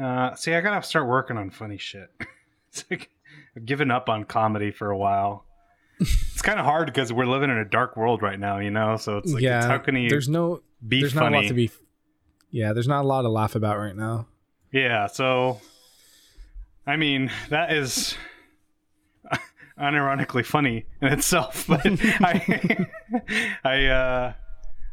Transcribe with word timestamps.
Uh, 0.00 0.34
see, 0.34 0.54
I 0.54 0.60
gotta 0.60 0.86
start 0.86 1.08
working 1.08 1.36
on 1.36 1.50
funny 1.50 1.78
shit. 1.78 2.10
it's 2.70 2.84
like 2.90 3.10
I've 3.56 3.66
given 3.66 3.90
up 3.90 4.08
on 4.08 4.24
comedy 4.24 4.70
for 4.70 4.90
a 4.90 4.96
while. 4.96 5.44
it's 6.00 6.42
kind 6.42 6.60
of 6.60 6.64
hard 6.64 6.86
because 6.86 7.12
we're 7.12 7.26
living 7.26 7.50
in 7.50 7.56
a 7.58 7.64
dark 7.64 7.96
world 7.96 8.22
right 8.22 8.38
now, 8.38 8.58
you 8.58 8.70
know. 8.70 8.96
So 8.96 9.18
it's 9.18 9.32
like, 9.32 9.42
yeah, 9.42 9.58
it's 9.58 9.66
how 9.66 9.78
can 9.78 9.96
you 9.96 10.08
there's 10.08 10.28
no 10.28 10.62
be 10.86 11.00
there's 11.00 11.12
funny? 11.12 11.30
not 11.30 11.38
a 11.38 11.42
lot 11.42 11.48
to 11.48 11.54
be. 11.54 11.70
Yeah, 12.50 12.72
there's 12.72 12.88
not 12.88 13.04
a 13.04 13.08
lot 13.08 13.22
to 13.22 13.28
laugh 13.28 13.54
about 13.56 13.78
right 13.78 13.96
now. 13.96 14.28
Yeah, 14.72 15.06
so 15.06 15.60
I 16.86 16.96
mean 16.96 17.30
that 17.48 17.72
is 17.72 18.16
unironically 19.80 20.44
funny 20.44 20.86
in 21.02 21.08
itself, 21.08 21.66
but 21.68 21.80
I 21.84 22.86
I 23.64 23.86
uh 23.86 24.32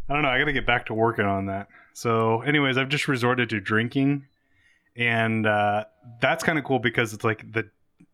I 0.10 0.14
don't 0.14 0.22
know, 0.24 0.30
I 0.30 0.40
got 0.40 0.46
to 0.46 0.54
get 0.54 0.68
back 0.68 0.88
to 0.88 0.94
working 0.94 1.26
on 1.26 1.48
that. 1.48 1.68
So 1.94 2.42
anyways, 2.42 2.78
I've 2.78 2.90
just 2.90 3.08
resorted 3.08 3.50
to 3.50 3.60
drinking 3.60 4.26
and 4.96 5.46
uh 5.46 5.86
that's 6.22 6.44
kind 6.44 6.58
of 6.58 6.64
cool 6.66 6.80
because 6.80 7.14
it's 7.14 7.24
like 7.24 7.52
the 7.52 7.70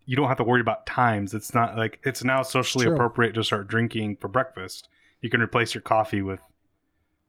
you 0.05 0.15
don't 0.15 0.27
have 0.27 0.37
to 0.37 0.43
worry 0.43 0.61
about 0.61 0.85
times. 0.85 1.33
It's 1.33 1.53
not 1.53 1.77
like 1.77 1.99
it's 2.03 2.23
now 2.23 2.41
socially 2.41 2.85
appropriate 2.87 3.33
to 3.33 3.43
start 3.43 3.67
drinking 3.67 4.17
for 4.17 4.27
breakfast. 4.27 4.89
You 5.21 5.29
can 5.29 5.41
replace 5.41 5.73
your 5.75 5.81
coffee 5.81 6.21
with 6.21 6.39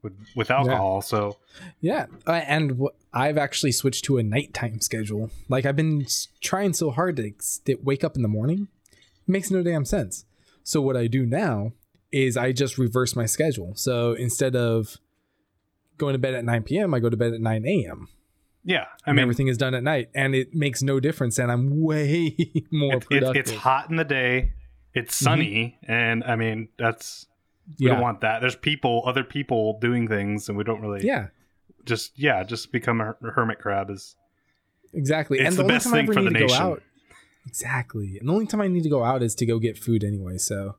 with 0.02 0.14
with 0.34 0.48
Yeah. 0.48 0.56
alcohol. 0.58 1.02
So 1.02 1.36
Yeah, 1.80 2.06
uh, 2.26 2.32
and 2.32 2.78
wh- 2.80 2.94
I've 3.12 3.36
actually 3.38 3.72
switched 3.72 4.04
to 4.06 4.18
a 4.18 4.22
nighttime 4.22 4.80
schedule. 4.80 5.30
Like 5.48 5.66
I've 5.66 5.76
been 5.76 6.06
trying 6.40 6.72
so 6.72 6.90
hard 6.90 7.16
to 7.16 7.32
st- 7.38 7.84
wake 7.84 8.02
up 8.02 8.16
in 8.16 8.22
the 8.22 8.28
morning. 8.28 8.68
It 8.92 9.28
makes 9.30 9.50
no 9.50 9.62
damn 9.62 9.84
sense. 9.84 10.24
So 10.64 10.80
what 10.80 10.96
I 10.96 11.06
do 11.08 11.26
now 11.26 11.72
is 12.10 12.36
I 12.36 12.52
just 12.52 12.78
reverse 12.78 13.14
my 13.14 13.26
schedule. 13.26 13.74
So 13.76 14.12
instead 14.14 14.56
of 14.56 14.96
going 15.98 16.14
to 16.14 16.18
bed 16.18 16.34
at 16.34 16.44
9 16.44 16.62
p.m., 16.64 16.94
I 16.94 16.98
go 17.00 17.08
to 17.10 17.16
bed 17.16 17.32
at 17.32 17.40
9 17.40 17.64
a.m. 17.66 18.08
yeah, 18.64 18.86
I 19.06 19.12
mean 19.12 19.20
everything 19.20 19.48
is 19.48 19.58
done 19.58 19.74
at 19.74 19.82
night, 19.82 20.10
and 20.14 20.34
it 20.34 20.54
makes 20.54 20.82
no 20.82 21.00
difference. 21.00 21.38
And 21.38 21.50
I'm 21.50 21.80
way 21.82 22.36
more 22.70 22.94
it, 22.94 23.02
it, 23.02 23.08
productive. 23.08 23.36
it's 23.36 23.50
hot 23.52 23.90
in 23.90 23.96
the 23.96 24.04
day 24.04 24.52
it's 24.94 25.16
mm-hmm. 25.16 25.24
sunny 25.24 25.78
and 25.84 26.22
i 26.24 26.36
mean 26.36 26.68
that's 26.78 27.26
we 27.80 27.86
yeah, 27.86 27.92
don't 27.92 28.02
want 28.02 28.20
that 28.20 28.40
there's 28.40 28.56
people 28.56 29.02
other 29.06 29.24
people 29.24 29.78
doing 29.80 30.06
things 30.06 30.50
and 30.50 30.58
we 30.58 30.64
don't 30.64 30.82
really 30.82 31.02
yeah, 31.06 31.28
just 31.86 32.12
yeah 32.18 32.42
just 32.42 32.72
become 32.72 33.00
a 33.00 33.14
hermit 33.34 33.58
crab 33.58 33.88
is 33.88 34.16
exactly. 34.92 35.38
It's 35.38 35.48
and 35.48 35.56
the 35.56 35.62
only 35.62 35.74
best 35.74 35.86
time 35.86 35.94
I 35.94 35.96
thing 35.96 36.04
ever 36.04 36.12
for 36.12 36.22
the 36.22 36.30
need 36.30 36.34
to 36.34 36.40
go 36.40 36.46
nation. 36.46 36.62
out- 36.62 36.82
exactly. 37.46 38.18
And 38.18 38.28
the 38.28 38.32
only 38.34 38.46
time 38.46 38.60
I 38.60 38.68
need 38.68 38.82
to 38.82 38.90
go 38.90 39.02
out 39.02 39.22
is 39.22 39.34
to 39.36 39.46
go 39.46 39.58
get 39.58 39.78
food 39.78 40.04
anyway. 40.04 40.36
So 40.36 40.76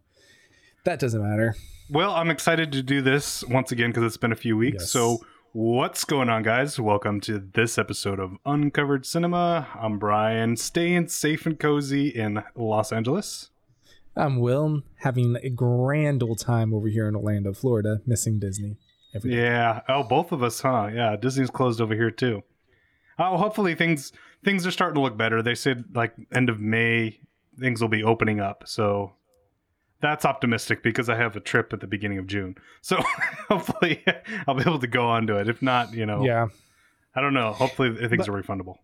that 0.85 0.99
doesn't 0.99 1.21
matter. 1.21 1.55
well 1.89 2.11
i'm 2.13 2.29
excited 2.29 2.71
to 2.71 2.81
do 2.83 3.01
this 3.01 3.43
once 3.45 3.71
again 3.71 3.89
because 3.89 4.03
it's 4.03 4.17
been 4.17 4.31
a 4.31 4.35
few 4.35 4.55
weeks 4.57 4.83
Yes. 4.83 4.91
so 4.91 5.19
what's 5.55 6.03
going 6.03 6.29
on 6.29 6.41
guys 6.41 6.79
welcome 6.79 7.21
to 7.21 7.37
this 7.53 7.77
episode 7.77 8.19
of 8.19 8.31
uncovered 8.43 9.05
cinema 9.05 9.67
i'm 9.79 9.99
brian 9.99 10.57
staying 10.57 11.07
safe 11.07 11.45
and 11.45 11.59
cozy 11.59 12.07
in 12.07 12.43
los 12.55 12.91
angeles 12.91 13.51
I'm 14.15 14.39
Will, 14.39 14.83
having 14.97 15.37
a 15.41 15.49
grand 15.49 16.21
old 16.21 16.39
time 16.39 16.71
over 16.71 16.87
here 16.87 17.07
in 17.07 17.15
Orlando, 17.15 17.51
Florida, 17.51 18.01
missing 18.05 18.39
Disney. 18.39 18.77
Every 19.15 19.31
day. 19.31 19.37
Yeah. 19.37 19.81
Oh, 19.87 20.03
both 20.03 20.31
of 20.31 20.43
us, 20.43 20.61
huh? 20.61 20.89
Yeah. 20.93 21.15
Disney's 21.15 21.49
closed 21.49 21.81
over 21.81 21.95
here 21.95 22.11
too. 22.11 22.43
Oh, 23.17 23.37
hopefully 23.37 23.75
things 23.75 24.11
things 24.43 24.65
are 24.67 24.71
starting 24.71 24.95
to 24.95 25.01
look 25.01 25.17
better. 25.17 25.41
They 25.41 25.55
said 25.55 25.85
like 25.95 26.13
end 26.31 26.49
of 26.49 26.59
May 26.59 27.19
things 27.59 27.81
will 27.81 27.89
be 27.89 28.03
opening 28.03 28.39
up. 28.39 28.63
So 28.67 29.13
that's 30.03 30.25
optimistic 30.25 30.83
because 30.83 31.09
I 31.09 31.15
have 31.15 31.35
a 31.35 31.39
trip 31.39 31.73
at 31.73 31.79
the 31.79 31.87
beginning 31.87 32.19
of 32.19 32.27
June. 32.27 32.55
So 32.81 32.97
hopefully 33.49 34.03
I'll 34.47 34.53
be 34.53 34.61
able 34.61 34.77
to 34.79 34.87
go 34.87 35.07
on 35.07 35.25
to 35.27 35.37
it. 35.37 35.47
If 35.49 35.61
not, 35.63 35.93
you 35.93 36.05
know, 36.05 36.23
Yeah. 36.23 36.47
I 37.15 37.21
don't 37.21 37.33
know. 37.33 37.53
Hopefully 37.53 37.95
things 38.07 38.27
But- 38.27 38.29
are 38.29 38.41
refundable. 38.43 38.75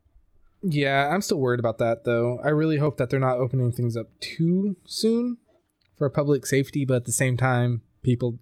Yeah, 0.61 1.09
I'm 1.13 1.21
still 1.21 1.39
worried 1.39 1.59
about 1.59 1.77
that 1.77 2.03
though. 2.03 2.39
I 2.43 2.49
really 2.49 2.77
hope 2.77 2.97
that 2.97 3.09
they're 3.09 3.19
not 3.19 3.37
opening 3.37 3.71
things 3.71 3.95
up 3.95 4.07
too 4.19 4.75
soon 4.85 5.37
for 5.97 6.09
public 6.09 6.45
safety, 6.45 6.83
but 6.85 6.95
at 6.95 7.05
the 7.05 7.13
same 7.13 7.37
time, 7.37 7.81
people 8.03 8.39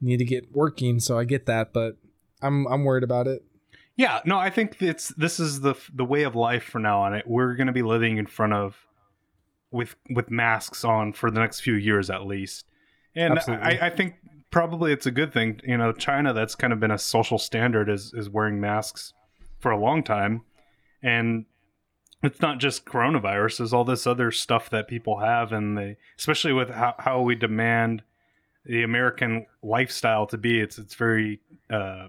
need 0.00 0.18
to 0.18 0.24
get 0.24 0.52
working, 0.52 1.00
so 1.00 1.18
I 1.18 1.24
get 1.24 1.46
that, 1.46 1.72
but 1.72 1.96
I'm 2.40 2.66
I'm 2.68 2.84
worried 2.84 3.02
about 3.02 3.26
it. 3.26 3.42
Yeah, 3.96 4.20
no, 4.24 4.38
I 4.38 4.48
think 4.48 4.80
it's 4.80 5.08
this 5.16 5.40
is 5.40 5.60
the 5.60 5.74
the 5.92 6.04
way 6.04 6.22
of 6.22 6.36
life 6.36 6.62
for 6.62 6.78
now 6.78 7.00
on 7.00 7.14
it. 7.14 7.26
We're 7.26 7.54
going 7.56 7.66
to 7.66 7.72
be 7.72 7.82
living 7.82 8.16
in 8.16 8.26
front 8.26 8.52
of 8.52 8.76
with 9.70 9.94
with 10.10 10.30
masks 10.30 10.84
on 10.84 11.12
for 11.12 11.30
the 11.30 11.40
next 11.40 11.60
few 11.60 11.74
years 11.74 12.10
at 12.10 12.26
least, 12.26 12.66
and 13.14 13.38
I, 13.38 13.78
I 13.82 13.90
think 13.90 14.14
probably 14.50 14.92
it's 14.92 15.06
a 15.06 15.10
good 15.10 15.32
thing. 15.32 15.60
You 15.64 15.76
know, 15.78 15.92
China 15.92 16.32
that's 16.32 16.54
kind 16.54 16.72
of 16.72 16.80
been 16.80 16.90
a 16.90 16.98
social 16.98 17.38
standard 17.38 17.88
is 17.88 18.12
is 18.14 18.28
wearing 18.28 18.60
masks 18.60 19.12
for 19.58 19.70
a 19.70 19.78
long 19.78 20.02
time, 20.02 20.42
and 21.02 21.44
it's 22.22 22.40
not 22.40 22.58
just 22.58 22.84
coronavirus. 22.84 23.58
There's 23.58 23.72
all 23.72 23.84
this 23.84 24.06
other 24.06 24.30
stuff 24.30 24.70
that 24.70 24.88
people 24.88 25.18
have, 25.20 25.52
and 25.52 25.78
they 25.78 25.96
especially 26.18 26.52
with 26.52 26.70
how, 26.70 26.94
how 26.98 27.20
we 27.22 27.34
demand 27.34 28.02
the 28.66 28.82
American 28.82 29.46
lifestyle 29.62 30.26
to 30.26 30.36
be. 30.36 30.60
It's 30.60 30.78
it's 30.78 30.94
very 30.94 31.40
uh, 31.70 32.08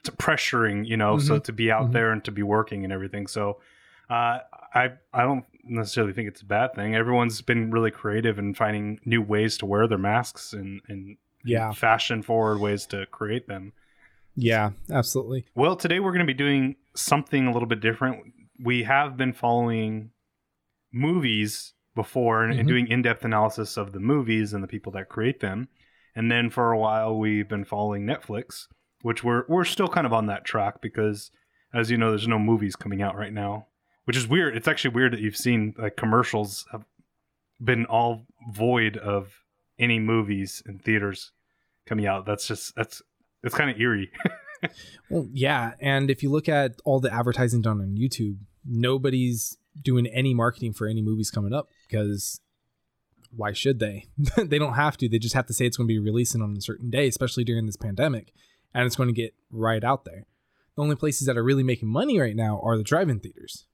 it's 0.00 0.10
pressuring, 0.10 0.86
you 0.86 0.96
know, 0.96 1.18
so 1.18 1.38
to 1.38 1.52
be 1.52 1.70
out 1.70 1.88
Mhm. 1.88 1.92
there 1.92 2.10
and 2.12 2.24
to 2.24 2.30
be 2.32 2.42
working 2.42 2.84
and 2.84 2.92
everything. 2.92 3.26
So 3.26 3.60
uh, 4.10 4.40
I 4.74 4.92
I 5.12 5.22
don't 5.22 5.44
necessarily 5.64 6.12
think 6.12 6.28
it's 6.28 6.42
a 6.42 6.46
bad 6.46 6.74
thing. 6.74 6.94
Everyone's 6.94 7.40
been 7.42 7.70
really 7.70 7.90
creative 7.90 8.38
in 8.38 8.54
finding 8.54 9.00
new 9.04 9.22
ways 9.22 9.58
to 9.58 9.66
wear 9.66 9.86
their 9.86 9.98
masks 9.98 10.52
and 10.52 10.80
and 10.88 11.16
Yeah. 11.44 11.72
fashion 11.72 12.22
forward 12.22 12.60
ways 12.60 12.86
to 12.86 13.06
create 13.06 13.46
them. 13.48 13.72
Yeah, 14.36 14.70
absolutely. 14.90 15.46
Well, 15.54 15.74
today 15.76 15.98
we're 16.00 16.12
going 16.12 16.26
to 16.26 16.32
be 16.32 16.36
doing 16.36 16.76
something 16.94 17.46
a 17.46 17.52
little 17.52 17.68
bit 17.68 17.80
different. 17.80 18.32
We 18.62 18.82
have 18.84 19.16
been 19.16 19.32
following 19.32 20.10
movies 20.92 21.72
before 21.94 22.44
and, 22.44 22.52
and 22.58 22.64
Mhm. 22.66 22.68
doing 22.68 22.86
in-depth 22.88 23.24
analysis 23.24 23.76
of 23.76 23.92
the 23.92 24.00
movies 24.00 24.52
and 24.52 24.62
the 24.62 24.68
people 24.68 24.92
that 24.92 25.08
create 25.08 25.40
them. 25.40 25.68
And 26.14 26.30
then 26.30 26.50
for 26.50 26.72
a 26.72 26.78
while 26.78 27.16
we've 27.18 27.48
been 27.48 27.64
following 27.64 28.04
Netflix, 28.04 28.66
which 29.02 29.22
we're 29.24 29.44
we're 29.48 29.64
still 29.64 29.88
kind 29.88 30.06
of 30.06 30.12
on 30.12 30.26
that 30.26 30.44
track 30.44 30.80
because 30.80 31.30
as 31.72 31.90
you 31.90 31.96
know 31.96 32.10
there's 32.10 32.28
no 32.28 32.38
movies 32.38 32.76
coming 32.76 33.00
out 33.02 33.16
right 33.16 33.32
now, 33.32 33.66
which 34.10 34.16
is 34.16 34.26
weird. 34.26 34.56
It's 34.56 34.66
actually 34.66 34.92
weird 34.92 35.12
that 35.12 35.20
you've 35.20 35.36
seen 35.36 35.72
like 35.78 35.96
commercials 35.96 36.66
have 36.72 36.84
been 37.62 37.84
all 37.84 38.26
void 38.50 38.96
of 38.96 39.44
any 39.78 40.00
movies 40.00 40.64
in 40.66 40.80
theaters 40.80 41.30
coming 41.86 42.08
out. 42.08 42.26
That's 42.26 42.44
just 42.44 42.74
that's 42.74 43.02
it's 43.44 43.54
kind 43.54 43.70
of 43.70 43.80
eerie. 43.80 44.10
Well, 45.08 45.28
yeah, 45.32 45.74
and 45.80 46.10
if 46.10 46.24
you 46.24 46.30
look 46.30 46.48
at 46.48 46.80
all 46.84 46.98
the 46.98 47.14
advertising 47.14 47.62
done 47.62 47.80
on 47.80 47.96
YouTube, 47.96 48.38
nobody's 48.64 49.56
doing 49.80 50.06
any 50.08 50.34
marketing 50.34 50.72
for 50.72 50.88
any 50.88 51.02
movies 51.02 51.30
coming 51.30 51.54
up 51.54 51.68
because 51.88 52.40
why 53.34 53.52
should 53.52 53.78
they? 53.78 54.06
they 54.36 54.58
don't 54.58 54.74
have 54.74 54.96
to. 54.96 55.08
They 55.08 55.20
just 55.20 55.36
have 55.36 55.46
to 55.46 55.54
say 55.54 55.66
it's 55.66 55.76
going 55.76 55.86
to 55.86 55.94
be 55.94 56.00
releasing 56.00 56.42
on 56.42 56.56
a 56.58 56.60
certain 56.60 56.90
day, 56.90 57.06
especially 57.06 57.44
during 57.44 57.66
this 57.66 57.76
pandemic, 57.76 58.32
and 58.74 58.86
it's 58.86 58.96
going 58.96 59.08
to 59.08 59.14
get 59.14 59.34
right 59.52 59.84
out 59.84 60.04
there. 60.04 60.26
The 60.74 60.82
only 60.82 60.96
places 60.96 61.28
that 61.28 61.38
are 61.38 61.44
really 61.44 61.62
making 61.62 61.88
money 61.88 62.18
right 62.18 62.34
now 62.34 62.60
are 62.64 62.76
the 62.76 62.82
drive-in 62.82 63.20
theaters. 63.20 63.66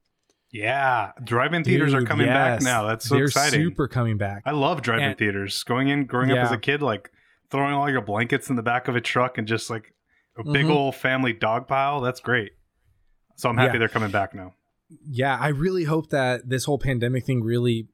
Yeah, 0.53 1.13
drive-in 1.23 1.65
theaters 1.65 1.93
are 1.93 2.03
coming 2.03 2.27
back 2.29 2.63
now. 2.63 2.85
That's 2.87 3.07
so 3.09 3.17
They're 3.17 3.25
exciting. 3.25 3.61
super 3.61 3.89
coming 3.89 4.17
back. 4.17 4.43
I 4.47 4.53
love 4.53 4.81
drive-in 4.83 5.05
And- 5.11 5.19
theaters. 5.19 5.63
Going 5.65 5.89
in, 5.89 6.07
growing 6.07 6.31
up 6.31 6.39
as 6.39 6.53
a 6.53 6.59
kid, 6.59 6.83
like 6.83 7.11
throwing 7.51 7.75
all 7.75 7.91
your 7.91 8.01
blankets 8.01 8.49
in 8.49 8.57
the 8.57 8.63
back 8.63 8.89
of 8.89 8.97
a 8.97 9.01
truck 9.01 9.39
and 9.39 9.47
just 9.47 9.69
like 9.71 9.93
a 10.39 10.45
big 10.45 10.67
Mhm. 10.67 10.71
old 10.71 10.95
family 10.95 11.33
dog 11.33 11.67
pile. 11.69 12.01
That's 12.01 12.21
great. 12.21 12.53
So 13.37 13.49
I'm 13.49 13.57
happy 13.57 13.75
Yeah. 13.75 13.79
they're 13.81 13.89
coming 13.89 14.11
back 14.11 14.35
now. 14.35 14.55
yeah, 15.05 15.37
I 15.41 15.49
really 15.49 15.83
hope 15.85 16.11
that 16.11 16.49
this 16.49 16.65
whole 16.65 16.79
pandemic 16.79 17.25
thing 17.25 17.43
really 17.43 17.89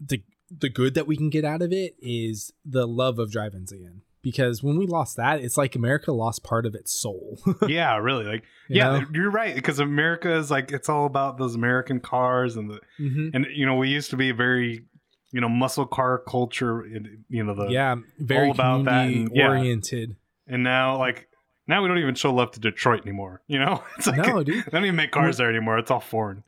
the 0.00 0.22
the 0.50 0.68
good 0.68 0.94
that 0.94 1.06
we 1.06 1.16
can 1.16 1.28
get 1.30 1.44
out 1.44 1.60
of 1.62 1.72
it 1.72 1.94
is 2.00 2.52
the 2.64 2.86
love 2.88 3.18
of 3.20 3.30
drive-ins 3.30 3.70
again. 3.70 4.00
Because 4.22 4.62
when 4.62 4.76
we 4.78 4.86
lost 4.86 5.16
that, 5.16 5.40
it's 5.40 5.56
like 5.56 5.76
America 5.76 6.12
lost 6.12 6.42
part 6.42 6.66
of 6.66 6.74
its 6.74 6.92
soul. 7.00 7.38
yeah, 7.68 7.96
really. 7.98 8.24
Like, 8.24 8.42
You 8.68 8.76
yeah, 8.78 8.98
know? 8.98 9.06
you're 9.14 9.30
right 9.30 9.54
because 9.54 9.78
America 9.78 10.34
is 10.36 10.50
like 10.50 10.72
it's 10.72 10.88
all 10.88 11.06
about 11.06 11.38
those 11.38 11.54
American 11.54 12.00
cars 12.00 12.56
and 12.56 12.68
the 12.70 12.80
Mhm. 13.00 13.30
and 13.34 13.46
you 13.54 13.64
know 13.64 13.76
we 13.76 13.88
used 13.88 14.10
to 14.10 14.16
be 14.16 14.30
a 14.30 14.34
very 14.34 14.82
you 15.30 15.40
know 15.40 15.48
muscle 15.48 15.86
car 15.86 16.18
culture. 16.26 16.84
You 17.28 17.44
know 17.44 17.54
the 17.54 17.68
yeah, 17.68 17.94
very 18.18 18.50
about 18.50 18.84
that 18.86 19.06
and- 19.06 19.30
yeah. 19.32 19.48
oriented. 19.48 20.16
and 20.46 20.62
now 20.64 20.98
like 20.98 21.28
now 21.68 21.82
we 21.82 21.88
don't 21.88 21.98
even 21.98 22.14
show 22.14 22.32
love 22.34 22.50
to 22.52 22.60
Detroit 22.60 23.02
anymore. 23.02 23.42
You 23.48 23.60
know, 23.60 23.82
it's 23.96 24.06
like 24.06 24.16
No, 24.26 24.42
dude. 24.42 24.64
they 24.64 24.70
don't 24.72 24.84
even 24.84 24.96
make 24.96 25.12
cars 25.12 25.36
there 25.36 25.48
anymore. 25.48 25.78
It's 25.78 25.90
all 25.90 26.00
foreign. 26.00 26.42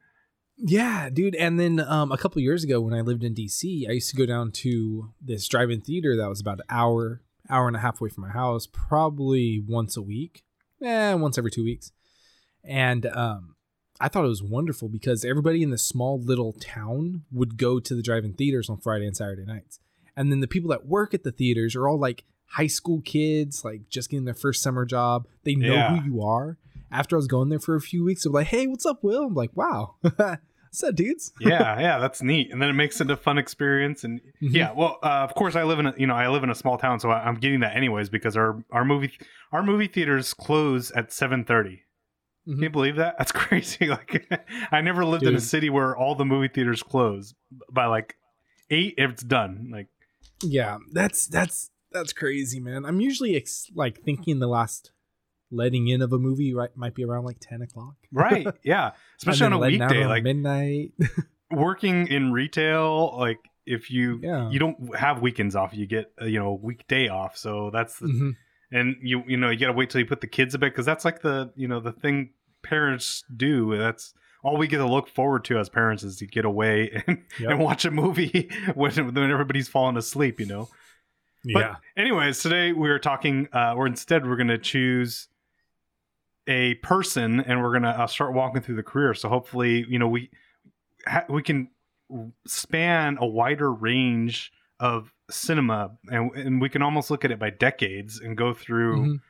Yeah, 0.62 1.08
dude. 1.11 1.34
And 1.37 1.58
then 1.58 1.81
um, 1.81 2.12
a 2.12 2.19
couple 2.19 2.43
years 2.43 2.64
ago, 2.64 2.81
when 2.82 2.93
I 2.93 3.00
lived 3.00 3.25
in 3.25 3.34
DC, 3.34 3.88
I 3.88 3.93
used 3.93 4.11
to 4.11 4.17
go 4.17 4.26
down 4.26 4.50
to 4.52 5.11
this 5.20 5.49
drive-in 5.49 5.81
theater 5.81 6.17
that 6.19 6.28
was 6.28 6.38
about 6.40 6.58
an 6.58 6.67
hour, 6.69 7.22
hour 7.50 7.67
and 7.67 7.76
a 7.76 7.81
half 7.81 8.00
away 8.00 8.11
from 8.11 8.23
my 8.23 8.31
house, 8.31 8.67
probably 8.67 9.62
once 9.67 9.97
a 9.97 10.02
week, 10.02 10.43
eh, 10.82 11.14
once 11.14 11.37
every 11.38 11.50
two 11.50 11.64
weeks. 11.64 11.93
And 12.64 13.06
um, 13.06 13.56
I 14.00 14.08
thought 14.08 14.25
it 14.25 14.29
was 14.29 14.43
wonderful 14.43 14.88
because 14.88 15.25
everybody 15.25 15.62
in 15.62 15.70
this 15.70 15.82
small 15.87 16.20
little 16.20 16.52
town 16.55 17.25
would 17.32 17.56
go 17.56 17.81
to 17.81 17.94
the 17.94 18.02
drive-in 18.02 18.35
theaters 18.35 18.69
on 18.70 18.79
Friday 18.79 19.06
and 19.06 19.17
Saturday 19.17 19.44
nights, 19.44 19.81
and 20.17 20.31
then 20.31 20.41
the 20.41 20.47
people 20.49 20.70
that 20.70 20.87
work 20.87 21.14
at 21.14 21.23
the 21.25 21.32
theaters 21.32 21.75
are 21.76 21.88
all 21.88 21.99
like 21.99 22.25
high 22.47 22.67
school 22.67 23.00
kids, 23.00 23.64
like 23.64 23.88
just 23.88 24.11
getting 24.11 24.25
their 24.25 24.35
first 24.35 24.62
summer 24.62 24.85
job. 24.85 25.26
They 25.44 25.55
know 25.55 25.73
Yeah. 25.75 25.96
who 25.96 26.05
you 26.05 26.23
are, 26.23 26.58
after 26.91 27.14
I 27.17 27.19
was 27.19 27.29
going 27.29 27.49
there 27.49 27.61
for 27.61 27.76
a 27.76 27.81
few 27.81 28.05
weeks, 28.05 28.26
I'm 28.26 28.32
like, 28.32 28.49
"Hey, 28.49 28.67
what's 28.67 28.85
up, 28.85 29.03
Will?" 29.05 29.25
I'm 29.25 29.35
like, 29.35 29.56
"Wow, 29.56 29.94
what's 30.70 30.82
up, 30.82 30.94
dudes?" 30.94 31.32
yeah, 31.40 31.78
yeah, 31.81 31.99
that's 31.99 32.22
neat. 32.22 32.50
And 32.52 32.61
then 32.62 32.69
it 32.70 32.75
makes 32.75 33.00
it 33.00 33.11
a 33.11 33.17
fun 33.17 33.38
experience. 33.38 34.05
And 34.05 34.20
Mhm. 34.43 34.55
yeah, 34.55 34.72
well, 34.72 34.99
uh, 35.02 35.06
of 35.28 35.34
course, 35.34 35.55
I 35.56 35.64
live 35.64 35.78
in 35.78 35.87
a 35.87 35.94
you 35.99 36.06
know 36.06 36.14
I 36.14 36.28
live 36.28 36.43
in 36.44 36.50
a 36.50 36.55
small 36.55 36.78
town, 36.78 37.00
so 37.00 37.11
I, 37.11 37.25
I'm 37.26 37.34
getting 37.37 37.61
that 37.61 37.76
anyways 37.76 38.08
because 38.08 38.37
our 38.37 38.62
our 38.70 38.84
movie 38.84 39.12
our 39.52 39.62
movie 39.62 39.88
theaters 39.88 40.32
close 40.34 40.90
at 40.93 41.12
seven 41.12 41.44
thirty. 41.44 41.82
Mhm. 42.49 42.55
Can 42.55 42.62
you 42.62 42.70
believe 42.70 42.96
that? 42.96 43.17
That's 43.19 43.32
crazy. 43.44 43.87
Like 43.88 44.26
I 44.72 44.81
never 44.81 45.05
lived 45.05 45.25
in 45.25 45.34
a 45.37 45.40
city 45.40 45.69
where 45.70 45.96
all 45.96 46.14
the 46.14 46.25
movie 46.25 46.49
theaters 46.49 46.82
close 46.82 47.34
by 47.70 47.87
like 47.87 48.17
eight. 48.70 48.94
if 48.96 49.11
It's 49.11 49.22
done. 49.22 49.69
Like 49.72 49.88
Yeah, 50.43 50.78
that's 50.93 51.26
that's 51.26 51.70
that's 51.93 52.12
crazy, 52.12 52.61
man. 52.61 52.84
I'm 52.87 53.00
usually 53.00 53.34
ex- 53.37 53.70
like 53.75 54.00
thinking 54.02 54.38
the 54.38 54.46
last 54.46 54.93
letting 55.50 55.88
in 55.88 56.00
of 56.02 56.12
a 56.12 56.19
movie 56.19 56.55
right 56.55 56.70
might 56.76 56.94
be 56.94 57.05
around 57.05 57.25
like 57.25 57.38
ten 57.41 57.62
o'clock, 57.62 57.94
right, 58.12 58.47
yeah, 58.64 58.93
especially 59.19 59.47
on 59.47 59.52
a 59.52 59.56
then 59.56 59.61
letting 59.61 59.82
out 59.82 59.91
weekday. 59.91 60.06
Like 60.06 60.23
midnight. 60.23 60.93
working 61.50 62.06
in 62.08 62.32
retail, 62.32 63.17
like 63.19 63.38
if 63.67 63.91
you 63.91 64.20
Yeah. 64.23 64.50
you 64.50 64.58
don't 64.58 64.97
have 64.97 65.20
weekends 65.23 65.55
off, 65.56 65.75
you 65.75 65.87
get 65.87 66.12
uh, 66.20 66.25
you 66.26 66.38
know 66.38 66.49
a 66.49 66.55
weekday 66.55 67.08
off. 67.08 67.37
So 67.37 67.70
that's 67.73 67.99
the 67.99 68.06
Mhm. 68.08 68.37
and 68.73 68.97
you 69.02 69.23
you 69.26 69.37
know 69.37 69.50
you 69.50 69.58
gotta 69.58 69.73
wait 69.73 69.91
till 69.91 70.00
you 70.00 70.06
put 70.06 70.20
the 70.20 70.26
kids 70.26 70.52
to 70.55 70.58
bed 70.58 70.70
because 70.70 70.87
that's 70.87 71.05
like 71.05 71.23
the 71.23 71.53
you 71.56 71.67
know 71.69 71.81
the 71.81 71.93
thing 71.93 72.31
parents 72.62 73.25
do 73.37 73.76
that's 73.79 74.12
all 74.43 74.56
we 74.56 74.67
get 74.67 74.79
to 74.79 74.87
look 74.87 75.08
forward 75.08 75.44
to 75.44 75.58
as 75.58 75.69
parents 75.70 76.03
is 76.03 76.17
to 76.19 76.26
get 76.26 76.44
away 76.44 77.03
and, 77.06 77.23
Yep. 77.41 77.50
and 77.50 77.58
watch 77.61 77.85
a 77.87 77.91
movie 77.91 78.50
when, 78.75 78.93
when 79.14 79.31
everybody's 79.31 79.67
falling 79.69 79.96
asleep 79.96 80.41
you 80.41 80.46
know 80.46 80.69
But 81.55 81.61
yeah, 81.61 81.76
anyways 81.96 82.41
today 82.43 82.73
we 82.73 82.91
are 82.91 82.99
talking 82.99 83.49
uh 83.55 83.73
or 83.75 83.87
instead 83.87 84.26
we're 84.29 84.37
gonna 84.37 84.58
choose 84.58 85.29
a 86.46 86.75
person 86.76 87.40
and 87.40 87.62
we're 87.62 87.72
gonna 87.72 87.90
uh, 87.90 88.06
start 88.06 88.32
walking 88.34 88.60
through 88.62 88.76
the 88.76 88.82
career 88.82 89.14
so 89.14 89.28
hopefully 89.28 89.84
you 89.88 89.98
know 89.98 90.08
we 90.08 90.31
ha- 91.06 91.25
we 91.28 91.42
can 91.42 91.69
span 92.46 93.16
a 93.20 93.26
wider 93.26 93.72
range 93.72 94.52
of 94.78 95.12
cinema 95.31 95.90
and, 96.08 96.34
and 96.34 96.60
we 96.60 96.69
can 96.69 96.82
almost 96.82 97.10
look 97.10 97.25
at 97.25 97.31
it 97.31 97.38
by 97.38 97.50
decades 97.50 98.19
and 98.20 98.37
go 98.37 98.52
through 98.54 98.96
Mhm. 99.02 99.20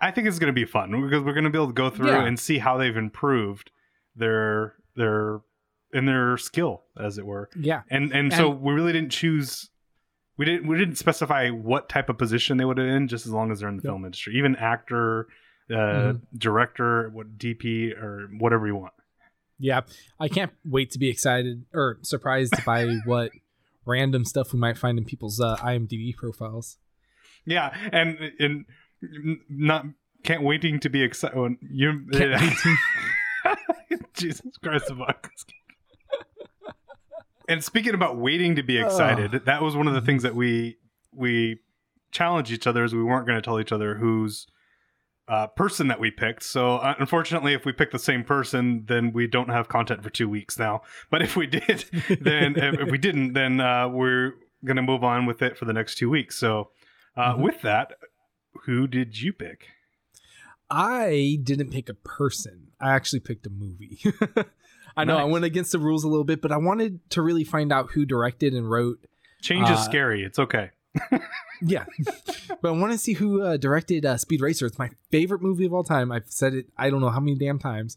I 0.00 0.10
think 0.10 0.26
it's 0.26 0.40
going 0.40 0.48
to 0.48 0.52
be 0.52 0.64
fun 0.64 0.90
because 1.02 1.22
we're 1.22 1.34
going 1.34 1.44
to 1.44 1.50
be 1.50 1.56
able 1.56 1.68
to 1.68 1.72
go 1.72 1.88
through 1.88 2.08
Yeah. 2.10 2.24
and 2.26 2.36
see 2.38 2.58
how 2.58 2.76
they've 2.78 2.96
improved 2.96 3.70
their 4.16 4.74
their 4.96 5.40
in 5.92 6.04
their 6.04 6.36
skill, 6.36 6.82
as 6.98 7.16
it 7.16 7.24
were. 7.24 7.48
yeah, 7.56 7.82
And 7.88 8.12
and, 8.12 8.32
so 8.32 8.50
we 8.50 8.72
really 8.74 8.92
didn't 8.92 9.12
choose. 9.12 9.70
We 10.36 10.44
didn't 10.46 10.66
we 10.66 10.76
didn't 10.76 10.96
specify 10.96 11.50
what 11.50 11.88
type 11.88 12.08
of 12.08 12.18
position 12.18 12.56
they 12.56 12.64
would 12.64 12.78
have 12.78 12.88
in, 12.88 13.06
just 13.06 13.24
as 13.24 13.30
long 13.32 13.52
as 13.52 13.60
they're 13.60 13.68
in 13.68 13.76
the 13.76 13.82
Yep. 13.84 13.90
film 13.90 14.04
industry, 14.04 14.34
even 14.36 14.56
actor, 14.56 15.28
uh, 15.70 15.74
Mhm. 16.14 16.20
director, 16.36 17.10
what 17.10 17.38
DP 17.38 17.92
or 17.92 18.28
whatever 18.38 18.66
you 18.66 18.76
want. 18.76 18.92
yeah. 19.58 19.80
I 20.20 20.28
can't 20.28 20.52
wait 20.64 20.90
to 20.92 20.98
be 20.98 21.08
excited 21.08 21.64
or 21.74 21.98
surprised 22.02 22.54
by 22.66 22.86
what 23.04 23.30
random 23.84 24.24
stuff 24.24 24.52
we 24.52 24.58
might 24.58 24.78
find 24.78 24.98
in 24.98 25.04
people's 25.04 25.40
uh, 25.40 25.56
IMDb 25.56 26.14
profiles. 26.16 26.78
Yeah, 27.44 27.74
and 27.92 28.18
and 28.38 28.64
not 29.48 29.86
can't 30.22 30.42
waiting 30.42 30.80
to 30.80 30.88
be 30.90 31.02
excited. 31.02 31.56
You 31.62 32.04
wait 32.12 32.18
to- 32.18 32.76
Jesus 34.14 34.56
Christ. 34.62 34.90
And 37.48 37.64
speaking 37.64 37.94
about 37.94 38.18
waiting 38.18 38.56
to 38.56 38.62
be 38.62 38.78
excited, 38.78 39.32
that 39.46 39.62
was 39.62 39.74
one 39.74 39.88
of 39.88 39.94
the 39.94 40.02
things 40.02 40.22
that 40.22 40.34
we 40.34 40.76
we 41.14 41.60
challenged 42.10 42.50
each 42.50 42.66
other 42.66 42.84
as 42.84 42.94
we 42.94 43.02
weren't 43.02 43.26
going 43.26 43.38
to 43.38 43.42
tell 43.42 43.58
each 43.60 43.72
other 43.72 43.94
whose 43.94 44.46
uh, 45.28 45.46
person 45.48 45.88
that 45.88 46.00
we 46.00 46.10
picked. 46.10 46.42
So 46.42 46.76
uh, 46.76 46.94
unfortunately, 46.98 47.52
if 47.52 47.64
we 47.64 47.72
pick 47.72 47.90
the 47.90 47.98
same 47.98 48.24
person, 48.24 48.84
then 48.86 49.12
we 49.12 49.26
don't 49.26 49.50
have 49.50 49.68
content 49.68 50.02
for 50.02 50.10
two 50.10 50.28
weeks 50.28 50.58
now. 50.58 50.82
But 51.10 51.22
if 51.22 51.36
we 51.36 51.46
did, 51.46 51.84
then 52.20 52.56
if, 52.56 52.90
we 52.90 52.96
didn't, 52.98 53.34
then 53.34 53.60
uh, 53.60 53.88
we're 53.88 54.32
going 54.64 54.76
to 54.76 54.82
move 54.82 55.04
on 55.04 55.26
with 55.26 55.42
it 55.42 55.56
for 55.58 55.64
the 55.66 55.72
next 55.72 55.96
two 55.98 56.08
weeks. 56.10 56.36
So 56.38 56.70
uh, 57.16 57.34
Mhm. 57.34 57.40
with 57.40 57.60
that, 57.62 57.92
who 58.64 58.86
did 58.86 59.20
you 59.20 59.32
pick? 59.32 59.66
I 60.70 61.38
didn't 61.42 61.70
pick 61.70 61.88
a 61.88 61.94
person. 61.94 62.68
I 62.80 62.94
actually 62.94 63.20
picked 63.20 63.46
a 63.46 63.50
movie. 63.50 64.00
I 64.96 65.04
know 65.04 65.16
I 65.16 65.24
went 65.24 65.44
against 65.44 65.72
the 65.72 65.78
rules 65.78 66.04
a 66.04 66.08
little 66.08 66.24
bit, 66.24 66.42
but 66.42 66.52
I 66.52 66.56
wanted 66.56 67.08
to 67.10 67.22
really 67.22 67.44
find 67.44 67.72
out 67.72 67.90
who 67.92 68.04
directed 68.04 68.52
and 68.52 68.68
wrote. 68.68 68.98
Change 69.40 69.68
is 69.70 69.78
Uh, 69.78 69.82
scary. 69.82 70.24
It's 70.24 70.38
okay. 70.38 70.70
Yeah, 71.60 71.86
but 72.62 72.68
I 72.68 72.70
want 72.70 72.92
to 72.92 72.98
see 72.98 73.14
who 73.14 73.42
uh, 73.42 73.56
directed 73.56 74.06
uh, 74.06 74.16
Speed 74.16 74.40
Racer. 74.40 74.66
It's 74.66 74.78
my 74.78 74.90
favorite 75.10 75.42
movie 75.42 75.64
of 75.64 75.74
all 75.74 75.82
time. 75.82 76.12
I've 76.12 76.30
said 76.30 76.54
it. 76.54 76.66
I 76.76 76.88
don't 76.88 77.00
know 77.00 77.10
how 77.10 77.20
many 77.20 77.36
damn 77.36 77.58
times. 77.58 77.96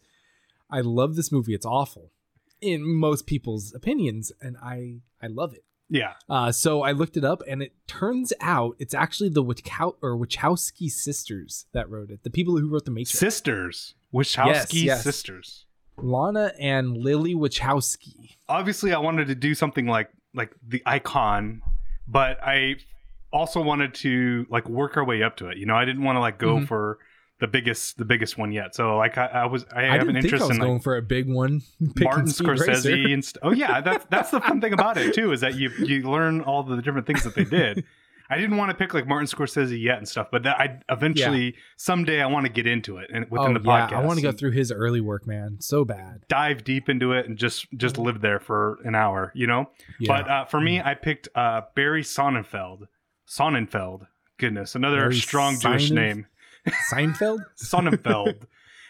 I 0.70 0.82
love 0.82 1.16
this 1.16 1.32
movie. 1.32 1.54
It's 1.54 1.66
awful 1.66 2.12
in 2.60 2.84
most 2.84 3.28
people's 3.28 3.74
opinions, 3.74 4.32
and 4.42 4.58
I 4.64 5.02
I 5.22 5.28
love 5.28 5.54
it. 5.54 5.64
Yeah. 5.90 6.14
Uh, 6.30 6.52
so 6.52 6.84
I 6.84 6.94
looked 6.94 7.18
it 7.18 7.26
up, 7.26 7.44
and 7.48 7.62
it 7.62 7.74
turns 7.86 8.32
out 8.40 8.78
it's 8.80 8.94
actually 8.94 9.30
the 9.30 9.44
Wachkow- 9.44 9.98
or 10.02 10.18
Wachowski 10.18 10.90
sisters 10.90 11.66
that 11.74 11.90
wrote 11.90 12.10
it. 12.10 12.24
The 12.24 12.30
people 12.30 12.58
who 12.58 12.70
wrote 12.70 12.86
the 12.86 12.92
Matrix. 12.92 13.20
Sisters. 13.20 13.94
Wachowski 14.14 14.84
yes. 14.84 15.04
sisters. 15.04 15.66
Lana 15.98 16.54
and 16.60 16.98
Lily 16.98 17.36
Wachowski. 17.36 18.38
Obviously, 18.48 18.94
I 18.94 19.00
wanted 19.00 19.28
to 19.28 19.36
do 19.36 19.54
something 19.54 19.86
like 19.86 20.10
like 20.34 20.56
the 20.66 20.82
icon, 20.86 21.62
but 22.08 22.40
I 22.42 22.78
also 23.32 23.62
wanted 23.62 23.94
to 23.96 24.46
like 24.50 24.68
work 24.70 24.98
our 24.98 25.06
way 25.06 25.24
up 25.24 25.38
to 25.38 25.48
it. 25.48 25.58
You 25.58 25.66
know, 25.66 25.76
I 25.76 25.86
didn't 25.86 26.04
want 26.04 26.16
to 26.16 26.20
like 26.20 26.38
go 26.38 26.58
Mhm. 26.58 26.68
for 26.68 27.00
the 27.40 27.48
biggest 27.48 27.98
the 27.98 28.06
biggest 28.06 28.38
one 28.38 28.52
yet. 28.52 28.76
So 28.76 28.98
like 28.98 29.18
I, 29.18 29.26
I 29.26 29.46
was 29.46 29.66
I 29.76 29.88
I, 29.88 29.98
have 29.98 30.08
an 30.08 30.16
interest 30.16 30.50
in 30.50 30.60
going 30.60 30.74
like 30.74 30.84
for 30.84 30.96
a 30.96 31.02
big 31.02 31.28
one. 31.28 31.62
Martin 32.00 32.26
Racer. 32.26 32.44
Scorsese 32.44 33.14
and 33.14 33.26
st- 33.26 33.40
oh 33.44 33.52
yeah, 33.52 33.82
that's 33.82 34.06
that's 34.10 34.30
the 34.32 34.40
fun 34.40 34.62
thing 34.62 34.74
about 34.74 34.98
it 34.98 35.14
too 35.14 35.32
is 35.32 35.42
that 35.42 35.56
you 35.56 35.72
you 35.80 36.04
learn 36.10 36.42
all 36.42 36.64
the 36.64 36.82
different 36.82 37.08
things 37.08 37.24
that 37.24 37.36
they 37.36 37.44
did. 37.44 37.84
I 38.30 38.38
didn't 38.38 38.56
want 38.56 38.70
to 38.70 38.76
pick 38.78 38.94
like 38.94 39.08
Martin 39.08 39.28
Scorsese 39.28 39.78
yet 39.82 39.98
and 39.98 40.08
stuff, 40.08 40.28
but 40.32 40.44
that 40.44 40.58
I 40.58 40.80
eventually 40.90 41.56
someday 41.76 42.22
I 42.22 42.28
want 42.28 42.46
to 42.46 42.52
get 42.52 42.66
into 42.66 42.96
it 42.98 43.10
and 43.14 43.30
within 43.30 43.58
oh, 43.58 43.60
the 43.60 43.68
yeah, 43.68 43.90
podcast. 43.90 43.94
I 43.94 44.06
want 44.06 44.20
to 44.20 44.24
go 44.24 44.32
through 44.32 44.52
his 44.52 44.72
early 44.72 45.02
work, 45.02 45.28
man. 45.28 45.58
So 45.60 45.84
bad. 45.84 46.24
dive 46.30 46.64
deep 46.64 46.88
into 46.88 47.12
it 47.12 47.28
and 47.28 47.38
just 47.38 47.68
just 47.76 47.98
live 47.98 48.22
there 48.22 48.40
for 48.40 48.78
an 48.86 48.96
hour, 48.96 49.34
you 49.36 49.48
know. 49.48 49.70
Yeah. 50.00 50.08
But 50.08 50.30
uh, 50.30 50.46
for 50.46 50.62
me, 50.62 50.80
I 50.80 50.94
picked 50.94 51.28
uh, 51.36 51.64
Barry 51.76 52.04
Sonnenfeld. 52.04 52.84
Sonnenfeld, 53.32 54.08
goodness, 54.38 54.76
another 54.76 55.12
strong 55.14 55.58
Jewish 55.58 55.90
name. 55.90 56.28
Seinfeld. 56.92 57.40
Sonnenfeld, 57.58 58.42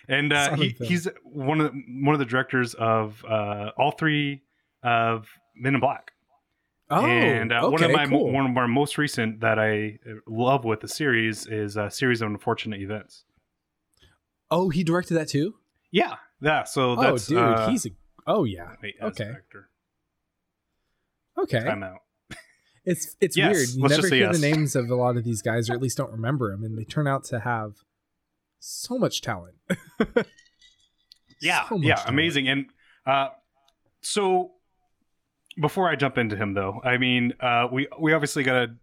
and 0.07 0.33
uh, 0.33 0.55
he, 0.55 0.75
he's 0.79 1.07
one 1.23 1.61
of 1.61 1.71
the, 1.71 1.81
one 2.03 2.15
of 2.15 2.19
the 2.19 2.25
directors 2.25 2.73
of 2.73 3.23
uh, 3.25 3.69
all 3.77 3.91
three 3.91 4.41
of 4.83 5.27
Men 5.55 5.75
in 5.75 5.79
Black. 5.79 6.11
Oh, 6.89 7.05
and 7.05 7.53
uh, 7.53 7.57
okay, 7.57 7.71
one 7.71 7.83
of 7.83 7.91
my 7.91 8.07
cool. 8.07 8.31
one 8.31 8.49
of 8.49 8.57
our 8.57 8.67
most 8.67 8.97
recent 8.97 9.41
that 9.41 9.59
I 9.59 9.99
love 10.27 10.65
with 10.65 10.81
the 10.81 10.87
series 10.87 11.45
is 11.45 11.77
a 11.77 11.89
series 11.91 12.21
of 12.21 12.29
unfortunate 12.29 12.81
events. 12.81 13.23
oh, 14.49 14.69
he 14.69 14.83
directed 14.83 15.13
that 15.13 15.29
too. 15.29 15.55
Yeah, 15.91 16.15
yeah. 16.41 16.63
So 16.63 16.93
Oh, 16.93 16.95
that's 17.01 17.27
dude, 17.27 17.37
uh, 17.37 17.69
he's 17.69 17.85
a. 17.85 17.91
Oh 18.25 18.43
yeah. 18.43 18.73
okay. 19.03 19.23
actor. 19.25 19.69
Okay. 21.37 21.63
Time 21.63 21.83
out. 21.83 21.99
It's 22.85 23.15
it's 23.21 23.37
Yes, 23.37 23.55
weird. 23.55 23.69
You 23.69 23.87
never 23.95 24.07
hear 24.07 24.27
yes. 24.31 24.39
the 24.39 24.49
names 24.51 24.75
of 24.75 24.89
a 24.89 24.95
lot 24.95 25.15
of 25.17 25.23
these 25.23 25.41
guys, 25.41 25.69
or 25.69 25.73
at 25.73 25.81
least 25.81 25.97
don't 25.97 26.11
remember 26.11 26.51
them, 26.51 26.63
and 26.63 26.77
they 26.77 26.83
turn 26.83 27.07
out 27.07 27.23
to 27.25 27.39
have 27.41 27.73
so 28.59 28.97
much 28.97 29.21
talent. 29.21 29.55
yeah 31.41 31.67
So 31.67 31.77
much 31.77 31.87
yeah 31.87 31.95
talent. 31.95 32.09
amazing 32.09 32.47
and 32.47 32.65
uh 33.05 33.29
so 34.01 34.51
before 35.59 35.89
i 35.89 35.95
jump 35.95 36.17
into 36.17 36.35
him 36.35 36.53
though 36.53 36.79
i 36.83 36.97
mean 36.97 37.33
uh 37.39 37.67
we 37.71 37.87
we 37.99 38.13
obviously 38.13 38.43
got 38.43 38.53
to 38.67 38.75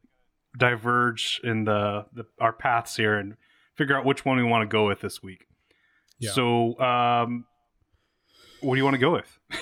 diverge 0.59 1.41
in 1.45 1.65
the, 1.65 2.07
the 2.13 2.25
our 2.41 2.53
paths 2.53 2.97
here 2.97 3.15
and 3.15 3.37
figure 3.77 3.97
out 3.97 4.05
which 4.05 4.25
one 4.25 4.37
we 4.39 4.43
want 4.43 4.63
to 4.63 4.67
go 4.73 4.87
with 4.89 5.01
this 5.01 5.23
week 5.23 5.47
Yeah. 6.19 6.33
so 6.33 6.79
um 6.81 7.45
what 8.61 8.75
do 8.75 8.79
you 8.79 8.85
want 8.85 8.95
to 8.95 9.01
go 9.01 9.13
with 9.13 9.39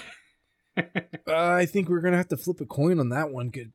Uh, 0.79 1.35
I 1.55 1.65
think 1.65 1.89
we're 1.89 2.01
gonna 2.03 2.19
have 2.19 2.29
to 2.29 2.37
flip 2.37 2.61
a 2.61 2.67
coin 2.67 3.01
on 3.01 3.09
that 3.09 3.31
one, 3.31 3.49
good 3.49 3.73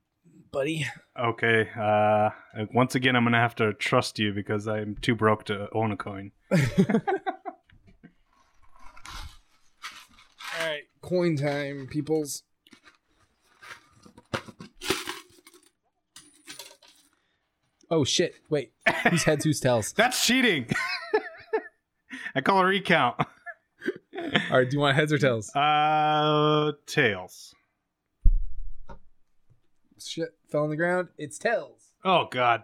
buddy. 0.51 0.85
okay 1.17 1.69
uh 1.79 2.29
once 2.73 2.93
again 2.95 3.15
i'm 3.15 3.23
gonna 3.23 3.39
have 3.39 3.55
to 3.55 3.73
trust 3.75 4.19
you 4.19 4.33
because 4.33 4.67
i'm 4.67 4.97
too 5.01 5.15
broke 5.15 5.45
to 5.45 5.67
own 5.73 5.91
a 5.91 5.97
coin 5.97 6.31
All 10.59 10.67
right, 10.67 10.83
coin 11.01 11.37
time, 11.37 11.87
peoples. 11.89 12.43
Oh 17.89 18.03
shit! 18.05 18.35
Wait, 18.49 18.71
who's 19.09 19.23
heads? 19.23 19.43
Who's 19.43 19.59
tails? 19.59 19.91
that's 19.97 20.25
cheating 20.25 20.67
i 22.35 22.41
call 22.41 22.59
a 22.59 22.65
recount 22.65 23.15
All 23.19 23.25
right, 24.59 24.69
do 24.69 24.75
you 24.75 24.79
want 24.79 24.95
heads 24.95 25.11
or 25.11 25.17
tails? 25.17 25.53
uh 25.55 26.71
tails 26.85 27.53
Shit, 29.99 30.33
fell 30.51 30.63
on 30.63 30.69
the 30.69 30.77
ground. 30.77 31.07
It's 31.17 31.37
tails. 31.37 31.93
oh 32.03 32.27
god 32.29 32.63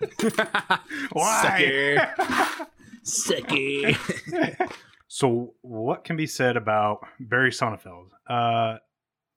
Why? 1.12 2.08
Sucker. 2.16 2.44
Sicky. 3.04 4.70
so, 5.08 5.54
what 5.62 6.04
can 6.04 6.16
be 6.16 6.26
said 6.26 6.56
about 6.56 7.06
Barry 7.20 7.50
Sonnenfeld? 7.50 8.08
Uh, 8.28 8.78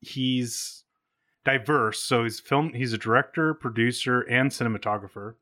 he's 0.02 0.84
diverse. 1.46 2.02
So 2.02 2.24
he's 2.24 2.40
film. 2.40 2.74
He's 2.74 2.94
a 2.94 2.98
director, 2.98 3.54
producer, 3.54 4.22
and 4.22 4.52
cinematographer. 4.52 5.36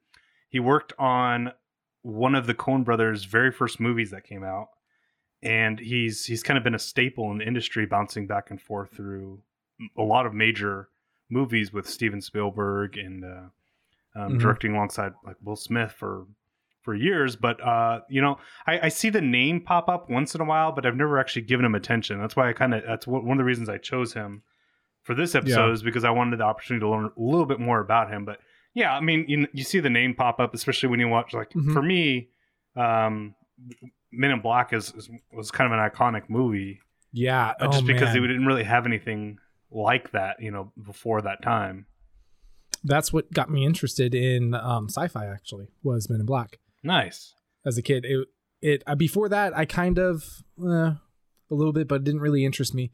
He 0.50 0.60
worked 0.60 0.94
on 1.00 1.52
one 2.02 2.36
of 2.36 2.48
the 2.48 2.54
Coen 2.54 2.84
brothers' 2.84 3.24
very 3.26 3.52
first 3.52 3.80
movies 3.80 4.12
that 4.12 4.24
came 4.24 4.44
out, 4.44 4.68
and 5.42 5.80
he's 5.80 6.26
he's 6.26 6.44
kind 6.44 6.58
of 6.58 6.64
been 6.64 6.76
a 6.76 6.80
staple 6.80 7.32
in 7.32 7.40
the 7.40 7.48
industry, 7.48 7.86
bouncing 7.86 8.28
back 8.28 8.50
and 8.52 8.62
forth 8.62 8.92
through 8.92 9.42
a 9.98 10.04
lot 10.04 10.26
of 10.26 10.34
major 10.34 10.90
movies 11.30 11.72
with 11.74 11.88
Steven 11.90 12.22
Spielberg 12.22 12.98
and 12.98 13.24
uh, 13.24 14.20
um, 14.20 14.34
Mhm. 14.34 14.40
directing 14.40 14.74
alongside 14.74 15.14
like 15.26 15.36
Will 15.44 15.56
Smith 15.56 15.92
for 15.92 16.26
for 16.84 16.96
years. 16.96 17.36
But 17.36 17.62
uh, 17.62 18.02
you 18.10 18.22
know, 18.22 18.38
I, 18.66 18.80
I 18.84 18.90
see 18.90 19.10
the 19.10 19.22
name 19.22 19.62
pop 19.62 19.90
up 19.90 20.10
once 20.10 20.34
in 20.36 20.42
a 20.42 20.46
while, 20.46 20.72
but 20.72 20.86
I've 20.86 20.96
never 20.96 21.20
actually 21.20 21.42
given 21.44 21.66
him 21.66 21.76
attention. 21.76 22.20
That's 22.20 22.36
why 22.36 22.50
I 22.50 22.54
kind 22.54 22.74
of 22.74 22.84
that's 22.86 23.06
one 23.06 23.26
one 23.26 23.38
of 23.38 23.40
the 23.40 23.46
reasons 23.46 23.68
I 23.70 23.78
chose 23.78 24.14
him 24.14 24.42
for 25.04 25.14
this 25.14 25.36
episode 25.36 25.68
Yeah. 25.68 25.74
is 25.74 25.84
because 25.84 26.04
I 26.04 26.10
wanted 26.12 26.38
the 26.40 26.44
opportunity 26.46 26.82
to 26.84 26.90
learn 26.90 27.06
a 27.06 27.22
little 27.22 27.46
bit 27.46 27.60
more 27.60 27.80
about 27.80 28.10
him. 28.12 28.26
But 28.26 28.40
yeah, 28.74 28.94
I 28.94 29.00
mean, 29.00 29.26
you, 29.28 29.48
you 29.54 29.64
see 29.64 29.80
the 29.80 29.90
name 29.90 30.14
pop 30.16 30.40
up, 30.40 30.54
especially 30.54 30.90
when 30.90 31.00
you 31.00 31.08
watch 31.08 31.34
like 31.34 31.50
Mhm. 31.52 31.74
for 31.74 31.82
me, 31.82 32.30
um, 32.76 33.34
Men 34.12 34.32
in 34.32 34.40
Black 34.42 34.72
is, 34.74 34.94
is 34.96 35.10
was 35.34 35.52
kind 35.52 35.72
of 35.72 35.78
an 35.78 35.90
iconic 35.90 36.30
movie 36.30 36.80
yeah. 37.12 37.50
uh, 37.50 37.54
oh, 37.62 37.72
just 37.72 37.86
because 37.86 38.14
they 38.14 38.20
didn't 38.20 38.46
really 38.46 38.64
have 38.64 38.86
anything 38.86 39.38
like 39.72 40.12
that, 40.12 40.38
you 40.42 40.52
know, 40.52 40.72
before 40.86 41.22
that 41.22 41.42
time. 41.42 41.86
That's 42.84 43.12
what 43.12 43.34
got 43.34 43.50
me 43.50 43.66
interested 43.66 44.14
in 44.16 44.54
um, 44.54 44.88
sci-fi. 44.90 45.26
Actually, 45.26 45.68
was 45.84 46.10
Men 46.10 46.20
in 46.22 46.26
Black. 46.26 46.60
Nice. 46.84 47.34
as 47.66 47.78
a 47.78 47.82
kid. 47.82 48.06
It 48.06 48.28
it 48.62 48.84
uh, 48.88 48.96
before 48.96 49.30
that 49.30 49.56
I 49.58 49.66
kind 49.66 50.00
of 50.00 50.24
uh, 50.62 50.96
a 50.96 51.00
little 51.50 51.74
bit, 51.74 51.88
but 51.88 51.96
it 51.96 52.04
didn't 52.04 52.22
really 52.22 52.46
interest 52.46 52.74
me. 52.74 52.92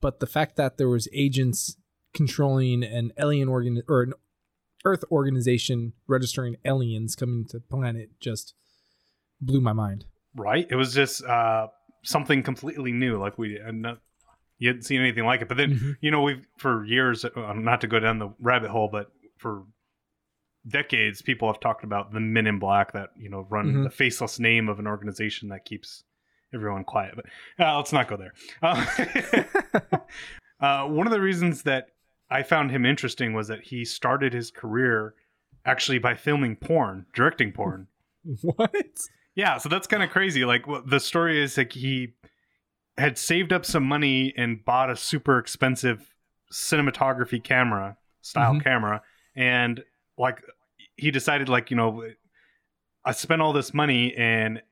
But 0.00 0.20
the 0.20 0.26
fact 0.26 0.56
that 0.56 0.78
there 0.78 0.88
was 0.88 1.08
agents 1.12 1.76
controlling 2.14 2.82
an 2.82 3.12
alien 3.18 3.48
organ 3.48 3.82
or 3.88 4.02
an 4.02 4.14
Earth 4.84 5.04
organization 5.10 5.92
registering 6.08 6.56
aliens 6.64 7.14
coming 7.14 7.46
to 7.50 7.60
planet 7.60 8.10
just 8.20 8.54
blew 9.40 9.60
my 9.60 9.72
mind. 9.72 10.06
right? 10.34 10.66
It 10.68 10.76
was 10.76 10.92
just 10.92 11.24
uh, 11.24 11.68
something 12.04 12.42
completely 12.42 12.92
new. 12.92 13.18
Like 13.18 13.38
we 13.38 13.60
not, 13.72 13.98
you 14.58 14.68
hadn't 14.68 14.82
seen 14.82 15.00
anything 15.00 15.24
like 15.24 15.42
it. 15.42 15.48
But 15.48 15.56
then 15.56 15.74
Mhm. 15.78 15.96
you 16.00 16.10
know 16.10 16.22
we've 16.22 16.46
for 16.58 16.84
years, 16.84 17.24
uh, 17.24 17.52
not 17.54 17.80
to 17.82 17.86
go 17.86 17.98
down 17.98 18.18
the 18.18 18.32
rabbit 18.40 18.70
hole, 18.70 18.88
but 18.90 19.10
for 19.38 19.64
decades, 20.68 21.22
people 21.22 21.48
have 21.48 21.60
talked 21.60 21.82
about 21.84 22.12
the 22.12 22.20
Men 22.20 22.46
in 22.46 22.58
Black 22.58 22.92
that 22.92 23.10
you 23.16 23.28
know 23.28 23.46
run 23.50 23.72
Mhm. 23.72 23.84
the 23.84 23.90
faceless 23.90 24.38
name 24.38 24.68
of 24.68 24.78
an 24.78 24.86
organization 24.86 25.48
that 25.48 25.64
keeps 25.64 26.04
everyone 26.54 26.84
quiet. 26.84 27.14
But 27.16 27.26
uh, 27.58 27.76
let's 27.76 27.92
not 27.92 28.08
go 28.08 28.16
there. 28.16 28.34
Uh, 28.62 28.84
uh, 30.60 30.86
one 30.86 31.06
of 31.06 31.12
the 31.12 31.20
reasons 31.20 31.62
that 31.64 31.88
I 32.30 32.42
found 32.42 32.70
him 32.70 32.86
interesting 32.86 33.32
was 33.34 33.48
that 33.48 33.62
he 33.62 33.84
started 33.84 34.32
his 34.32 34.50
career 34.50 35.14
actually 35.64 35.98
by 35.98 36.14
filming 36.14 36.56
porn, 36.56 37.06
directing 37.14 37.52
porn. 37.52 37.88
what? 38.42 38.74
Yeah, 39.34 39.58
so 39.58 39.68
that's 39.68 39.86
kind 39.86 40.02
of 40.02 40.10
crazy. 40.10 40.44
Like 40.44 40.64
wh- 40.66 40.86
the 40.86 41.00
story 41.00 41.42
is 41.42 41.56
like 41.56 41.72
he 41.72 42.14
had 42.98 43.16
saved 43.18 43.52
up 43.52 43.64
some 43.64 43.84
money 43.84 44.34
and 44.36 44.64
bought 44.64 44.90
a 44.90 44.96
super 44.96 45.38
expensive 45.38 46.14
cinematography 46.52 47.42
camera 47.42 47.96
style 48.20 48.54
Mhm. 48.54 48.62
camera 48.62 49.02
and 49.34 49.82
like 50.18 50.42
he 50.96 51.10
decided 51.10 51.48
like, 51.48 51.70
you 51.70 51.76
know, 51.76 52.04
I 53.04 53.12
spent 53.12 53.40
all 53.42 53.52
this 53.52 53.72
money 53.72 54.14
and 54.14 54.62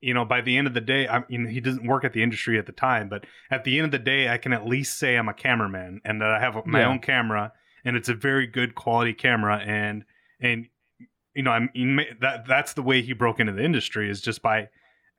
you 0.00 0.14
know, 0.14 0.24
by 0.24 0.40
the 0.40 0.56
end 0.56 0.68
of 0.68 0.74
the 0.74 0.80
day, 0.80 1.08
I 1.08 1.24
mean, 1.28 1.46
he 1.48 1.60
doesn't 1.60 1.84
work 1.84 2.04
at 2.04 2.12
the 2.12 2.22
industry 2.22 2.56
at 2.56 2.66
the 2.66 2.72
time, 2.72 3.08
but 3.08 3.26
at 3.50 3.64
the 3.64 3.78
end 3.78 3.84
of 3.86 3.90
the 3.90 3.98
day, 3.98 4.28
I 4.28 4.38
can 4.38 4.52
at 4.52 4.64
least 4.64 4.96
say 4.96 5.16
I'm 5.16 5.28
a 5.28 5.34
cameraman 5.34 6.00
and 6.04 6.20
that 6.22 6.30
I 6.30 6.38
have 6.38 6.64
my 6.66 6.80
Yeah. 6.80 6.86
own 6.86 7.00
camera 7.00 7.52
and 7.84 7.96
it's 7.96 8.08
a 8.08 8.14
very 8.14 8.46
good 8.46 8.74
quality 8.74 9.12
camera 9.12 9.58
and 9.58 10.04
and 10.40 10.68
you 11.34 11.42
know, 11.42 11.50
I'm 11.50 11.68
that 12.20 12.46
that's 12.46 12.72
the 12.72 12.82
way 12.82 13.02
he 13.02 13.12
broke 13.12 13.38
into 13.40 13.52
the 13.52 13.62
industry 13.64 14.08
is 14.10 14.20
just 14.20 14.40
by 14.40 14.68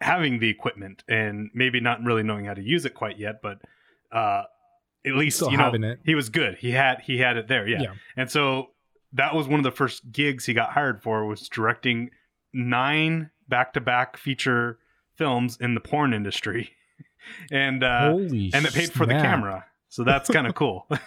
having 0.01 0.39
the 0.39 0.50
equipment 0.50 1.03
and 1.08 1.50
maybe 1.53 1.79
not 1.79 2.03
really 2.03 2.24
knowing 2.24 2.46
how 2.46 2.53
to 2.53 2.62
use 2.63 2.86
it 2.86 2.94
quite 2.94 3.18
yet, 3.20 3.41
but 3.41 3.60
uh, 4.12 4.44
at 5.06 5.15
least 5.15 5.38
Still 5.38 5.51
you 5.51 5.58
know 5.58 5.72
it. 5.74 6.00
he 6.06 6.15
was 6.15 6.29
good. 6.29 6.56
He 6.58 6.72
had 6.72 7.01
he 7.01 7.18
had 7.20 7.38
it 7.38 7.48
there, 7.48 7.68
yeah. 7.68 7.82
Yeah. 7.82 7.94
And 8.18 8.29
so 8.32 8.70
that 9.13 9.34
was 9.36 9.48
one 9.48 9.60
of 9.60 9.63
the 9.63 9.72
first 9.72 10.12
gigs 10.12 10.46
he 10.46 10.53
got 10.53 10.72
hired 10.72 11.01
for 11.01 11.25
was 11.25 11.48
directing 11.50 12.12
nine 12.53 13.32
back-to-back 13.48 14.18
feature 14.18 14.77
films 15.15 15.58
in 15.60 15.74
the 15.74 15.79
porn 15.82 16.13
industry, 16.13 16.72
and 17.51 17.84
uh, 17.84 18.12
Holy 18.12 18.51
and 18.53 18.65
it 18.65 18.74
paid 18.74 18.91
for 18.94 19.06
the 19.06 19.13
camera. 19.13 19.65
So 19.89 20.03
that's 20.03 20.29
kind 20.29 20.48
of 20.48 20.56
cool. 20.56 20.88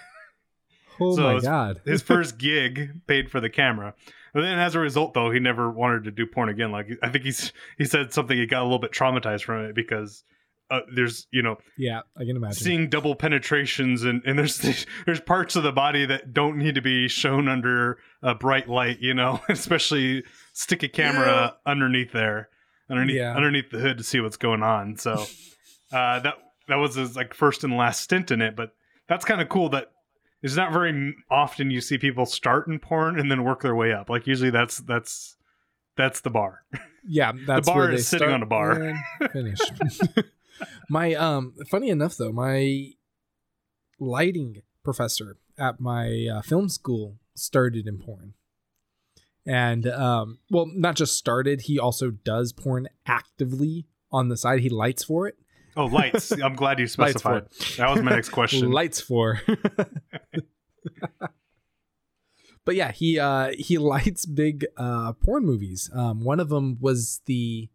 Oh 1.00 1.16
So 1.16 1.22
my 1.22 1.40
god. 1.40 1.80
his 1.86 2.02
first 2.02 2.36
gig 2.38 3.06
paid 3.06 3.30
for 3.30 3.40
the 3.40 3.48
camera. 3.48 3.94
And 4.34 4.42
then 4.44 4.58
as 4.58 4.74
a 4.74 4.78
result 4.80 5.14
though, 5.14 5.30
he 5.30 5.40
never 5.40 5.70
wanted 5.70 6.04
to 6.04 6.10
do 6.10 6.26
porn 6.26 6.48
again. 6.48 6.72
Like 6.72 6.88
I 7.02 7.08
think 7.10 7.24
he's 7.24 7.52
he 7.78 7.84
said 7.84 8.12
something 8.12 8.36
he 8.36 8.46
got 8.46 8.62
a 8.62 8.64
little 8.64 8.78
bit 8.78 8.92
traumatized 8.92 9.42
from 9.44 9.64
it 9.66 9.74
because 9.74 10.24
uh, 10.70 10.80
there's 10.94 11.26
you 11.30 11.42
know 11.42 11.56
yeah, 11.76 12.00
I 12.16 12.24
can 12.24 12.36
imagine. 12.36 12.54
seeing 12.64 12.88
double 12.88 13.14
penetrations 13.14 14.04
and, 14.04 14.22
and 14.24 14.38
there's 14.38 14.58
there's 15.06 15.20
parts 15.20 15.54
of 15.54 15.62
the 15.64 15.72
body 15.72 16.06
that 16.06 16.32
don't 16.32 16.56
need 16.56 16.76
to 16.76 16.80
be 16.82 17.08
shown 17.08 17.46
under 17.48 17.98
a 18.22 18.34
bright 18.34 18.68
light, 18.68 18.98
you 19.00 19.12
know, 19.12 19.40
especially 19.50 20.24
stick 20.54 20.82
a 20.82 20.88
camera 20.88 21.56
underneath 21.66 22.12
there, 22.12 22.48
underneath 22.90 23.16
Yeah. 23.16 23.34
underneath 23.36 23.70
the 23.70 23.80
hood 23.80 23.98
to 23.98 24.04
see 24.04 24.20
what's 24.20 24.38
going 24.38 24.62
on. 24.62 24.96
So 24.96 25.12
uh, 25.92 26.20
that 26.20 26.34
that 26.68 26.76
was 26.76 26.94
his 26.94 27.16
like 27.16 27.34
first 27.34 27.64
and 27.64 27.76
last 27.76 28.00
stint 28.00 28.30
in 28.30 28.40
it, 28.40 28.56
but 28.56 28.70
that's 29.08 29.26
kind 29.26 29.42
of 29.42 29.50
cool 29.50 29.68
that 29.70 29.90
it's 30.42 30.56
not 30.56 30.72
very 30.72 31.14
often 31.30 31.70
you 31.70 31.80
see 31.80 31.98
people 31.98 32.26
start 32.26 32.66
in 32.66 32.78
porn 32.78 33.18
and 33.18 33.30
then 33.30 33.44
work 33.44 33.62
their 33.62 33.74
way 33.74 33.92
up. 33.92 34.10
Like 34.10 34.26
usually 34.26 34.50
that's 34.50 34.78
that's 34.78 35.36
that's 35.96 36.20
the 36.20 36.30
bar. 36.30 36.64
yeah, 37.06 37.32
that's 37.46 37.68
bar 37.68 37.76
where 37.78 37.86
they 37.88 37.94
is 37.94 38.08
sitting 38.08 38.30
on 38.30 38.42
a 38.42 38.46
bar. 38.46 38.94
Finish. 39.32 39.60
my 40.88 41.14
um, 41.14 41.54
funny 41.70 41.90
enough 41.90 42.16
though, 42.16 42.32
my 42.32 42.90
lighting 44.00 44.62
professor 44.82 45.36
at 45.56 45.80
my 45.80 46.26
uh, 46.26 46.42
film 46.42 46.68
school 46.68 47.18
started 47.34 47.86
in 47.86 47.98
porn, 47.98 48.34
and 49.46 49.86
um, 49.86 50.38
well, 50.50 50.66
not 50.66 50.96
just 50.96 51.16
started, 51.16 51.62
he 51.62 51.78
also 51.78 52.10
does 52.10 52.52
porn 52.52 52.88
actively 53.06 53.86
on 54.10 54.28
the 54.28 54.36
side. 54.36 54.60
He 54.60 54.68
lights 54.68 55.04
for 55.04 55.28
it. 55.28 55.36
Oh, 55.76 55.86
lights. 55.86 56.30
I'm 56.42 56.54
glad 56.54 56.78
you 56.78 56.86
specified. 56.86 57.46
That 57.78 57.90
was 57.90 58.02
my 58.02 58.12
next 58.12 58.28
question. 58.38 58.70
lights 58.70 59.00
for. 59.00 59.40
but 62.64 62.74
yeah, 62.74 62.92
he 62.92 63.18
uh 63.18 63.52
he 63.58 63.78
lights 63.78 64.26
big 64.26 64.66
uh 64.76 65.12
porn 65.14 65.44
movies. 65.44 65.90
Um 65.94 66.24
one 66.24 66.40
of 66.40 66.48
them 66.48 66.78
was 66.80 67.20
the 67.26 67.68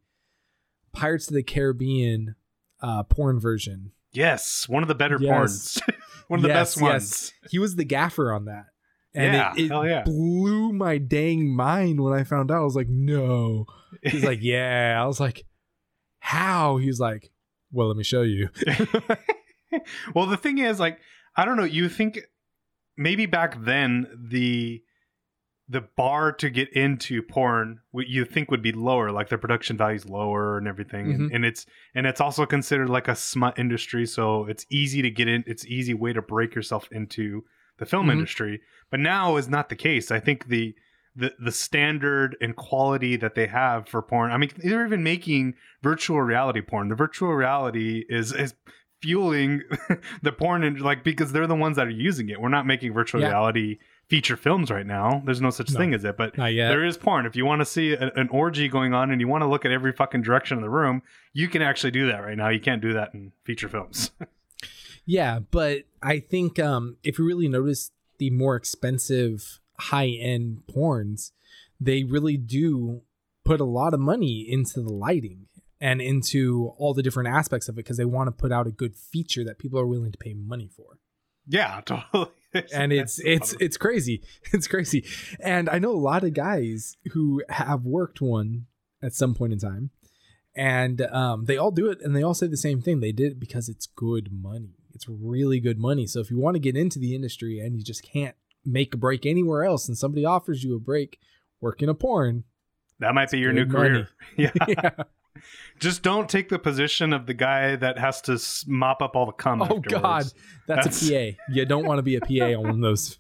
Pirates 0.94 1.28
of 1.28 1.34
the 1.36 1.44
Caribbean 1.44 2.36
uh 2.82 3.04
porn 3.04 3.40
version. 3.40 3.92
Yes, 4.12 4.68
one 4.70 4.84
of 4.84 4.88
the 4.90 4.96
better 4.96 5.18
Yes. 5.20 5.80
porns. 5.80 5.94
one 6.28 6.40
of 6.40 6.44
the 6.44 6.50
Yes, 6.50 6.76
best 6.76 6.82
ones. 6.82 7.34
He 7.50 7.60
was 7.60 7.76
the 7.76 7.84
gaffer 7.86 8.32
on 8.32 8.46
that. 8.46 8.66
And 9.14 9.34
Yeah, 9.34 9.54
it, 9.56 9.72
it 9.72 9.90
yeah. 9.90 10.04
blew 10.04 10.72
my 10.74 10.98
dang 10.98 11.48
mind 11.56 12.02
when 12.02 12.14
I 12.14 12.24
found 12.24 12.52
out. 12.52 12.62
I 12.62 12.64
was 12.66 12.76
like, 12.76 12.90
no. 12.90 13.66
He's 14.04 14.24
like, 14.24 14.40
yeah. 14.42 15.00
I 15.02 15.06
was 15.08 15.20
like, 15.20 15.46
how? 16.20 16.78
He's 16.78 17.00
like, 17.00 17.32
well, 17.72 17.88
let 17.88 17.98
me 17.98 18.04
show 18.04 18.22
you. 18.22 18.50
well, 20.16 20.26
the 20.26 20.38
thing 20.38 20.58
is, 20.60 20.80
like, 20.80 21.00
I 21.36 21.46
don't 21.46 21.58
know. 21.58 21.64
You 21.64 21.90
think 21.90 22.20
maybe 22.98 23.26
back 23.26 23.64
then 23.64 24.08
the 24.30 24.82
the 25.70 25.82
bar 25.98 26.32
to 26.32 26.50
get 26.50 26.72
into 26.72 27.22
porn, 27.22 27.80
what 27.92 28.08
you 28.08 28.24
think 28.24 28.50
would 28.50 28.62
be 28.62 28.72
lower, 28.72 29.12
like 29.12 29.28
the 29.28 29.38
production 29.38 29.76
value's 29.76 30.06
lower 30.08 30.58
and 30.58 30.66
everything, 30.66 31.12
and, 31.12 31.30
Mhm. 31.30 31.36
and 31.36 31.46
it's 31.46 31.66
and 31.94 32.08
it's 32.08 32.22
also 32.22 32.46
considered 32.46 32.90
like 32.90 33.10
a 33.10 33.16
smut 33.16 33.60
industry, 33.60 34.06
so 34.06 34.46
it's 34.46 34.66
easy 34.72 35.02
to 35.02 35.10
get 35.12 35.28
in. 35.28 35.44
It's 35.46 35.66
easy 35.66 35.94
way 35.94 36.14
to 36.14 36.22
break 36.22 36.56
yourself 36.56 36.88
into 36.92 37.44
the 37.80 37.86
film 37.86 38.08
Mhm. 38.08 38.14
industry. 38.14 38.62
But 38.90 39.02
now 39.02 39.36
is 39.36 39.50
not 39.50 39.68
the 39.68 39.76
case. 39.76 40.10
I 40.10 40.22
think 40.22 40.48
the 40.48 40.74
the 41.18 41.34
the 41.40 41.52
standard 41.52 42.38
and 42.40 42.56
quality 42.56 43.16
that 43.18 43.36
they 43.36 43.48
have 43.48 43.90
for 43.90 44.02
porn. 44.02 44.32
I 44.32 44.38
mean, 44.38 44.52
they're 44.58 44.86
even 44.86 45.04
making 45.04 45.56
virtual 45.82 46.22
reality 46.22 46.62
porn. 46.62 46.88
The 46.90 46.96
virtual 46.96 47.34
reality 47.34 48.06
is 48.08 48.32
is 48.32 48.54
fueling 49.02 49.62
the 50.22 50.32
porn 50.32 50.64
and 50.64 50.80
like 50.82 51.04
because 51.04 51.32
they're 51.32 51.48
the 51.48 51.56
ones 51.56 51.76
that 51.78 51.88
are 51.88 51.92
using 51.92 52.30
it. 52.30 52.40
We're 52.40 52.50
not 52.50 52.66
making 52.66 52.94
virtual 52.94 53.22
Yeah. 53.22 53.28
reality 53.30 53.80
feature 54.08 54.38
films 54.38 54.72
right 54.72 54.86
now. 54.86 55.22
There's 55.26 55.42
no 55.42 55.50
such 55.50 55.72
No. 55.74 55.80
thing 55.80 55.94
as 55.94 56.04
it, 56.06 56.16
but 56.18 56.34
there 56.36 56.84
is 56.86 56.98
porn. 56.98 57.26
If 57.26 57.36
you 57.36 57.46
want 57.46 57.60
to 57.60 57.66
see 57.66 57.92
a, 57.94 58.10
an 58.16 58.30
orgy 58.30 58.70
going 58.70 58.94
on 58.94 59.12
and 59.12 59.20
you 59.20 59.28
want 59.28 59.42
to 59.42 59.48
look 59.48 59.66
at 59.66 59.72
every 59.72 59.92
fucking 59.92 60.22
direction 60.22 60.58
in 60.58 60.62
the 60.64 60.70
room, 60.70 61.02
you 61.34 61.48
can 61.50 61.62
actually 61.62 61.92
do 61.92 62.08
that 62.08 62.20
right 62.24 62.38
now. 62.38 62.48
You 62.50 62.62
can't 62.62 62.82
do 62.82 62.94
that 62.94 63.14
in 63.14 63.34
feature 63.44 63.68
films. 63.70 64.12
Yeah, 65.10 65.40
but 65.40 65.84
I 66.04 66.20
think 66.20 66.60
um, 66.60 66.98
if 67.02 67.18
you 67.18 67.26
really 67.26 67.48
notice 67.48 67.92
the 68.18 68.30
more 68.30 68.58
expensive 68.58 69.62
high 69.80 70.10
end 70.10 70.64
porns, 70.74 71.32
they 71.80 72.04
really 72.04 72.38
do 72.38 73.02
put 73.46 73.60
a 73.62 73.66
lot 73.66 73.94
of 73.94 74.00
money 74.00 74.46
into 74.48 74.82
the 74.82 74.94
lighting 74.94 75.48
and 75.80 76.02
into 76.02 76.74
all 76.78 76.94
the 76.94 77.04
different 77.04 77.30
aspects 77.30 77.70
of 77.70 77.76
it 77.76 77.78
because 77.78 77.98
they 77.98 78.06
want 78.06 78.28
to 78.28 78.32
put 78.32 78.52
out 78.52 78.68
a 78.68 78.72
good 78.72 78.96
feature 78.96 79.44
that 79.44 79.60
people 79.60 79.80
are 79.80 79.88
willing 79.88 80.12
to 80.12 80.18
pay 80.18 80.34
money 80.34 80.70
for. 80.76 80.98
Yeah, 81.48 81.82
totally. 81.86 82.32
and 82.74 82.92
it's 82.92 83.20
it's 83.20 83.54
it's 83.60 83.78
crazy. 83.78 84.24
It's 84.54 84.68
crazy. 84.68 85.06
And 85.40 85.70
I 85.70 85.80
know 85.80 85.92
a 85.92 85.98
lot 85.98 86.24
of 86.24 86.34
guys 86.34 86.98
who 87.14 87.44
have 87.50 87.84
worked 87.84 88.22
one 88.22 88.66
at 89.02 89.14
some 89.14 89.34
point 89.36 89.54
in 89.54 89.60
time. 89.60 89.92
And 90.56 91.02
um, 91.02 91.46
they 91.46 91.56
all 91.58 91.70
do 91.70 91.88
it 91.92 92.00
and 92.02 92.16
they 92.16 92.24
all 92.24 92.34
say 92.34 92.48
the 92.48 92.58
same 92.58 92.82
thing. 92.82 93.00
They 93.00 93.12
did 93.12 93.34
it 93.34 93.40
because 93.40 93.70
it's 93.70 93.86
good 93.86 94.30
money. 94.32 94.74
It's 94.94 95.08
really 95.08 95.60
good 95.60 95.78
money. 95.78 96.08
So 96.08 96.20
if 96.20 96.32
you 96.32 96.40
want 96.40 96.56
to 96.56 96.60
get 96.60 96.76
into 96.76 96.98
the 96.98 97.14
industry 97.14 97.60
and 97.60 97.76
you 97.76 97.84
just 97.84 98.02
can't 98.04 98.36
make 98.68 98.94
a 98.94 98.98
break 98.98 99.26
anywhere 99.26 99.64
else 99.64 99.88
and 99.88 99.98
somebody 99.98 100.26
offers 100.26 100.64
you 100.64 100.76
a 100.76 100.80
break 100.80 101.20
working 101.62 101.90
a 101.90 101.94
porn, 101.94 102.44
that 103.00 103.14
might 103.16 103.32
be 103.32 103.40
your 103.40 103.54
new 103.54 103.66
career. 103.66 104.10
Yeah. 104.38 104.52
yeah. 104.68 104.90
Just 105.80 106.02
don't 106.02 106.28
take 106.28 106.50
the 106.50 106.58
position 106.60 107.14
of 107.14 107.28
the 107.28 107.34
guy 107.34 107.76
that 107.76 108.00
has 108.00 108.22
to 108.22 108.40
mop 108.68 109.02
up 109.04 109.16
all 109.16 109.28
the 109.28 109.32
cum. 109.32 109.62
Oh 109.62 109.66
afterwards. 109.66 109.88
God, 109.88 110.24
that's, 110.68 111.02
That's- 111.02 111.10
a 111.10 111.34
PA. 111.34 111.38
You 111.54 111.66
don't 111.66 111.86
want 111.86 112.00
to 112.00 112.04
be 112.04 112.16
a 112.16 112.22
PA 112.22 112.58
on 112.58 112.64
one 112.64 112.70
of 112.72 112.82
those. 112.82 113.20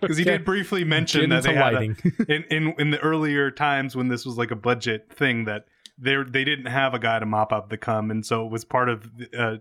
because 0.00 0.16
he 0.16 0.22
did 0.22 0.44
briefly 0.44 0.84
mention 0.84 1.30
that 1.30 1.42
they 1.42 1.52
had 1.54 1.74
a, 1.74 1.80
in, 2.28 2.44
in 2.48 2.74
in 2.78 2.90
the 2.90 2.98
earlier 3.00 3.50
times 3.50 3.96
when 3.96 4.06
this 4.06 4.24
was 4.24 4.38
like 4.38 4.52
a 4.52 4.56
budget 4.56 5.12
thing 5.12 5.46
that 5.46 5.64
they 5.98 6.14
they 6.28 6.44
didn't 6.44 6.66
have 6.66 6.94
a 6.94 6.98
guy 7.00 7.18
to 7.18 7.26
mop 7.26 7.52
up 7.52 7.68
the 7.68 7.76
cum, 7.76 8.12
and 8.12 8.24
so 8.24 8.46
it 8.46 8.52
was 8.52 8.64
part 8.64 8.88
of 8.88 9.10
uh, 9.36 9.56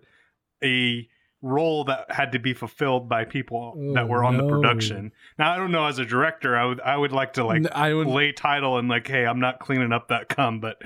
a 0.63 1.07
role 1.47 1.85
that 1.85 2.11
had 2.11 2.31
to 2.33 2.39
be 2.39 2.53
fulfilled 2.53 3.07
by 3.09 3.25
people 3.25 3.73
that 3.95 4.03
Oh, 4.03 4.07
were 4.07 4.23
on 4.23 4.37
the 4.37 4.47
production. 4.47 5.11
Now 5.39 5.53
I 5.53 5.57
don't 5.57 5.71
know 5.71 5.85
as 5.85 5.97
a 5.99 6.05
director, 6.05 6.55
I 6.57 6.65
would 6.65 6.81
I 6.81 6.97
would 6.97 7.11
like 7.11 7.33
to 7.33 7.45
like 7.45 7.63
I 7.71 7.93
would. 7.93 8.07
lay 8.07 8.31
title 8.31 8.77
and 8.77 8.87
like, 8.89 9.07
hey, 9.07 9.25
I'm 9.25 9.39
not 9.39 9.59
cleaning 9.59 9.91
up 9.93 10.09
that 10.09 10.29
cum, 10.29 10.59
but 10.59 10.77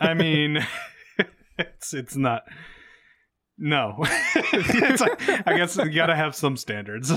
I 0.00 0.14
mean, 0.22 0.58
it's 1.58 1.92
it's 1.94 2.16
not. 2.16 2.42
No, 3.58 3.96
it's 4.52 5.00
like, 5.00 5.46
I 5.46 5.56
guess 5.56 5.76
you 5.76 5.90
gotta 5.90 6.16
have 6.16 6.34
some 6.34 6.56
standards. 6.56 7.12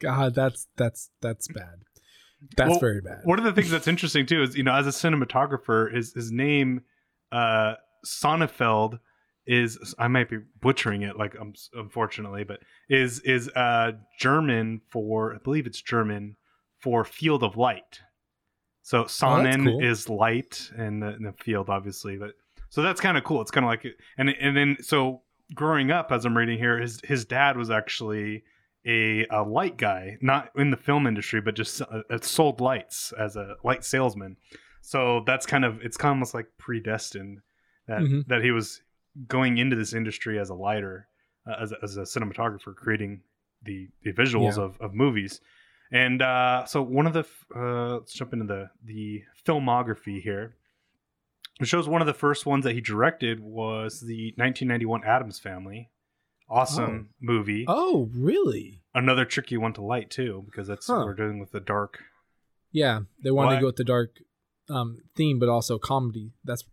God, 0.00 0.34
that's 0.34 0.68
that's 0.76 1.10
that's 1.20 1.48
bad. 1.48 1.80
That's 2.56 2.70
Well, 2.70 2.78
very 2.78 3.00
bad. 3.00 3.18
One 3.24 3.38
of 3.38 3.44
the 3.44 3.52
things 3.52 3.68
that's 3.70 3.88
interesting 3.88 4.24
too 4.24 4.42
is 4.42 4.56
you 4.56 4.62
know 4.62 4.72
as 4.74 4.86
a 4.86 4.90
cinematographer, 4.90 5.92
his 5.94 6.12
his 6.14 6.30
name 6.30 6.82
uh, 7.32 7.74
Sonnefeld 8.06 9.00
is 9.48 9.94
I 9.98 10.06
might 10.08 10.28
be 10.28 10.38
butchering 10.60 11.02
it 11.02 11.16
like 11.16 11.34
um, 11.40 11.54
unfortunately, 11.72 12.44
but 12.44 12.60
is 12.88 13.20
is 13.20 13.48
uh, 13.56 13.92
German 14.18 14.82
for 14.90 15.34
I 15.34 15.38
believe 15.38 15.66
it's 15.66 15.80
German 15.82 16.36
for 16.80 17.04
field 17.04 17.42
of 17.42 17.56
light. 17.56 18.00
So 18.82 19.04
Sonnen 19.04 19.64
cool. 19.64 19.82
is 19.82 20.08
light 20.08 20.70
and 20.76 21.02
the, 21.02 21.08
and 21.08 21.26
the 21.26 21.32
field 21.32 21.68
obviously, 21.68 22.16
but 22.16 22.34
so 22.68 22.82
that's 22.82 23.00
kind 23.00 23.16
of 23.18 23.24
cool. 23.24 23.40
It's 23.40 23.50
kind 23.50 23.64
of 23.64 23.68
like 23.70 23.84
and 24.18 24.30
and 24.30 24.56
then 24.56 24.76
so 24.80 25.22
growing 25.54 25.90
up 25.90 26.12
as 26.12 26.24
I'm 26.26 26.36
reading 26.36 26.58
here, 26.58 26.78
his 26.78 27.00
his 27.04 27.24
dad 27.24 27.56
was 27.56 27.70
actually 27.70 28.44
a, 28.86 29.26
a 29.30 29.42
light 29.42 29.76
guy, 29.76 30.16
not 30.20 30.50
in 30.56 30.70
the 30.70 30.76
film 30.76 31.06
industry, 31.06 31.40
but 31.40 31.54
just 31.54 31.82
uh, 31.82 32.02
sold 32.22 32.60
lights 32.60 33.12
as 33.18 33.36
a 33.36 33.56
light 33.64 33.84
salesman. 33.84 34.36
So 34.82 35.22
that's 35.26 35.44
kind 35.46 35.64
of 35.64 35.80
it's 35.82 35.96
kind 35.96 36.10
of 36.12 36.16
almost 36.16 36.34
like 36.34 36.46
predestined 36.58 37.40
that 37.86 38.00
Mhm. 38.02 38.26
that 38.28 38.42
he 38.44 38.50
was 38.52 38.82
going 39.26 39.58
into 39.58 39.74
this 39.76 39.92
industry 39.92 40.38
as 40.38 40.50
a 40.50 40.54
lighter, 40.54 41.08
uh, 41.46 41.56
as, 41.60 41.72
a, 41.72 41.76
as 41.82 41.96
a 41.96 42.02
cinematographer, 42.02 42.74
creating 42.74 43.22
the 43.62 43.88
the 44.02 44.12
visuals 44.12 44.56
Yeah. 44.56 44.64
of, 44.64 44.80
of 44.80 44.94
movies. 44.94 45.40
And 45.90 46.20
uh, 46.22 46.66
so 46.66 46.82
one 46.82 47.06
of 47.06 47.12
the 47.14 47.26
uh, 47.56 47.94
let's 47.98 48.12
jump 48.12 48.32
into 48.32 48.44
the 48.46 48.70
the 48.84 49.22
filmography 49.46 50.20
here. 50.22 50.54
It 51.60 51.66
shows 51.66 51.88
one 51.88 52.00
of 52.00 52.06
the 52.06 52.14
first 52.14 52.46
ones 52.46 52.62
that 52.64 52.74
he 52.74 52.80
directed 52.80 53.40
was 53.40 54.00
the 54.00 54.32
1991 54.36 55.02
Addams 55.04 55.40
Family. 55.40 55.90
Awesome 56.50 57.10
movie 57.20 57.66
Oh, 57.68 58.08
really? 58.14 58.80
another 58.94 59.24
tricky 59.26 59.56
one 59.58 59.74
to 59.74 59.82
light 59.82 60.08
too 60.10 60.44
because 60.46 60.66
that's 60.66 60.86
Huh. 60.86 60.98
what 60.98 61.06
we're 61.06 61.14
doing 61.14 61.38
with 61.40 61.50
the 61.52 61.60
dark 61.60 62.04
Yeah, 62.72 63.00
they 63.22 63.30
wanted 63.30 63.48
What? 63.48 63.54
to 63.56 63.60
go 63.60 63.66
with 63.66 63.76
the 63.76 63.84
dark 63.84 64.16
um, 64.70 65.02
theme, 65.14 65.38
but 65.38 65.48
also 65.50 65.78
comedy. 65.78 66.32
That's 66.44 66.64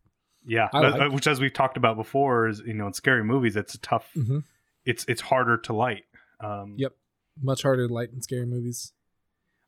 yeah 0.45 0.69
like- 0.73 1.11
which 1.11 1.27
as 1.27 1.39
we've 1.39 1.53
talked 1.53 1.77
about 1.77 1.95
before 1.97 2.47
is 2.47 2.59
you 2.65 2.73
know 2.73 2.87
in 2.87 2.93
scary 2.93 3.23
movies 3.23 3.55
it's 3.55 3.73
a 3.75 3.79
tough 3.79 4.09
Mhm. 4.15 4.43
it's 4.85 5.03
it's 5.07 5.21
harder 5.21 5.57
to 5.57 5.73
light 5.73 6.03
um 6.39 6.75
Yep. 6.77 6.93
much 7.41 7.63
harder 7.63 7.87
to 7.87 7.93
light 7.93 8.09
in 8.13 8.21
scary 8.21 8.45
movies. 8.45 8.93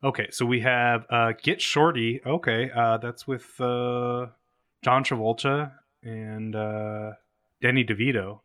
okay 0.03 0.27
so 0.31 0.45
we 0.45 0.59
have 0.61 1.05
uh 1.09 1.33
get 1.41 1.61
shorty. 1.61 2.21
Okay 2.25 2.69
uh 2.71 2.97
that's 2.97 3.25
with 3.27 3.59
uh 3.59 4.27
john 4.83 5.03
travolta 5.03 5.71
and 6.03 6.55
uh 6.55 7.13
danny 7.61 7.83
devito. 7.83 8.41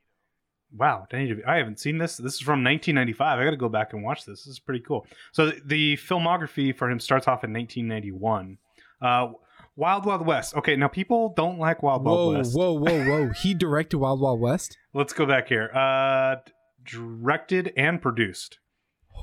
Wow 0.74 1.06
danny 1.10 1.28
devito 1.28 1.46
i 1.46 1.56
haven't 1.56 1.78
seen 1.80 1.98
this. 1.98 2.16
This 2.16 2.34
is 2.34 2.40
from 2.40 2.64
1995 2.64 3.38
i 3.38 3.44
gotta 3.44 3.56
go 3.58 3.68
back 3.68 3.92
and 3.92 4.02
watch 4.02 4.24
this. 4.24 4.44
This 4.44 4.52
is 4.54 4.58
pretty 4.58 4.80
cool. 4.80 5.06
So 5.32 5.46
the, 5.50 5.60
the 5.64 5.96
filmography 5.98 6.74
for 6.74 6.90
him 6.90 6.98
starts 7.00 7.28
off 7.28 7.44
in 7.44 7.52
1991 7.52 8.56
uh 9.02 9.32
Wild 9.76 10.04
Wild 10.04 10.26
West. 10.26 10.54
Okay, 10.56 10.76
now 10.76 10.88
people 10.88 11.32
don't 11.34 11.58
like 11.58 11.82
Wild 11.82 12.04
Wild 12.04 12.36
West. 12.36 12.54
whoa, 12.56 12.72
whoa, 12.72 13.04
whoa! 13.04 13.26
Whoa. 13.26 13.30
he 13.30 13.54
directed 13.64 13.96
Wild 13.98 14.20
Wild 14.20 14.40
West. 14.40 14.76
Let's 14.92 15.12
go 15.12 15.24
back 15.26 15.48
here. 15.48 15.70
Uh, 15.74 16.36
directed 16.84 17.72
and 17.76 18.00
produced. 18.02 18.58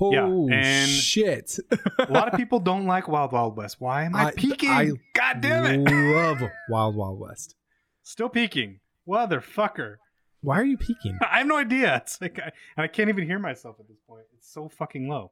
Oh 0.01 0.49
and- 0.49 0.89
shit! 0.89 1.57
A 1.99 2.11
lot 2.11 2.31
of 2.31 2.37
people 2.37 2.59
don't 2.59 2.85
like 2.85 3.07
Wild 3.07 3.31
Wild 3.33 3.57
West. 3.57 3.77
Why 3.79 4.05
am 4.05 4.15
I, 4.15 4.27
I- 4.27 4.31
peeking? 4.31 4.69
I 4.69 4.91
God 5.13 5.41
damn 5.41 5.65
it! 5.87 5.91
Love 5.91 6.41
Wild 6.69 6.95
Wild 6.95 7.19
West. 7.19 7.55
Still 8.03 8.29
peeking, 8.29 8.79
motherfucker. 9.07 9.95
Why 10.41 10.57
are 10.59 10.63
you 10.63 10.77
peeking? 10.77 11.19
I 11.31 11.39
have 11.39 11.47
no 11.47 11.57
idea. 11.57 11.97
It's 11.97 12.19
like, 12.21 12.39
I, 12.39 12.51
and 12.77 12.83
I 12.83 12.87
can't 12.87 13.09
even 13.09 13.25
hear 13.25 13.39
myself 13.39 13.75
at 13.79 13.87
this 13.89 13.99
point. 14.07 14.23
It's 14.37 14.51
so 14.51 14.69
fucking 14.69 15.09
low. 15.09 15.31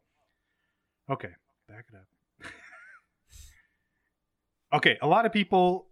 Okay, 1.10 1.30
back 1.70 1.86
it 1.92 1.96
up. 1.96 2.06
Okay, 4.74 4.98
a 5.02 5.08
lot 5.08 5.26
of 5.26 5.32
people 5.32 5.88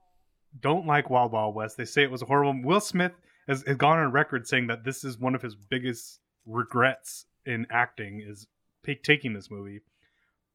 don't 0.59 0.85
like 0.85 1.09
Wild 1.09 1.31
Wild 1.31 1.55
West. 1.55 1.77
They 1.77 1.85
say 1.85 2.03
it 2.03 2.11
was 2.11 2.21
a 2.21 2.25
horrible. 2.25 2.61
Will 2.63 2.79
Smith 2.79 3.13
has, 3.47 3.63
has 3.67 3.77
gone 3.77 3.99
on 3.99 4.11
record 4.11 4.47
saying 4.47 4.67
that 4.67 4.83
this 4.83 5.03
is 5.03 5.17
one 5.17 5.35
of 5.35 5.41
his 5.41 5.55
biggest 5.55 6.19
regrets 6.45 7.25
in 7.45 7.67
acting 7.69 8.23
is 8.25 8.47
ta- 8.85 8.93
taking 9.03 9.33
this 9.33 9.49
movie. 9.51 9.81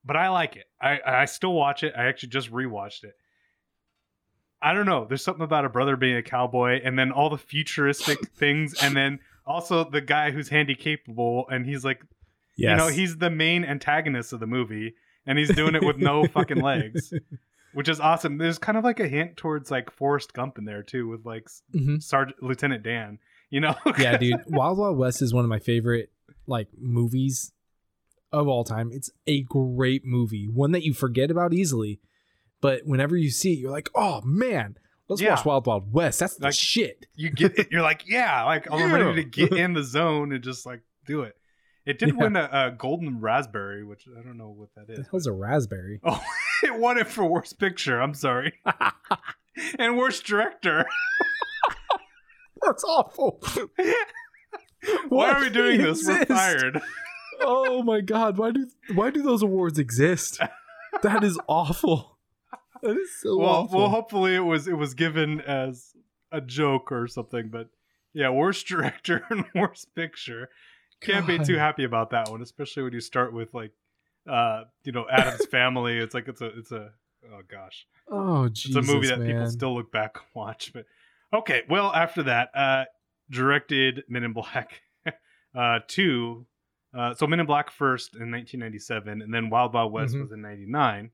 But 0.04 0.16
I 0.16 0.28
like 0.30 0.56
it. 0.56 0.64
I 0.80 1.00
I 1.06 1.24
still 1.26 1.52
watch 1.52 1.82
it. 1.82 1.92
I 1.96 2.04
actually 2.06 2.30
just 2.30 2.50
rewatched 2.50 3.04
it. 3.04 3.14
I 4.62 4.74
don't 4.74 4.86
know. 4.86 5.06
There's 5.06 5.22
something 5.24 5.42
about 5.44 5.64
a 5.64 5.70
brother 5.70 5.96
being 5.96 6.16
a 6.16 6.22
cowboy, 6.22 6.80
and 6.84 6.98
then 6.98 7.12
all 7.12 7.30
the 7.30 7.38
futuristic 7.38 8.18
things, 8.36 8.74
and 8.82 8.94
then 8.96 9.20
also 9.46 9.88
the 9.88 10.00
guy 10.02 10.30
who's 10.30 10.48
handy 10.48 10.74
capable, 10.74 11.46
and 11.50 11.64
he's 11.66 11.84
like, 11.84 12.02
Yes. 12.56 12.70
you 12.72 12.76
know, 12.76 12.88
he's 12.88 13.16
the 13.16 13.30
main 13.30 13.64
antagonist 13.64 14.32
of 14.34 14.40
the 14.40 14.46
movie, 14.46 14.94
and 15.26 15.38
he's 15.38 15.54
doing 15.54 15.74
it 15.74 15.82
with 15.84 15.96
no 15.96 16.26
fucking 16.26 16.60
legs, 16.60 17.12
which 17.74 17.88
is 17.88 18.00
awesome. 18.00 18.38
There's 18.38 18.58
kind 18.58 18.76
of 18.78 18.84
like 18.84 19.00
a 19.00 19.08
hint 19.08 19.36
towards 19.36 19.70
like 19.70 19.90
Forrest 19.90 20.32
Gump 20.32 20.58
in 20.58 20.64
there 20.64 20.82
too, 20.82 21.08
with 21.08 21.24
like 21.24 21.48
Mhm. 21.74 22.02
Sergeant 22.02 22.42
Lieutenant 22.42 22.82
Dan. 22.82 23.18
You 23.50 23.60
know? 23.60 23.74
yeah, 23.98 24.16
dude. 24.16 24.42
Wild 24.46 24.78
Wild 24.78 24.96
West 24.98 25.22
is 25.22 25.34
one 25.34 25.44
of 25.44 25.48
my 25.48 25.58
favorite 25.58 26.10
like 26.46 26.68
movies 26.78 27.52
of 28.32 28.46
all 28.48 28.64
time. 28.64 28.90
It's 28.92 29.10
a 29.26 29.42
great 29.42 30.04
movie, 30.04 30.46
one 30.46 30.72
that 30.72 30.84
you 30.84 30.94
forget 30.94 31.30
about 31.30 31.52
easily, 31.52 32.00
but 32.60 32.82
whenever 32.84 33.16
you 33.16 33.30
see 33.30 33.52
it, 33.54 33.58
you're 33.58 33.70
like, 33.72 33.88
oh 33.94 34.20
man, 34.22 34.76
let's 35.08 35.20
Yeah. 35.20 35.30
watch 35.34 35.44
Wild 35.44 35.66
Wild 35.66 35.92
West. 35.92 36.20
That's 36.20 36.36
the 36.36 36.44
Like- 36.44 36.54
shit. 36.54 37.06
you 37.14 37.30
get 37.30 37.58
it. 37.58 37.68
You're 37.72 37.82
like, 37.82 38.08
yeah, 38.08 38.44
like 38.44 38.70
I'm 38.70 38.92
ready 38.92 39.24
to 39.24 39.28
get 39.48 39.52
in 39.52 39.72
the 39.72 39.82
zone 39.82 40.32
and 40.32 40.42
just 40.44 40.64
like 40.66 40.82
do 41.06 41.22
it. 41.22 41.36
It 41.86 41.98
did 41.98 42.10
Yeah. 42.10 42.14
win 42.16 42.36
a, 42.36 42.48
a 42.52 42.70
golden 42.76 43.20
raspberry, 43.20 43.82
which 43.84 44.06
I 44.16 44.22
don't 44.22 44.36
know 44.36 44.50
what 44.50 44.68
that 44.76 44.86
The 44.86 45.00
is. 45.00 45.08
hell's 45.10 45.26
a 45.26 45.32
raspberry? 45.32 45.98
Oh, 46.04 46.22
it 46.64 46.78
won 46.78 46.98
it 46.98 47.08
for 47.08 47.24
worst 47.24 47.58
picture. 47.58 48.00
I'm 48.00 48.14
sorry, 48.14 48.54
and 49.78 49.96
worst 49.96 50.24
director. 50.24 50.86
That's 52.62 52.84
awful. 52.84 53.42
Why 55.08 55.30
are 55.30 55.40
we 55.40 55.50
doing 55.50 55.80
this? 55.80 56.06
We're 56.06 56.26
fired. 56.26 56.80
oh 57.40 57.82
my 57.82 58.00
god, 58.00 58.38
why 58.38 58.50
do 58.50 58.66
why 58.94 59.10
do 59.10 59.22
those 59.22 59.42
awards 59.42 59.78
exist? 59.78 60.40
That 61.02 61.24
is 61.24 61.38
awful. 61.48 62.18
That 62.82 62.96
is 62.96 63.20
so 63.20 63.38
well, 63.38 63.48
awful. 63.48 63.78
well, 63.78 63.88
hopefully 63.88 64.34
it 64.34 64.40
was 64.40 64.66
it 64.66 64.76
was 64.76 64.94
given 64.94 65.40
as 65.40 65.92
a 66.32 66.40
joke 66.40 66.92
or 66.92 67.06
something. 67.06 67.48
But 67.48 67.68
yeah, 68.12 68.30
worst 68.30 68.66
director 68.66 69.24
and 69.30 69.44
worst 69.54 69.94
picture. 69.94 70.48
Can't 71.00 71.26
be 71.26 71.38
too 71.38 71.56
happy 71.56 71.84
about 71.84 72.10
that 72.10 72.28
one, 72.28 72.42
especially 72.42 72.82
when 72.82 72.92
you 72.92 73.00
start 73.00 73.32
with 73.32 73.54
like, 73.54 73.72
uh, 74.28 74.64
you 74.84 74.92
know, 74.92 75.06
Addams 75.10 75.46
Family. 75.46 75.98
It's 75.98 76.14
like 76.14 76.28
it's 76.28 76.40
a 76.40 76.58
it's 76.58 76.72
a 76.72 76.90
oh 77.32 77.40
gosh, 77.50 77.86
oh 78.08 78.44
it's 78.44 78.74
a 78.74 78.82
movie 78.82 79.08
that 79.08 79.18
man. 79.20 79.26
people 79.28 79.50
still 79.50 79.74
look 79.74 79.90
back 79.92 80.16
and 80.16 80.24
watch. 80.34 80.72
But 80.72 80.86
okay, 81.32 81.62
well 81.68 81.92
after 81.92 82.22
that, 82.24 82.50
uh, 82.54 82.84
directed 83.30 84.04
Men 84.08 84.24
in 84.24 84.32
Black, 84.32 84.80
uh, 85.54 85.80
two. 85.86 86.46
Uh, 86.92 87.14
so 87.14 87.26
Men 87.26 87.38
in 87.40 87.46
Black 87.46 87.70
first 87.70 88.14
in 88.14 88.32
1997, 88.32 89.22
and 89.22 89.32
then 89.32 89.48
Wild 89.48 89.72
Wild 89.74 89.92
West 89.92 90.14
Mhm. 90.14 90.22
was 90.22 90.32
in 90.32 90.42
'99, 90.42 91.10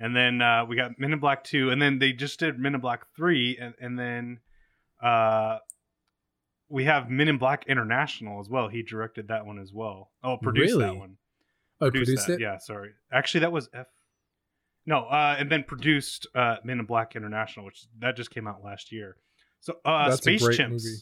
and 0.00 0.16
then 0.16 0.40
uh, 0.40 0.64
we 0.64 0.74
got 0.74 0.98
Men 0.98 1.12
in 1.12 1.18
Black 1.18 1.44
two, 1.44 1.68
and 1.70 1.80
then 1.82 1.98
they 1.98 2.12
just 2.12 2.38
did 2.40 2.58
Men 2.58 2.74
in 2.74 2.80
Black 2.80 3.04
three, 3.14 3.58
and 3.60 3.74
and 3.78 3.98
then 3.98 4.40
uh, 5.02 5.58
we 6.68 6.84
have 6.84 7.10
Men 7.10 7.28
in 7.28 7.36
Black 7.36 7.66
International 7.66 8.40
as 8.40 8.48
well. 8.48 8.68
He 8.68 8.82
directed 8.82 9.28
that 9.28 9.44
one 9.44 9.58
as 9.58 9.70
well. 9.72 10.10
Oh, 10.24 10.38
produced 10.38 10.78
that 10.78 10.96
one. 10.96 11.18
Oh, 11.82 11.90
produced 11.90 12.28
that. 12.28 12.34
it. 12.34 12.40
Yeah, 12.40 12.58
sorry. 12.58 12.90
Actually, 13.12 13.40
that 13.40 13.52
was 13.52 13.68
F. 13.74 13.86
No, 14.86 15.04
uh, 15.04 15.36
and 15.38 15.50
then 15.50 15.64
produced 15.64 16.26
uh, 16.34 16.56
Men 16.64 16.80
in 16.80 16.86
Black 16.86 17.14
International, 17.16 17.66
which 17.66 17.84
that 17.98 18.16
just 18.16 18.30
came 18.30 18.46
out 18.46 18.64
last 18.64 18.92
year. 18.92 19.16
So, 19.60 19.74
uh, 19.84 20.08
That's 20.08 20.20
a 20.20 20.22
Space 20.22 20.42
great 20.42 20.58
Chimps. 20.58 20.70
movie. 20.70 20.96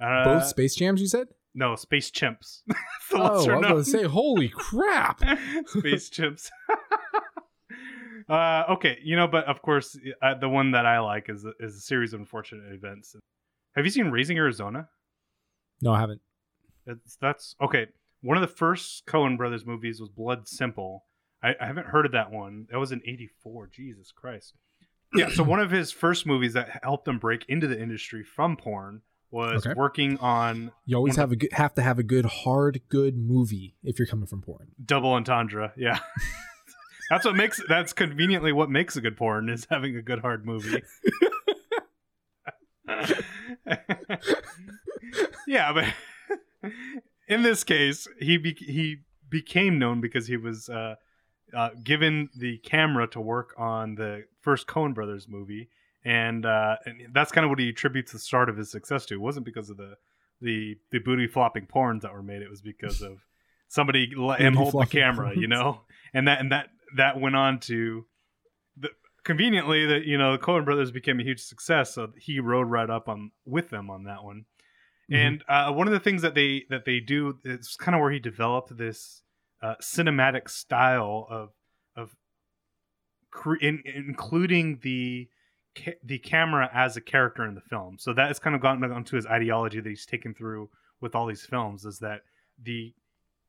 Uh, 0.00 0.24
Both 0.24 0.46
Space 0.46 0.74
Jams, 0.74 1.00
you 1.00 1.06
said? 1.06 1.28
no, 1.54 1.74
Space 1.76 2.10
Chimps. 2.10 2.62
Oh, 3.10 3.24
I 3.24 3.30
was 3.32 3.46
going 3.46 3.62
to 3.62 3.84
say, 3.84 4.02
holy 4.02 4.50
crap! 4.50 5.20
Space 5.66 6.10
Chimps. 6.10 6.50
uh, 8.28 8.64
okay, 8.74 8.98
you 9.02 9.16
know, 9.16 9.26
but 9.26 9.46
of 9.46 9.62
course, 9.62 9.98
uh, 10.20 10.34
the 10.34 10.48
one 10.48 10.72
that 10.72 10.84
I 10.84 10.98
like 11.00 11.30
is 11.30 11.46
is 11.58 11.76
a 11.76 11.80
series 11.80 12.12
of 12.12 12.20
unfortunate 12.20 12.70
events. 12.70 13.16
Have 13.74 13.86
you 13.86 13.90
seen 13.90 14.10
Raising 14.10 14.36
Arizona? 14.36 14.90
No, 15.80 15.92
I 15.94 16.00
haven't. 16.00 16.20
That's, 16.84 17.16
that's 17.16 17.56
okay. 17.62 17.86
One 18.20 18.36
of 18.36 18.40
the 18.40 18.54
first 18.54 19.06
Coen 19.06 19.36
Brothers 19.36 19.64
movies 19.66 20.00
was 20.00 20.08
Blood 20.08 20.48
Simple. 20.48 21.04
I, 21.42 21.54
I 21.60 21.66
haven't 21.66 21.86
heard 21.86 22.06
of 22.06 22.12
that 22.12 22.30
one. 22.32 22.66
That 22.70 22.78
was 22.78 22.90
in 22.92 23.00
'84. 23.06 23.68
Jesus 23.72 24.12
Christ. 24.12 24.54
Yeah. 25.14 25.28
So 25.30 25.42
one 25.42 25.60
of 25.60 25.70
his 25.70 25.92
first 25.92 26.26
movies 26.26 26.52
that 26.54 26.80
helped 26.82 27.06
him 27.08 27.18
break 27.18 27.44
into 27.48 27.66
the 27.66 27.80
industry 27.80 28.22
from 28.24 28.56
porn 28.56 29.02
was 29.30 29.66
Okay. 29.66 29.74
working 29.76 30.18
on 30.18 30.72
You 30.84 30.96
always 30.96 31.16
have 31.16 31.32
a 31.32 31.36
good, 31.36 31.52
have 31.52 31.74
to 31.74 31.82
have 31.82 31.98
a 31.98 32.02
good, 32.02 32.24
hard, 32.26 32.80
good 32.88 33.16
movie 33.16 33.76
if 33.84 33.98
you're 33.98 34.08
coming 34.08 34.26
from 34.26 34.42
porn. 34.42 34.68
Double 34.84 35.12
Entendre. 35.12 35.72
Yeah. 35.76 35.98
that's 37.10 37.24
what 37.24 37.36
makes 37.36 37.60
that's 37.68 37.92
conveniently 37.92 38.52
what 38.52 38.68
makes 38.70 38.96
a 38.96 39.00
good 39.00 39.16
porn 39.16 39.48
is 39.48 39.66
having 39.70 39.96
a 39.96 40.02
good 40.02 40.20
hard 40.20 40.44
movie. 40.44 40.82
yeah, 45.46 45.72
but 45.72 46.72
in 47.28 47.42
this 47.42 47.62
case, 47.62 48.08
he 48.18 48.36
be- 48.38 48.54
he 48.54 48.98
became 49.28 49.78
known 49.78 50.00
because 50.00 50.26
he 50.26 50.36
was 50.36 50.68
uh, 50.68 50.96
uh, 51.54 51.70
given 51.84 52.30
the 52.36 52.58
camera 52.58 53.06
to 53.08 53.20
work 53.20 53.54
on 53.58 53.94
the 53.94 54.24
first 54.40 54.66
Coen 54.66 54.94
Brothers 54.94 55.28
movie, 55.28 55.68
and, 56.04 56.46
uh, 56.46 56.76
and 56.86 57.08
that's 57.12 57.30
kind 57.30 57.44
of 57.44 57.50
what 57.50 57.58
he 57.58 57.68
attributes 57.68 58.12
the 58.12 58.18
start 58.18 58.48
of 58.48 58.56
his 58.56 58.70
success 58.70 59.04
to. 59.06 59.14
It 59.14 59.20
wasn't 59.20 59.46
because 59.46 59.70
of 59.70 59.76
the 59.76 59.96
the 60.40 60.76
the 60.92 61.00
booty 61.00 61.26
flopping 61.26 61.66
porns 61.66 62.02
that 62.02 62.12
were 62.12 62.22
made; 62.22 62.42
it 62.42 62.50
was 62.50 62.62
because 62.62 63.02
of 63.02 63.18
somebody 63.68 64.12
let 64.16 64.40
him 64.40 64.54
hold 64.54 64.72
the 64.72 64.86
camera, 64.86 65.36
you 65.36 65.48
know, 65.48 65.82
and 66.14 66.26
that 66.28 66.40
and 66.40 66.52
that 66.52 66.70
that 66.96 67.20
went 67.20 67.36
on 67.36 67.60
to. 67.60 68.06
The, 68.76 68.90
conveniently, 69.24 69.84
that 69.86 70.04
you 70.04 70.16
know, 70.16 70.32
the 70.32 70.38
Coen 70.38 70.64
Brothers 70.64 70.92
became 70.92 71.20
a 71.20 71.24
huge 71.24 71.40
success, 71.40 71.94
so 71.94 72.12
he 72.16 72.40
rode 72.40 72.70
right 72.70 72.88
up 72.88 73.08
on 73.08 73.32
with 73.44 73.68
them 73.70 73.90
on 73.90 74.04
that 74.04 74.22
one. 74.24 74.44
Mhm. 75.10 75.16
And 75.16 75.44
uh, 75.48 75.72
one 75.72 75.86
of 75.86 75.92
the 75.92 76.00
things 76.00 76.22
that 76.22 76.34
they 76.34 76.64
that 76.70 76.84
they 76.84 77.00
do 77.00 77.38
is 77.44 77.76
kind 77.76 77.94
of 77.94 78.00
where 78.00 78.10
he 78.10 78.18
developed 78.18 78.76
this 78.76 79.22
uh, 79.62 79.74
cinematic 79.80 80.48
style 80.48 81.26
of 81.30 81.50
of 81.96 82.14
cre- 83.30 83.56
in, 83.56 83.82
including 83.86 84.78
the 84.82 85.28
ca- 85.76 85.98
the 86.02 86.18
camera 86.18 86.70
as 86.72 86.96
a 86.96 87.00
character 87.00 87.44
in 87.46 87.54
the 87.54 87.60
film. 87.60 87.96
So 87.98 88.12
that 88.14 88.28
has 88.28 88.38
kind 88.38 88.54
of 88.54 88.62
gotten 88.62 88.84
onto 88.90 89.16
his 89.16 89.26
ideology 89.26 89.80
that 89.80 89.88
he's 89.88 90.06
taken 90.06 90.34
through 90.34 90.70
with 91.00 91.14
all 91.14 91.26
these 91.26 91.44
films 91.46 91.84
is 91.84 91.98
that 92.00 92.22
the 92.62 92.92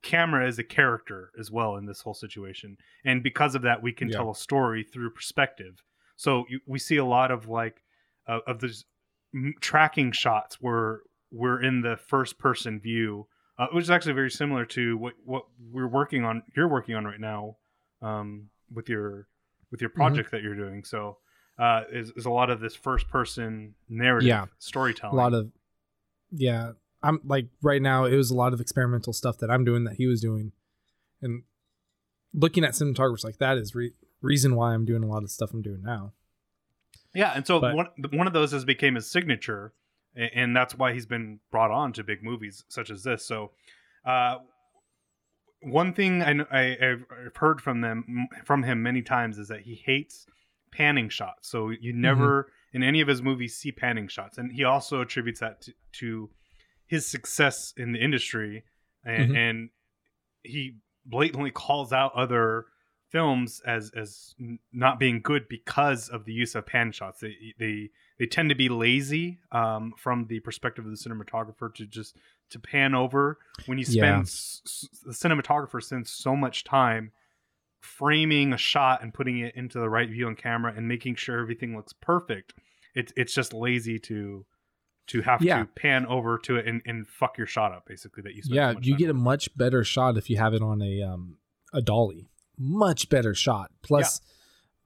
camera 0.02 0.48
is 0.48 0.60
a 0.60 0.64
character 0.64 1.32
as 1.38 1.52
well 1.52 1.76
in 1.76 1.86
this 1.86 2.02
whole 2.02 2.14
situation, 2.14 2.78
and 3.04 3.22
because 3.24 3.56
of 3.56 3.64
that, 3.64 3.82
we 3.82 3.92
can 3.92 4.08
Yeah. 4.10 4.18
tell 4.18 4.32
a 4.32 4.36
story 4.36 4.84
through 4.84 5.10
perspective. 5.12 5.84
So 6.16 6.46
you, 6.50 6.60
we 6.66 6.80
see 6.80 6.98
a 6.98 7.06
lot 7.06 7.32
of 7.32 7.48
like 7.48 7.84
uh, 8.28 8.40
of 8.48 8.60
those 8.60 8.86
m- 9.34 9.56
tracking 9.62 10.12
shots 10.12 10.62
where 10.62 11.02
we're 11.32 11.62
in 11.62 11.82
the 11.82 11.98
first 11.98 12.38
person 12.40 12.80
view, 12.80 13.28
uh, 13.58 13.68
which 13.74 13.84
is 13.84 13.90
actually 13.92 14.14
very 14.14 14.32
similar 14.32 14.66
to 14.66 14.98
what 14.98 15.14
what 15.26 15.44
we're 15.72 15.88
working 15.88 16.24
on. 16.26 16.44
You're 16.56 16.68
working 16.68 16.96
on 16.96 17.06
right 17.06 17.20
now 17.20 17.58
um, 18.02 18.50
with 18.74 18.90
your 18.90 19.28
with 19.72 19.82
your 19.82 19.90
project 19.92 20.32
that 20.32 20.42
you're 20.42 20.56
doing. 20.56 20.84
So 20.84 21.18
uh, 21.60 21.84
is, 21.92 22.12
is 22.16 22.26
a 22.26 22.30
lot 22.32 22.50
of 22.50 22.60
this 22.60 22.76
first 22.76 23.08
person 23.10 23.76
narrative 23.90 24.28
Yeah. 24.28 24.46
storytelling. 24.60 25.14
a 25.14 25.18
lot 25.22 25.34
of, 25.34 25.52
yeah. 26.32 26.72
I'm 27.04 27.20
like 27.24 27.48
right 27.62 27.82
now. 27.82 28.06
It 28.06 28.16
was 28.16 28.32
a 28.32 28.36
lot 28.36 28.54
of 28.54 28.60
experimental 28.62 29.14
stuff 29.14 29.38
that 29.40 29.50
I'm 29.52 29.64
doing 29.66 29.84
that 29.86 29.96
he 29.96 30.06
was 30.08 30.20
doing, 30.22 30.52
and 31.22 31.44
looking 32.34 32.64
at 32.66 32.72
cinematographers 32.72 33.24
like 33.24 33.38
that 33.38 33.58
is 33.58 33.74
re- 33.76 33.94
reason 34.22 34.56
why 34.56 34.74
I'm 34.74 34.84
doing 34.86 35.04
a 35.04 35.08
lot 35.08 35.24
of 35.24 35.32
stuff 35.32 35.52
I'm 35.54 35.62
doing 35.62 35.82
now. 35.84 36.14
Yeah, 37.14 37.32
and 37.36 37.46
so 37.48 37.60
But- 37.60 37.76
one 37.76 37.88
one 38.12 38.28
of 38.28 38.34
those 38.34 38.52
has 38.52 38.66
became 38.66 38.96
his 38.96 39.10
signature, 39.10 39.74
and 40.16 40.56
that's 40.56 40.76
why 40.76 40.94
he's 40.94 41.06
been 41.06 41.40
brought 41.52 41.72
on 41.72 41.94
to 41.94 42.04
big 42.04 42.24
movies 42.24 42.64
such 42.70 42.90
as 42.90 43.04
this. 43.04 43.26
So, 43.26 43.52
uh, 44.06 44.38
one 45.62 45.94
thing 45.94 46.22
I, 46.22 46.34
kn- 46.34 46.48
I 46.52 46.78
I've 46.82 47.06
I've 47.26 47.36
heard 47.36 47.62
from 47.62 47.82
them 47.82 48.28
from 48.46 48.64
him 48.64 48.82
many 48.82 49.02
times 49.02 49.38
is 49.38 49.50
that 49.50 49.62
he 49.62 49.76
hates 49.76 50.26
panning 50.72 51.10
shots. 51.10 51.50
So 51.50 51.70
you 51.70 51.94
never 51.94 52.52
in 52.72 52.84
any 52.84 53.02
of 53.02 53.08
his 53.08 53.22
movies 53.22 53.58
see 53.58 53.72
panning 53.72 54.08
shots, 54.08 54.38
and 54.38 54.52
he 54.52 54.64
also 54.64 55.02
attributes 55.02 55.40
that 55.42 55.62
to, 55.62 55.74
to 55.94 56.30
his 56.86 57.06
success 57.06 57.74
in 57.78 57.92
the 57.92 58.00
industry, 58.00 58.64
and, 59.04 59.32
Mhm. 59.32 59.36
and 59.38 59.70
he 60.44 60.78
blatantly 61.06 61.52
calls 61.52 61.92
out 61.92 62.14
other 62.16 62.66
films 63.10 63.62
as 63.66 63.92
as 63.96 64.36
not 64.72 65.00
being 65.00 65.22
good 65.22 65.48
because 65.50 66.10
of 66.10 66.26
the 66.26 66.34
use 66.34 66.56
of 66.56 66.66
pan 66.66 66.92
shots. 66.92 67.20
They 67.22 67.36
they 67.58 67.90
they 68.20 68.26
tend 68.26 68.50
to 68.50 68.56
be 68.56 68.70
lazy 68.70 69.40
um, 69.52 69.94
from 69.98 70.28
the 70.28 70.40
perspective 70.42 70.86
of 70.86 70.92
the 70.92 70.98
cinematographer 70.98 71.74
to 71.76 71.86
just 71.86 72.18
to 72.52 72.60
pan 72.60 72.94
over 72.96 73.38
when 73.66 73.78
you 73.78 73.86
Yeah. 73.88 74.02
spend 74.02 74.22
s- 74.24 74.62
s- 74.66 74.90
the 75.06 75.12
cinematographer 75.14 75.82
spends 75.84 76.10
so 76.12 76.36
much 76.36 76.64
time 76.64 77.12
framing 77.82 78.54
a 78.54 78.58
shot 78.58 79.02
and 79.02 79.14
putting 79.14 79.40
it 79.40 79.56
into 79.56 79.80
the 79.80 79.90
right 79.90 80.10
view 80.10 80.28
on 80.28 80.36
camera 80.36 80.74
and 80.76 80.88
making 80.88 81.16
sure 81.16 81.40
everything 81.40 81.76
looks 81.76 81.94
perfect. 81.94 82.54
It's 82.96 83.14
it's 83.16 83.34
just 83.34 83.54
lazy 83.54 84.00
to 84.00 84.46
to 85.08 85.22
have 85.22 85.42
Yeah. 85.42 85.60
to 85.60 85.66
pan 85.66 86.06
over 86.06 86.38
to 86.40 86.58
it 86.58 86.68
and, 86.68 86.82
and 86.86 87.08
fuck 87.08 87.38
your 87.38 87.48
shot 87.48 87.72
up 87.72 87.86
basically 87.88 88.22
that 88.24 88.36
you 88.36 88.44
Yeah, 88.46 88.74
you 88.82 88.96
get 88.96 89.10
a 89.10 89.14
much 89.14 89.56
better 89.58 89.84
shot 89.84 90.18
if 90.18 90.30
you 90.30 90.38
have 90.38 90.54
it 90.54 90.62
on 90.62 90.82
a 90.82 91.02
um 91.02 91.38
a 91.74 91.82
dolly. 91.82 92.28
Much 92.60 93.10
better 93.10 93.34
shot. 93.34 93.72
Plus, 93.82 94.20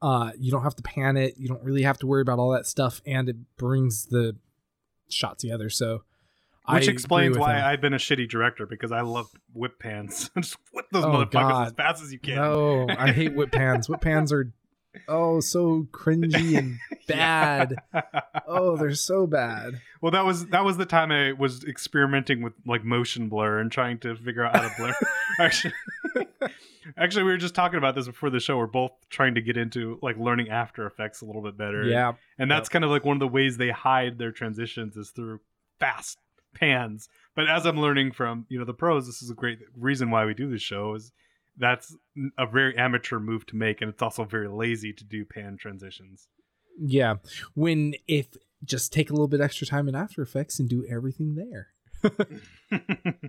uh, 0.00 0.30
you 0.38 0.50
don't 0.52 0.62
have 0.62 0.76
to 0.76 0.82
pan 0.82 1.16
it. 1.16 1.34
You 1.36 1.48
don't 1.48 1.62
really 1.64 1.82
have 1.82 1.98
to 1.98 2.06
worry 2.06 2.22
about 2.22 2.38
all 2.38 2.50
that 2.52 2.66
stuff, 2.66 3.02
and 3.04 3.28
it 3.28 3.36
brings 3.56 4.06
the 4.06 4.36
shot 5.08 5.38
together. 5.38 5.68
So, 5.70 6.02
Which 6.68 6.84
agree 6.84 6.92
explains 6.92 7.36
why 7.38 7.56
him. 7.58 7.64
I've 7.64 7.80
been 7.80 7.94
a 7.94 7.98
shitty 7.98 8.28
director 8.28 8.66
because 8.66 8.92
I 8.92 9.00
love 9.00 9.28
whip 9.52 9.78
pans. 9.78 10.30
Just 10.38 10.56
whip 10.72 10.86
those 10.92 11.04
Oh, 11.04 11.08
motherfuckers 11.08 11.30
God. 11.32 11.66
as 11.68 11.72
fast 11.72 12.02
as 12.02 12.12
you 12.12 12.18
can. 12.18 12.36
No, 12.36 12.86
I 12.88 13.12
hate 13.12 13.34
whip 13.34 13.50
pans. 13.52 13.88
Whip 13.88 14.00
pans 14.02 14.32
are 14.32 14.52
oh 15.08 15.40
so 15.40 15.86
cringy 15.92 16.56
and 16.58 16.78
bad. 17.08 17.76
Oh, 18.46 18.76
they're 18.76 18.94
so 18.94 19.26
bad. 19.26 19.80
well, 20.00 20.12
that 20.12 20.24
was 20.24 20.46
that 20.46 20.64
was 20.64 20.76
the 20.76 20.86
time 20.86 21.10
I 21.12 21.32
was 21.32 21.64
experimenting 21.64 22.42
with 22.42 22.52
like 22.66 22.84
motion 22.84 23.28
blur 23.28 23.58
and 23.58 23.70
trying 23.72 23.98
to 24.00 24.14
figure 24.16 24.44
out 24.44 24.56
how 24.56 24.62
to 24.68 24.74
blur. 24.78 24.94
actually, 25.40 25.74
actually, 26.96 27.24
we 27.24 27.30
were 27.30 27.36
just 27.38 27.54
talking 27.54 27.78
about 27.78 27.94
this 27.94 28.06
before 28.06 28.30
the 28.30 28.40
show. 28.40 28.56
We're 28.56 28.66
both 28.66 28.92
trying 29.10 29.34
to 29.34 29.40
get 29.40 29.56
into 29.56 29.98
like 30.02 30.16
learning 30.16 30.50
After 30.50 30.86
Effects 30.86 31.20
a 31.22 31.24
little 31.24 31.42
bit 31.42 31.56
better. 31.56 31.84
Yeah, 31.84 32.12
and 32.38 32.50
that's 32.50 32.66
Yep. 32.68 32.72
kind 32.72 32.84
of 32.84 32.90
like 32.90 33.04
one 33.04 33.16
of 33.16 33.20
the 33.20 33.28
ways 33.28 33.56
they 33.56 33.70
hide 33.70 34.18
their 34.18 34.32
transitions 34.32 34.96
is 34.96 35.10
through 35.10 35.40
fast 35.80 36.18
pans. 36.54 37.08
But 37.34 37.48
as 37.48 37.66
I'm 37.66 37.80
learning 37.80 38.12
from 38.12 38.46
you 38.48 38.58
know 38.58 38.64
the 38.64 38.74
pros, 38.74 39.06
this 39.06 39.22
is 39.22 39.30
a 39.30 39.34
great 39.34 39.58
reason 39.76 40.10
why 40.10 40.24
we 40.24 40.34
do 40.34 40.48
this 40.50 40.62
show. 40.62 40.94
Is 40.94 41.12
that's 41.56 41.94
a 42.38 42.46
very 42.46 42.76
amateur 42.76 43.18
move 43.18 43.46
to 43.46 43.56
make, 43.56 43.80
and 43.80 43.88
it's 43.90 44.02
also 44.02 44.24
very 44.24 44.48
lazy 44.48 44.92
to 44.92 45.04
do 45.04 45.24
pan 45.24 45.56
transitions. 45.56 46.28
yeah. 46.78 47.16
When 47.54 47.94
if 48.08 48.26
just 48.64 48.92
take 48.92 49.10
a 49.10 49.12
little 49.12 49.28
bit 49.28 49.40
extra 49.40 49.66
time 49.66 49.88
in 49.88 49.94
After 49.94 50.22
Effects 50.22 50.58
and 50.58 50.68
do 50.68 50.86
everything 50.90 51.34
there. 51.34 51.68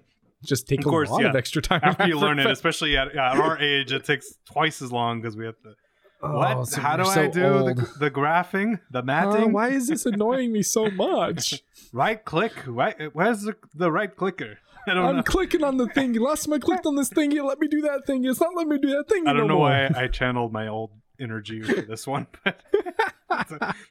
Just 0.44 0.68
take 0.68 0.82
Of 0.82 0.86
a 0.86 0.90
course, 0.90 1.10
lot 1.10 1.22
yeah. 1.24 1.30
of 1.30 1.36
extra 1.36 1.62
time 1.62 1.82
in 1.82 1.90
After 1.90 2.08
you 2.08 2.16
After 2.16 2.26
learn 2.28 2.40
it, 2.40 2.46
especially 2.52 2.96
at, 2.98 3.08
at 3.10 3.18
our 3.38 3.58
age, 3.60 3.92
it 3.92 4.06
takes 4.06 4.28
twice 4.46 4.82
as 4.82 4.92
long 4.92 5.22
because 5.22 5.36
we 5.36 5.46
have 5.46 5.60
to. 5.64 5.74
Oh, 6.22 6.38
what? 6.38 6.68
so 6.68 6.82
How 6.82 6.98
do 6.98 7.04
we're 7.04 7.20
I 7.20 7.28
do 7.28 7.74
the, 7.74 7.90
the 8.00 8.12
graphing, 8.12 8.80
the 8.92 9.02
matting? 9.04 9.52
why 9.54 9.70
is 9.70 9.88
this 9.88 10.06
annoying 10.06 10.52
me 10.52 10.62
so 10.62 10.90
much? 10.92 11.64
Right 11.92 12.24
click. 12.24 12.54
Right. 12.68 13.10
Where's 13.14 13.42
the, 13.42 13.56
the 13.74 13.92
right 13.92 14.16
clicker? 14.16 14.60
I 14.88 14.94
don't 14.94 15.06
I'm 15.06 15.16
know. 15.18 15.24
clicking 15.24 15.64
on 15.64 15.78
the 15.78 15.88
thing. 15.88 16.14
Last 16.14 16.46
time 16.46 16.54
I 16.54 16.60
clicked 16.60 16.86
on 16.86 16.96
this 16.96 17.10
thing, 17.10 17.32
you 17.32 17.46
let 17.46 17.60
me 17.60 17.68
do 17.68 17.82
that 17.82 18.06
thing. 18.06 18.24
It's 18.26 18.40
not 18.42 18.56
letting 18.56 18.70
me 18.70 18.78
do 18.80 18.90
that 18.92 19.06
thing. 19.10 19.28
I 19.28 19.34
don't 19.34 19.42
no 19.44 19.48
know 19.48 19.54
more. 19.60 19.70
why 19.70 19.90
I 19.96 20.08
channeled 20.08 20.52
my 20.54 20.68
old 20.68 20.92
energy 21.20 21.62
for 21.62 21.82
this 21.88 22.06
one, 22.06 22.28
but 22.44 22.62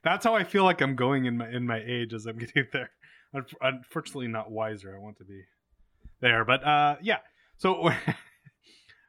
that's, 0.04 0.24
how 0.24 0.34
I 0.34 0.44
feel 0.44 0.64
like 0.64 0.80
I'm 0.80 0.94
going 0.96 1.24
in 1.26 1.38
my 1.38 1.48
in 1.48 1.66
my 1.66 1.80
age 1.84 2.12
as 2.14 2.26
I'm 2.26 2.38
getting 2.38 2.66
there. 2.72 2.90
Unfortunately, 3.60 4.28
not 4.28 4.50
wiser. 4.50 4.94
I 4.94 4.98
want 5.00 5.18
to 5.18 5.24
be 5.24 5.42
there, 6.20 6.44
but 6.44 6.64
uh, 6.64 6.96
yeah. 7.02 7.18
So, 7.56 7.88
uh, 7.88 7.92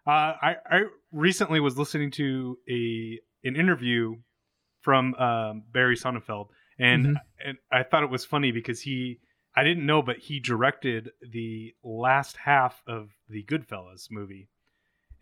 I 0.08 0.56
I 0.70 0.82
recently 1.12 1.60
was 1.60 1.78
listening 1.78 2.12
to 2.12 2.58
a 2.70 3.20
an 3.48 3.56
interview 3.56 4.16
from 4.82 5.14
um, 5.16 5.64
Barry 5.72 5.96
Sonnenfeld, 5.96 6.48
and 6.80 7.06
Mhm. 7.06 7.16
and 7.46 7.58
I 7.72 7.84
thought 7.84 8.04
it 8.04 8.10
was 8.10 8.26
funny 8.26 8.52
because 8.52 8.82
he 8.82 9.20
I 9.56 9.64
didn't 9.64 9.86
know, 9.86 10.02
but 10.02 10.18
he 10.18 10.40
directed 10.40 11.12
the 11.22 11.74
last 11.84 12.36
half 12.38 12.84
of 12.88 13.10
the 13.30 13.44
Goodfellas 13.44 14.12
movie, 14.12 14.50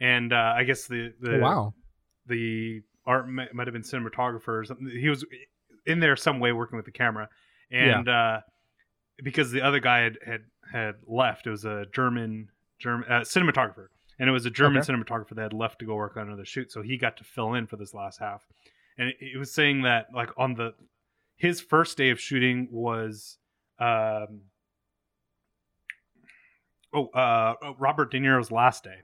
and 0.01 0.33
uh, 0.33 0.53
I 0.57 0.63
guess 0.63 0.87
the 0.87 1.13
the 1.19 1.35
Oh, 1.37 1.41
wow. 1.41 1.73
the 2.25 2.81
art 3.05 3.29
might, 3.29 3.53
might 3.53 3.67
have 3.67 3.73
been 3.73 3.83
cinematographer 3.83 4.47
or 4.59 4.65
something. 4.65 4.87
He 4.87 5.09
was 5.09 5.25
in 5.85 5.99
there 5.99 6.15
some 6.15 6.39
way 6.39 6.51
working 6.51 6.77
with 6.77 6.85
the 6.85 6.91
camera, 6.91 7.29
and 7.69 8.07
uh, 8.09 8.41
because 9.23 9.51
the 9.51 9.61
other 9.61 9.79
guy 9.79 9.99
had, 9.99 10.17
had 10.25 10.41
had 10.71 10.95
left, 11.05 11.45
it 11.45 11.51
was 11.51 11.65
a 11.65 11.85
German 11.93 12.49
German 12.79 13.07
uh, 13.11 13.21
cinematographer, 13.21 13.87
and 14.17 14.27
it 14.29 14.31
was 14.31 14.45
a 14.47 14.49
German 14.49 14.81
Okay. 14.81 14.91
cinematographer 14.91 15.35
that 15.35 15.41
had 15.43 15.53
left 15.53 15.79
to 15.79 15.85
go 15.85 15.95
work 15.95 16.17
on 16.17 16.27
another 16.27 16.45
shoot, 16.45 16.71
so 16.71 16.81
he 16.81 16.97
got 16.97 17.17
to 17.17 17.23
fill 17.23 17.53
in 17.53 17.67
for 17.67 17.75
this 17.77 17.93
last 17.93 18.19
half, 18.19 18.47
and 18.97 19.09
it, 19.09 19.17
it 19.19 19.37
was 19.37 19.53
saying 19.53 19.83
that 19.83 20.07
like 20.13 20.29
on 20.37 20.55
the 20.55 20.73
his 21.35 21.61
first 21.61 21.97
day 21.97 22.09
of 22.09 22.19
shooting 22.19 22.67
was. 22.71 23.37
Um, 23.79 24.41
Oh, 26.95 27.07
uh, 27.07 27.55
Robert 27.79 28.11
De 28.11 28.19
Niro's 28.19 28.51
last 28.51 28.83
day, 28.83 28.97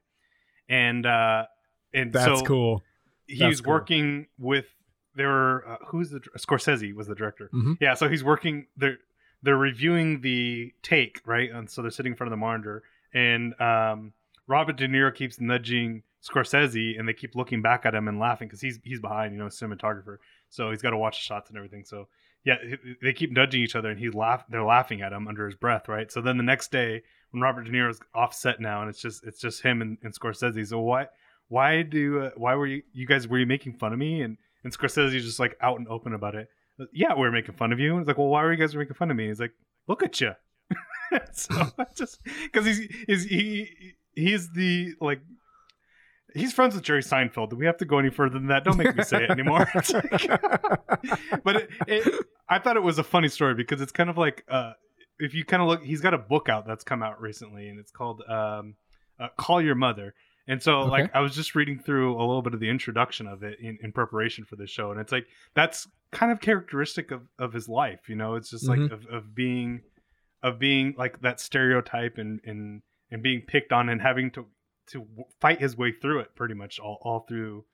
and 0.68 1.06
uh, 1.08 1.46
and 1.92 2.14
That's 2.14 2.40
so 2.42 2.46
cool. 2.46 2.84
he 3.26 3.40
That's 3.40 3.50
was 3.50 3.62
cool. 3.62 3.74
working 3.74 4.28
with 4.38 4.68
there 5.16 5.28
were 5.28 5.68
uh, 5.68 5.78
who's 5.88 6.12
the 6.12 6.20
Scorsese 6.38 6.94
was 6.94 7.08
the 7.08 7.16
director. 7.16 7.50
Mhm. 7.52 7.78
Yeah, 7.82 7.96
so 7.96 8.08
he's 8.08 8.24
working. 8.24 8.68
They're 8.78 9.00
they're 9.42 9.58
reviewing 9.58 10.22
the 10.22 10.72
take 10.84 11.20
right, 11.26 11.50
and 11.52 11.68
so 11.68 11.82
they're 11.82 11.90
sitting 11.90 12.12
in 12.12 12.16
front 12.16 12.28
of 12.28 12.32
the 12.38 12.38
monitor, 12.46 12.84
and 13.12 13.60
um, 13.60 14.14
Robert 14.46 14.76
De 14.78 14.88
Niro 14.88 15.12
keeps 15.14 15.42
nudging 15.42 16.04
Scorsese, 16.24 17.00
and 17.00 17.08
they 17.08 17.14
keep 17.14 17.34
looking 17.34 17.64
back 17.64 17.88
at 17.88 17.96
him 17.96 18.08
and 18.08 18.20
laughing 18.20 18.48
because 18.50 18.62
he's 18.62 18.80
he's 18.84 19.00
behind, 19.00 19.34
you 19.34 19.40
know, 19.40 19.48
cinematographer, 19.48 20.18
so 20.50 20.70
he's 20.70 20.84
got 20.84 20.92
to 20.92 20.98
watch 20.98 21.18
the 21.18 21.24
shots 21.24 21.50
and 21.50 21.58
everything. 21.58 21.86
So 21.86 22.08
yeah, 22.50 22.76
they 23.02 23.14
keep 23.14 23.32
nudging 23.32 23.62
each 23.62 23.76
other, 23.76 23.90
and 23.90 24.00
he's 24.00 24.14
laugh. 24.14 24.44
They're 24.50 24.64
laughing 24.64 25.02
at 25.02 25.14
him 25.14 25.28
under 25.28 25.46
his 25.46 25.56
breath, 25.56 25.88
right? 25.88 26.12
So 26.12 26.22
then 26.22 26.38
the 26.38 26.44
next 26.44 26.72
day, 26.72 27.04
when 27.32 27.42
Robert 27.42 27.66
De 27.66 27.72
Niro's 27.72 28.00
offset 28.16 28.60
now, 28.60 28.82
and 28.82 28.90
it's 28.90 29.02
just 29.02 29.24
it's 29.24 29.40
just 29.40 29.62
him 29.62 29.82
and, 29.82 29.98
and 30.02 30.14
Scorsese. 30.14 30.68
So 30.68 30.80
why 30.80 31.08
why 31.48 31.84
do 31.84 32.22
uh, 32.22 32.32
why 32.36 32.56
were 32.56 32.66
you 32.66 32.82
you 32.94 33.06
guys 33.06 33.28
were 33.28 33.38
you 33.38 33.46
making 33.46 33.74
fun 33.74 33.94
of 33.94 34.00
me 34.00 34.22
and 34.22 34.38
and 34.64 34.76
Scorsese's 34.76 35.24
just 35.24 35.40
like 35.40 35.58
out 35.62 35.78
and 35.78 35.88
open 35.88 36.14
about 36.14 36.36
it. 36.36 36.50
Yeah, 36.92 37.14
we 37.14 37.28
are 37.28 37.32
making 37.32 37.56
fun 37.56 37.72
of 37.72 37.80
you. 37.80 37.92
And 37.92 38.02
it's 38.02 38.08
like, 38.08 38.18
well, 38.18 38.28
why 38.28 38.44
were 38.44 38.52
you 38.52 38.58
guys 38.58 38.76
making 38.76 38.96
fun 38.96 39.12
of 39.12 39.18
me? 39.18 39.28
He's 39.28 39.40
like, 39.40 39.54
look 39.88 40.02
at 40.02 40.20
you. 40.20 40.32
so 41.34 41.54
just 41.96 42.20
because 42.44 42.66
he's 42.66 42.88
he's 43.08 43.26
he 43.26 43.96
he's 44.16 44.52
the 44.52 44.94
like 45.02 45.22
he's 46.34 46.54
friends 46.54 46.76
with 46.76 46.84
Jerry 46.84 47.02
Seinfeld. 47.02 47.50
Do 47.50 47.56
we 47.56 47.66
have 47.66 47.78
to 47.78 47.86
go 47.86 48.00
any 48.00 48.10
further 48.10 48.38
than 48.40 48.48
that? 48.48 48.64
Don't 48.64 48.78
make 48.78 48.96
me 48.96 49.04
say 49.04 49.24
it 49.24 49.32
anymore. 49.32 49.68
But 51.44 51.56
it, 51.56 51.70
it, 51.88 52.26
I 52.50 52.60
thought 52.60 52.78
it 52.78 52.84
was 52.84 53.00
a 53.00 53.04
funny 53.04 53.28
story 53.30 53.54
because 53.56 53.82
it's 53.82 53.92
kind 53.92 54.10
of 54.10 54.18
like 54.18 54.44
uh, 54.50 54.74
if 55.20 55.34
you 55.34 55.46
kind 55.46 55.62
of 55.62 55.70
look, 55.70 55.84
he's 55.84 56.02
got 56.02 56.14
a 56.14 56.18
book 56.18 56.50
out 56.50 56.66
that's 56.68 56.84
come 56.84 57.02
out 57.04 57.22
recently, 57.22 57.70
and 57.70 57.80
it's 57.80 57.92
called 57.92 58.22
um, 58.28 58.76
uh, 59.20 59.28
"Call 59.38 59.62
Your 59.62 59.76
Mother." 59.76 60.14
And 60.48 60.62
so, 60.62 60.80
Okay. 60.82 60.90
like, 60.90 61.12
I 61.16 61.20
was 61.20 61.36
just 61.36 61.54
reading 61.54 61.78
through 61.80 62.16
a 62.16 62.26
little 62.26 62.42
bit 62.42 62.56
of 62.56 62.60
the 62.60 62.70
introduction 62.70 63.28
of 63.28 63.44
it 63.44 63.60
in, 63.60 63.78
in 63.84 63.92
preparation 63.92 64.46
for 64.46 64.56
this 64.56 64.70
show, 64.72 64.92
and 64.92 65.00
it's 65.00 65.12
like 65.12 65.28
that's 65.54 65.88
kind 66.12 66.32
of 66.32 66.40
characteristic 66.42 67.12
of, 67.12 67.22
of 67.38 67.54
his 67.54 67.70
life. 67.70 68.10
You 68.10 68.16
know, 68.16 68.36
it's 68.36 68.50
just 68.50 68.68
like 68.68 68.80
Mhm. 68.80 68.92
of, 68.92 69.06
of 69.08 69.36
being 69.36 69.82
of 70.42 70.58
being 70.60 70.96
like 70.98 71.22
that 71.22 71.40
stereotype 71.40 72.18
and 72.18 72.40
and 72.46 72.82
and 73.12 73.22
being 73.24 73.42
picked 73.48 73.72
on 73.72 73.90
and 73.90 74.02
having 74.02 74.32
to 74.32 74.46
to 74.92 75.06
fight 75.40 75.60
his 75.60 75.78
way 75.78 75.92
through 75.92 76.20
it 76.20 76.36
pretty 76.36 76.54
much 76.54 76.80
all, 76.80 77.00
all 77.02 77.26
through 77.28 77.66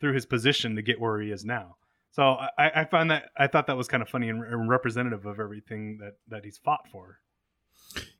through 0.00 0.14
his 0.14 0.26
position 0.26 0.74
to 0.76 0.82
get 0.82 1.00
where 1.00 1.20
he 1.20 1.30
is 1.30 1.44
now. 1.44 1.76
So 2.10 2.22
I, 2.58 2.70
I 2.82 2.84
found 2.84 3.10
that 3.10 3.30
I 3.36 3.46
thought 3.46 3.66
that 3.68 3.76
was 3.76 3.88
kind 3.88 4.02
of 4.02 4.08
funny 4.08 4.28
and, 4.28 4.42
and 4.44 4.68
representative 4.68 5.24
of 5.26 5.40
everything 5.40 5.98
that 5.98 6.16
that 6.28 6.44
he's 6.44 6.58
fought 6.58 6.88
for. 6.90 7.18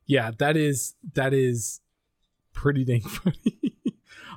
yeah, 0.05 0.31
that 0.39 0.57
is 0.57 0.95
that 1.13 1.33
is 1.33 1.81
pretty 2.53 2.83
dang 2.85 3.01
funny. 3.01 3.75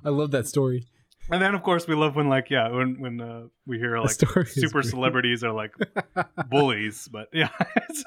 I 0.04 0.10
love 0.10 0.30
that 0.32 0.46
story. 0.46 0.86
And 1.30 1.42
then 1.42 1.54
of 1.54 1.62
course 1.62 1.88
we 1.88 1.94
love 1.94 2.14
when 2.16 2.28
like 2.28 2.50
yeah 2.50 2.68
when 2.68 3.00
when 3.00 3.20
uh, 3.20 3.42
we 3.66 3.78
hear 3.78 3.98
like 3.98 4.10
super 4.46 4.82
celebrities 4.82 5.42
are 5.42 5.52
like 5.52 5.74
bullies, 6.50 7.08
but 7.10 7.28
yeah, 7.32 7.48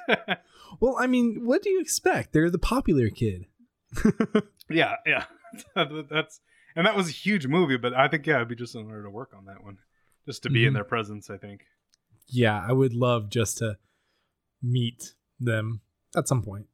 Well, 0.79 0.95
I 0.99 1.07
mean, 1.07 1.41
what 1.45 1.63
do 1.63 1.69
you 1.69 1.81
expect? 1.81 2.31
They're 2.31 2.49
the 2.49 2.59
popular 2.59 3.09
kid. 3.09 3.45
yeah, 4.69 4.95
yeah. 5.05 5.25
That's 5.75 6.39
and 6.75 6.85
that 6.85 6.95
was 6.95 7.07
a 7.07 7.11
huge 7.11 7.47
movie, 7.47 7.77
but 7.77 7.93
I 7.93 8.07
think 8.07 8.25
yeah, 8.27 8.35
it'd 8.37 8.47
be 8.49 8.55
just 8.55 8.75
in 8.75 8.85
order 8.87 9.03
to 9.03 9.09
work 9.09 9.31
on 9.35 9.45
that 9.45 9.63
one, 9.63 9.77
just 10.25 10.43
to 10.43 10.49
be 10.49 10.65
in 10.65 10.71
Mhm. 10.71 10.75
their 10.75 10.83
presence. 10.83 11.29
I 11.29 11.37
think. 11.37 11.65
Yeah, 12.27 12.63
I 12.67 12.71
would 12.73 12.93
love 12.93 13.29
just 13.29 13.57
to 13.59 13.77
meet 14.61 15.13
them 15.39 15.81
at 16.15 16.27
some 16.27 16.43
point. 16.43 16.67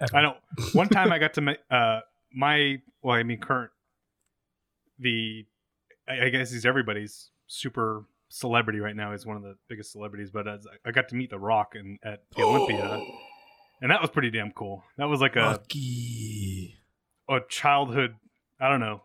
Ever. 0.00 0.16
I 0.16 0.22
know. 0.22 0.36
One 0.74 0.88
time 0.88 1.12
I 1.12 1.18
got 1.18 1.34
to 1.34 1.40
meet 1.40 1.58
uh, 1.70 2.00
my 2.32 2.80
well, 3.02 3.16
I 3.16 3.22
mean 3.24 3.40
current 3.40 3.70
the 4.98 5.44
I 6.08 6.26
I 6.26 6.28
guess 6.28 6.50
he's 6.52 6.64
everybody's 6.66 7.30
super 7.46 8.04
celebrity 8.28 8.78
right 8.80 8.96
now. 8.96 9.12
He's 9.12 9.26
one 9.26 9.36
of 9.36 9.42
the 9.42 9.56
biggest 9.68 9.92
celebrities, 9.92 10.30
but 10.30 10.46
as 10.48 10.66
I 10.84 10.90
got 10.90 11.08
to 11.10 11.14
meet 11.16 11.30
The 11.30 11.38
Rock 11.38 11.74
and 11.74 11.98
at 12.04 12.22
the 12.36 12.42
Olympia, 12.42 13.00
and 13.80 13.90
that 13.90 14.00
was 14.00 14.10
pretty 14.10 14.30
damn 14.30 14.52
cool. 14.52 14.84
That 14.98 15.06
was 15.08 15.20
like 15.20 15.36
a 15.36 15.40
Lucky 15.40 16.76
a 17.32 17.40
childhood. 17.48 18.14
I 18.60 18.68
don't 18.68 18.80
know. 18.80 19.02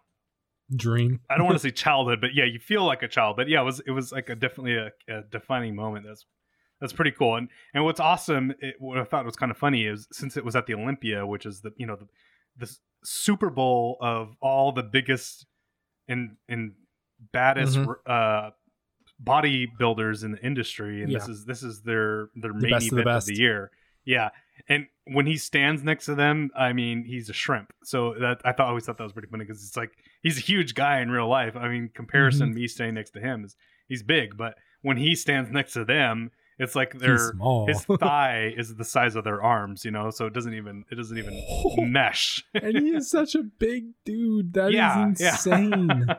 dream. 0.75 1.19
I 1.29 1.37
don't 1.37 1.45
want 1.45 1.55
to 1.55 1.59
say 1.67 1.71
childhood, 1.71 2.21
but 2.21 2.35
yeah, 2.35 2.45
you 2.45 2.59
feel 2.59 2.83
like 2.85 3.01
a 3.03 3.07
child. 3.07 3.35
But 3.37 3.47
yeah, 3.49 3.61
it 3.61 3.65
was 3.65 3.79
it 3.85 3.91
was 3.91 4.11
like 4.11 4.29
a 4.29 4.35
definitely 4.35 4.75
a, 4.75 4.91
a 5.07 5.21
defining 5.31 5.75
moment. 5.75 6.05
That's 6.05 6.25
that's 6.81 6.93
pretty 6.93 7.11
cool. 7.11 7.35
And 7.37 7.49
and 7.73 7.83
what's 7.83 7.99
awesome, 7.99 8.53
it, 8.59 8.75
what 8.79 8.97
I 8.97 9.03
thought 9.03 9.25
was 9.25 9.35
kind 9.35 9.51
of 9.51 9.57
funny 9.57 9.85
is 9.85 10.07
since 10.11 10.37
it 10.37 10.45
was 10.45 10.55
at 10.55 10.65
the 10.67 10.73
Olympia, 10.75 11.25
which 11.25 11.45
is 11.45 11.61
the 11.61 11.71
you 11.77 11.85
know 11.87 11.95
the 11.95 12.07
the 12.57 12.71
Super 13.03 13.49
Bowl 13.49 13.97
of 14.01 14.35
all 14.41 14.71
the 14.71 14.83
biggest 14.83 15.45
and 16.07 16.35
and 16.49 16.73
baddest 17.33 17.77
Mhm. 17.77 17.95
uh 18.05 18.51
bodybuilders 19.23 20.23
in 20.23 20.31
the 20.31 20.45
industry, 20.45 21.01
and 21.03 21.13
this 21.13 21.27
is 21.27 21.45
this 21.45 21.63
is 21.63 21.81
their 21.81 22.29
their 22.35 22.53
The 22.53 22.59
main 22.59 22.71
best 22.71 22.85
of 22.91 22.95
the 22.95 23.01
event 23.01 23.17
of 23.17 23.25
the 23.25 23.35
year. 23.37 23.71
Yeah, 24.05 24.29
and 24.69 24.87
when 25.05 25.25
he 25.25 25.37
stands 25.37 25.83
next 25.83 26.05
to 26.05 26.15
them, 26.15 26.49
I 26.57 26.73
mean, 26.73 27.03
he's 27.05 27.29
a 27.29 27.33
shrimp. 27.33 27.71
So 27.83 28.13
that 28.19 28.41
I 28.43 28.51
thought 28.51 28.67
always 28.67 28.85
thought 28.85 28.97
that 28.97 29.03
was 29.03 29.13
pretty 29.13 29.29
funny 29.29 29.45
because 29.45 29.63
it's 29.65 29.77
like 29.77 29.91
he's 30.21 30.37
a 30.37 30.41
huge 30.41 30.75
guy 30.75 30.99
in 31.01 31.09
real 31.11 31.27
life. 31.29 31.55
I 31.55 31.67
mean, 31.69 31.89
comparison 31.93 32.49
Mm-hmm. 32.49 32.55
me 32.55 32.67
standing 32.67 32.95
next 32.95 33.11
to 33.11 33.19
him 33.19 33.45
is 33.45 33.55
he's 33.87 34.03
big, 34.03 34.35
but 34.37 34.55
when 34.81 34.97
he 34.97 35.15
stands 35.15 35.49
next 35.51 35.73
to 35.73 35.85
them, 35.85 36.31
it's 36.59 36.75
like 36.75 36.97
their 36.97 37.33
his 37.67 37.85
thigh 37.99 38.53
is 38.57 38.75
the 38.75 38.83
size 38.85 39.15
of 39.15 39.23
their 39.23 39.41
arms, 39.43 39.85
you 39.85 39.91
know. 39.91 40.09
So 40.09 40.25
it 40.25 40.33
doesn't 40.33 40.53
even 40.55 40.85
it 40.91 40.95
doesn't 40.95 41.17
even 41.17 41.43
mesh. 41.91 42.43
and 42.53 42.77
he 42.77 42.89
is 42.89 43.09
such 43.09 43.35
a 43.35 43.43
big 43.43 43.85
dude. 44.05 44.53
That 44.53 44.69
is 44.69 44.73
yeah, 44.75 45.13
yeah. 45.19 46.15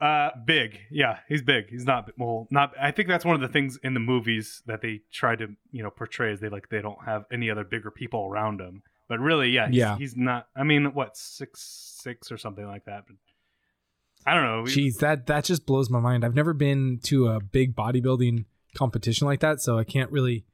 Uh, 0.00 0.30
big. 0.44 0.78
Yeah, 0.90 1.18
he's 1.28 1.42
big. 1.42 1.70
He's 1.70 1.84
not 1.86 2.10
well, 2.18 2.46
not. 2.50 2.72
I 2.80 2.90
think 2.90 3.08
that's 3.08 3.24
one 3.24 3.34
of 3.34 3.40
the 3.40 3.48
things 3.48 3.78
in 3.82 3.94
the 3.94 4.00
movies 4.00 4.62
that 4.66 4.82
they 4.82 5.02
try 5.12 5.36
to 5.36 5.48
you 5.70 5.82
know 5.82 5.90
portray 5.90 6.32
is 6.32 6.40
they 6.40 6.48
like 6.48 6.68
they 6.68 6.82
don't 6.82 7.04
have 7.04 7.24
any 7.32 7.50
other 7.50 7.64
bigger 7.64 7.90
people 7.90 8.26
around 8.26 8.60
him. 8.60 8.82
But 9.08 9.20
really, 9.20 9.50
yeah, 9.50 9.66
he's, 9.68 9.76
Yeah. 9.76 9.96
he's 9.96 10.16
not. 10.16 10.48
I 10.56 10.62
mean, 10.62 10.94
what 10.94 11.16
six 11.16 11.60
six 12.02 12.32
or 12.32 12.38
something 12.38 12.66
like 12.66 12.84
that. 12.86 13.04
But 13.06 13.16
I 14.26 14.34
don't 14.34 14.44
know. 14.44 14.62
Jeez, 14.62 14.98
that 14.98 15.26
that 15.26 15.44
just 15.44 15.66
blows 15.66 15.90
my 15.90 16.00
mind. 16.00 16.24
I've 16.24 16.34
never 16.34 16.54
been 16.54 17.00
to 17.04 17.28
a 17.28 17.40
big 17.40 17.76
bodybuilding 17.76 18.46
competition 18.74 19.26
like 19.26 19.40
that, 19.40 19.60
so 19.60 19.78
I 19.78 19.84
can't 19.84 20.10
really 20.10 20.44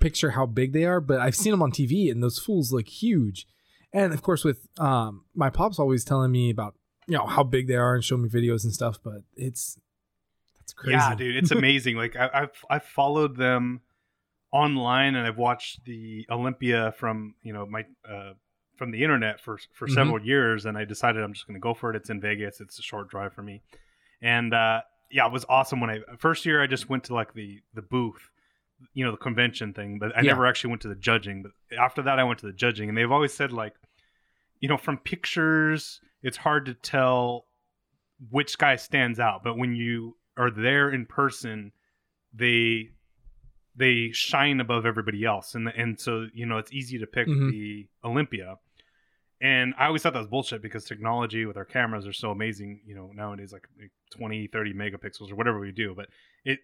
picture 0.00 0.32
how 0.32 0.46
big 0.46 0.72
they 0.72 0.84
are. 0.84 1.00
But 1.00 1.20
I've 1.20 1.36
seen 1.36 1.50
them 1.52 1.62
on 1.62 1.70
TV, 1.70 2.10
and 2.10 2.22
those 2.22 2.38
fools 2.38 2.72
look 2.72 2.88
huge. 2.88 3.46
And 3.92 4.12
of 4.12 4.22
course, 4.22 4.42
with 4.44 4.66
um, 4.78 5.24
my 5.34 5.50
pops 5.50 5.78
always 5.78 6.04
telling 6.04 6.32
me 6.32 6.50
about 6.50 6.74
you 7.06 7.16
know 7.16 7.26
how 7.26 7.42
big 7.42 7.66
they 7.68 7.76
are 7.76 7.94
and 7.94 8.04
show 8.04 8.16
me 8.16 8.28
videos 8.28 8.64
and 8.64 8.72
stuff. 8.72 8.98
But 9.02 9.22
it's 9.36 9.78
that's 10.60 10.72
crazy. 10.72 10.96
Yeah, 10.96 11.14
dude, 11.14 11.36
it's 11.36 11.50
amazing. 11.60 11.96
like 11.96 12.16
I, 12.16 12.30
I've 12.32 12.64
I've 12.70 12.84
followed 12.84 13.36
them 13.36 13.80
online, 14.52 15.14
and 15.16 15.26
I've 15.26 15.38
watched 15.38 15.84
the 15.84 16.26
Olympia 16.30 16.92
from 16.98 17.34
you 17.42 17.52
know 17.52 17.66
my 17.66 17.84
uh, 18.08 18.32
from 18.76 18.90
the 18.90 19.02
internet 19.02 19.40
for 19.40 19.58
for 19.72 19.86
Mhm. 19.86 19.94
several 19.94 20.24
years, 20.24 20.66
and 20.66 20.76
I 20.78 20.84
decided 20.84 21.22
I'm 21.22 21.32
just 21.32 21.46
going 21.46 21.54
to 21.54 21.60
go 21.60 21.74
for 21.74 21.90
it. 21.90 21.96
It's 21.96 22.10
in 22.10 22.20
Vegas. 22.20 22.60
It's 22.60 22.78
a 22.78 22.82
short 22.82 23.08
drive 23.08 23.32
for 23.32 23.42
me, 23.42 23.62
and 24.22 24.52
uh, 24.54 24.82
yeah, 25.10 25.26
it 25.26 25.32
was 25.32 25.44
awesome. 25.48 25.80
When 25.80 25.90
I 25.90 26.00
first 26.18 26.46
year, 26.46 26.62
I 26.62 26.66
just 26.66 26.88
went 26.88 27.04
to 27.04 27.14
like 27.14 27.34
the 27.34 27.60
the 27.74 27.82
booth, 27.82 28.30
you 28.94 29.04
know, 29.04 29.10
the 29.10 29.16
convention 29.16 29.72
thing, 29.74 29.98
but 29.98 30.12
I 30.16 30.20
Yeah. 30.20 30.28
never 30.32 30.46
actually 30.46 30.70
went 30.70 30.82
to 30.82 30.88
the 30.88 30.94
judging. 30.96 31.42
But 31.42 31.52
after 31.78 32.02
that, 32.02 32.18
I 32.18 32.24
went 32.24 32.38
to 32.40 32.46
the 32.46 32.52
judging, 32.52 32.88
and 32.88 32.96
they've 32.96 33.10
always 33.12 33.32
said 33.34 33.52
like, 33.52 33.74
you 34.64 34.68
know, 34.70 34.78
from 34.78 34.96
pictures, 34.96 36.00
it's 36.22 36.38
hard 36.38 36.64
to 36.64 36.72
tell 36.72 37.44
which 38.30 38.56
guy 38.56 38.76
stands 38.76 39.20
out, 39.20 39.44
but 39.44 39.58
when 39.58 39.74
you 39.76 40.16
are 40.38 40.50
there 40.50 40.88
in 40.88 41.04
person, 41.04 41.70
they 42.32 42.88
they 43.76 44.10
shine 44.12 44.58
above 44.60 44.86
everybody 44.86 45.22
else, 45.22 45.54
and 45.54 45.68
and 45.68 46.00
so 46.00 46.26
you 46.32 46.46
know 46.46 46.56
it's 46.56 46.72
easy 46.72 46.98
to 46.98 47.06
pick 47.06 47.28
Mhm. 47.28 47.50
the 47.50 47.88
Olympia. 48.02 48.56
And 49.42 49.74
I 49.76 49.84
always 49.88 50.00
thought 50.02 50.14
that 50.14 50.20
was 50.20 50.28
bullshit 50.28 50.62
because 50.62 50.84
technology 50.86 51.44
with 51.44 51.58
our 51.58 51.66
cameras 51.66 52.06
are 52.06 52.12
so 52.14 52.30
amazing, 52.30 52.80
you 52.86 52.94
know, 52.94 53.10
nowadays 53.12 53.52
like 53.52 53.68
20, 54.16 54.46
30 54.46 54.72
megapixels 54.72 55.30
or 55.30 55.34
whatever 55.34 55.60
we 55.60 55.72
do. 55.72 55.92
But 55.94 56.08
it 56.46 56.60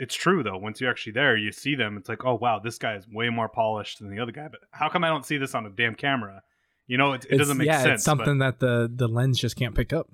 it's 0.00 0.16
true 0.16 0.42
though. 0.42 0.58
Once 0.58 0.80
you're 0.80 0.90
actually 0.90 1.12
there, 1.12 1.36
you 1.36 1.52
see 1.52 1.76
them. 1.76 1.96
It's 1.96 2.08
like, 2.08 2.24
oh 2.24 2.34
wow, 2.34 2.58
this 2.58 2.78
guy 2.78 2.96
is 2.96 3.06
way 3.06 3.28
more 3.30 3.48
polished 3.48 4.00
than 4.00 4.10
the 4.10 4.18
other 4.18 4.32
guy. 4.32 4.48
But 4.48 4.62
how 4.72 4.88
come 4.88 5.04
I 5.04 5.08
don't 5.08 5.24
see 5.24 5.38
this 5.38 5.54
on 5.54 5.64
a 5.66 5.70
damn 5.70 5.94
camera? 5.94 6.42
You 6.86 6.98
know, 6.98 7.12
it, 7.12 7.26
it 7.30 7.38
doesn't 7.38 7.56
make 7.56 7.66
yeah, 7.66 7.82
sense. 7.82 7.94
It's 8.00 8.04
something 8.04 8.38
that 8.38 8.60
the 8.60 8.90
the 8.94 9.08
lens 9.08 9.38
just 9.38 9.56
can't 9.56 9.74
pick 9.74 9.92
up. 9.92 10.10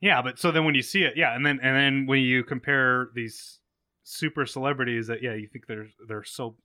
Yeah, 0.00 0.20
but 0.20 0.38
so 0.38 0.50
then 0.50 0.64
when 0.64 0.74
you 0.74 0.82
see 0.82 1.02
it, 1.02 1.14
yeah, 1.16 1.34
and 1.34 1.46
then 1.46 1.60
and 1.62 1.76
then 1.76 2.06
when 2.06 2.20
you 2.20 2.44
compare 2.44 3.08
these 3.14 3.58
super 4.02 4.44
celebrities 4.44 5.06
that 5.06 5.22
yeah, 5.22 5.34
you 5.34 5.48
think 5.48 5.66
they're 5.66 5.88
they're 6.06 6.24
so 6.24 6.56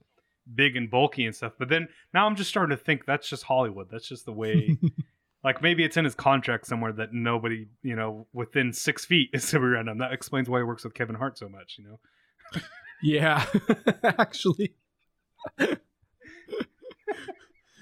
big 0.53 0.75
and 0.75 0.91
bulky 0.91 1.25
and 1.25 1.35
stuff. 1.35 1.53
But 1.57 1.69
then 1.69 1.87
now 2.13 2.25
I'm 2.25 2.35
just 2.35 2.49
starting 2.49 2.75
to 2.75 2.83
think 2.83 3.05
that's 3.05 3.29
just 3.29 3.43
Hollywood. 3.43 3.87
That's 3.89 4.07
just 4.07 4.25
the 4.25 4.33
way. 4.33 4.77
like 5.43 5.61
maybe 5.61 5.83
it's 5.83 5.97
in 5.97 6.05
his 6.05 6.15
contract 6.15 6.67
somewhere 6.67 6.91
that 6.93 7.13
nobody, 7.13 7.67
you 7.81 7.95
know, 7.95 8.27
within 8.33 8.73
six 8.73 9.05
feet 9.05 9.29
is 9.33 9.49
to 9.51 9.59
be 9.59 9.65
around 9.65 9.87
him. 9.87 9.99
That 9.99 10.11
explains 10.11 10.49
why 10.49 10.59
he 10.59 10.63
works 10.63 10.83
with 10.83 10.93
Kevin 10.93 11.15
Hart 11.15 11.37
so 11.37 11.47
much. 11.47 11.77
You 11.79 11.85
know. 11.85 12.61
yeah, 13.01 13.45
actually. 14.03 14.75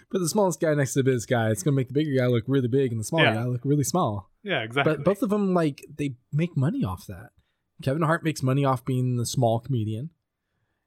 But 0.09 0.19
the 0.19 0.29
smallest 0.29 0.59
guy 0.61 0.73
next 0.73 0.93
to 0.93 0.99
the 0.99 1.03
biggest 1.03 1.27
guy, 1.27 1.49
it's 1.49 1.63
gonna 1.63 1.75
make 1.75 1.87
the 1.89 1.93
bigger 1.93 2.17
guy 2.17 2.27
look 2.27 2.45
really 2.47 2.67
big 2.69 2.91
and 2.91 2.99
the 2.99 3.03
smaller 3.03 3.25
Yeah. 3.25 3.33
guy 3.35 3.45
look 3.45 3.61
really 3.65 3.83
small. 3.83 4.31
Yeah, 4.43 4.61
exactly. 4.61 4.95
But 4.95 5.03
both 5.03 5.21
of 5.21 5.29
them, 5.29 5.53
like, 5.53 5.85
they 5.93 6.15
make 6.31 6.55
money 6.55 6.83
off 6.83 7.05
that. 7.07 7.31
Kevin 7.83 8.01
Hart 8.03 8.23
makes 8.23 8.41
money 8.41 8.63
off 8.63 8.85
being 8.85 9.17
the 9.17 9.25
small 9.25 9.59
comedian, 9.59 10.09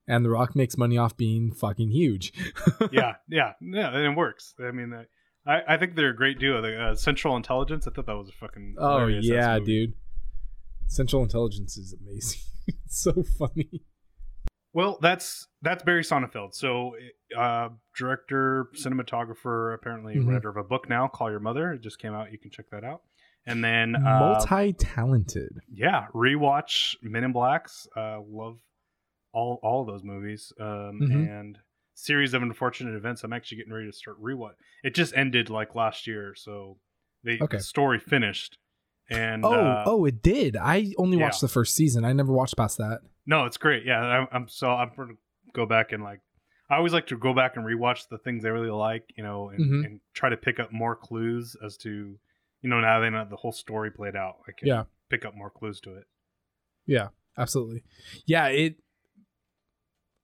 and 0.08 0.24
The 0.24 0.30
Rock 0.30 0.56
makes 0.56 0.76
money 0.78 0.96
off 0.98 1.16
being 1.16 1.52
fucking 1.52 1.90
huge. 1.90 2.32
yeah, 2.90 3.16
yeah, 3.28 3.52
yeah, 3.60 3.94
and 3.94 4.04
it 4.06 4.16
works. 4.16 4.54
I 4.58 4.70
mean, 4.72 4.92
I 5.46 5.62
I 5.68 5.76
think 5.76 5.94
they're 5.94 6.10
a 6.10 6.16
great 6.16 6.38
duo. 6.38 6.60
The 6.62 6.80
uh, 6.82 6.94
Central 6.94 7.36
Intelligence. 7.36 7.86
I 7.86 7.90
thought 7.90 8.06
that 8.06 8.16
was 8.16 8.28
a 8.28 8.32
fucking. 8.32 8.76
Oh 8.78 9.06
yeah, 9.06 9.58
dude. 9.58 9.94
Central 10.88 11.22
Intelligence 11.22 11.76
is 11.76 11.92
amazing. 11.94 12.40
it's 12.66 13.00
so 13.02 13.22
funny. 13.38 13.84
Well, 14.72 14.98
that's 15.00 15.48
that's 15.62 15.82
Barry 15.82 16.02
Sonnenfeld. 16.02 16.54
So, 16.54 16.94
uh, 17.36 17.70
director, 17.96 18.68
cinematographer, 18.74 19.74
apparently 19.74 20.16
Mhm. 20.16 20.28
writer 20.32 20.48
of 20.48 20.56
a 20.56 20.64
book 20.64 20.88
now. 20.88 21.08
Call 21.08 21.30
Your 21.30 21.40
Mother. 21.40 21.72
It 21.72 21.80
just 21.82 21.98
came 21.98 22.14
out. 22.14 22.30
You 22.32 22.38
can 22.38 22.50
check 22.50 22.70
that 22.70 22.84
out. 22.84 23.02
And 23.46 23.64
then, 23.64 23.96
uh, 23.96 24.00
Multi-talented. 24.20 25.60
yeah, 25.72 26.06
rewatch 26.14 26.94
Men 27.02 27.24
in 27.24 27.32
Blacks. 27.32 27.88
Uh, 27.96 28.20
love 28.20 28.58
all 29.32 29.58
all 29.62 29.80
of 29.82 29.86
those 29.86 30.04
movies. 30.04 30.52
Um, 30.60 31.00
Mhm. 31.00 31.28
and 31.40 31.58
series 31.94 32.32
of 32.34 32.42
unfortunate 32.42 32.94
events. 32.94 33.24
I'm 33.24 33.32
actually 33.32 33.58
getting 33.58 33.72
ready 33.72 33.86
to 33.86 33.92
start 33.92 34.20
rewatch. 34.22 34.54
It 34.82 34.94
just 34.94 35.14
ended 35.16 35.50
like 35.50 35.74
last 35.74 36.06
year, 36.06 36.34
so 36.34 36.78
the, 37.24 37.40
Okay. 37.42 37.58
the 37.58 37.62
story 37.62 37.98
finished. 37.98 38.56
And 39.10 39.44
Oh, 39.44 39.52
uh, 39.52 39.84
oh, 39.86 40.04
it 40.06 40.22
did. 40.22 40.56
I 40.56 40.92
only 40.96 41.18
yeah. 41.18 41.24
watched 41.24 41.40
the 41.42 41.48
first 41.48 41.74
season. 41.74 42.04
I 42.04 42.12
never 42.12 42.32
watched 42.32 42.56
past 42.56 42.78
that. 42.78 43.00
No, 43.30 43.44
it's 43.46 43.56
great. 43.56 43.84
Yeah, 43.86 44.00
I'm, 44.00 44.26
I'm 44.32 44.48
so 44.48 44.68
I'm 44.70 44.90
gonna 44.96 45.12
go 45.54 45.64
back 45.64 45.92
and 45.92 46.02
like 46.02 46.20
I 46.68 46.76
always 46.76 46.92
like 46.92 47.06
to 47.08 47.16
go 47.16 47.32
back 47.32 47.56
and 47.56 47.64
rewatch 47.64 48.08
the 48.08 48.18
things 48.18 48.44
I 48.44 48.48
really 48.48 48.70
like, 48.70 49.04
you 49.16 49.22
know, 49.24 49.50
and, 49.50 49.60
Mhm. 49.64 49.84
and 49.86 50.00
try 50.14 50.28
to 50.28 50.36
pick 50.36 50.58
up 50.60 50.72
more 50.72 50.94
clues 50.96 51.56
as 51.64 51.76
to, 51.78 52.18
you 52.62 52.68
know, 52.70 52.80
now 52.80 52.98
they 53.00 53.08
know 53.10 53.24
the 53.28 53.36
whole 53.36 53.52
story 53.52 53.90
played 53.90 54.16
out. 54.16 54.36
I 54.48 54.52
can 54.52 54.66
Yeah. 54.68 54.84
pick 55.08 55.24
up 55.24 55.34
more 55.36 55.50
clues 55.50 55.80
to 55.82 55.94
it. 55.96 56.04
Yeah, 56.86 57.08
absolutely. 57.38 57.82
Yeah, 58.26 58.46
it 58.48 58.76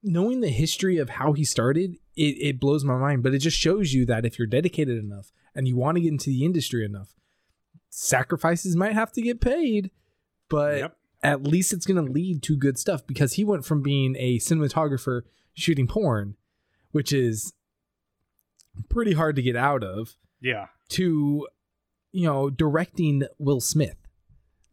knowing 0.03 0.41
the 0.41 0.49
history 0.49 0.97
of 0.97 1.09
how 1.09 1.33
he 1.33 1.43
started, 1.43 1.95
it, 2.15 2.35
it 2.41 2.59
blows 2.59 2.83
my 2.85 2.97
mind. 2.97 3.23
But 3.23 3.33
it 3.33 3.39
just 3.39 3.57
shows 3.57 3.93
you 3.93 4.05
that 4.05 4.25
if 4.25 4.37
you're 4.37 4.47
dedicated 4.47 4.97
enough 5.03 5.31
and 5.55 5.67
you 5.67 5.75
want 5.75 5.95
to 5.95 6.01
get 6.01 6.11
into 6.11 6.29
the 6.29 6.45
industry 6.45 6.85
enough, 6.85 7.15
sacrifices 7.89 8.75
might 8.75 8.93
have 8.93 9.11
to 9.13 9.21
get 9.21 9.41
paid, 9.41 9.91
but 10.49 10.77
yep. 10.79 10.96
At 11.23 11.43
least 11.43 11.73
it's 11.73 11.85
going 11.85 12.03
to 12.05 12.11
lead 12.11 12.43
to 12.43 12.55
good 12.55 12.77
stuff 12.77 13.05
because 13.07 13.33
he 13.33 13.43
went 13.43 13.65
from 13.65 13.81
being 13.81 14.15
a 14.17 14.37
cinematographer 14.37 15.21
shooting 15.53 15.87
porn, 15.87 16.35
which 16.91 17.11
is 17.11 17.53
pretty 18.89 19.13
hard 19.13 19.35
to 19.35 19.41
get 19.41 19.55
out 19.55 19.83
of, 19.83 20.15
Yeah. 20.41 20.67
to 20.89 21.47
you 22.11 22.23
know 22.25 22.49
directing 22.49 23.23
Will 23.39 23.59
Smith. 23.61 23.97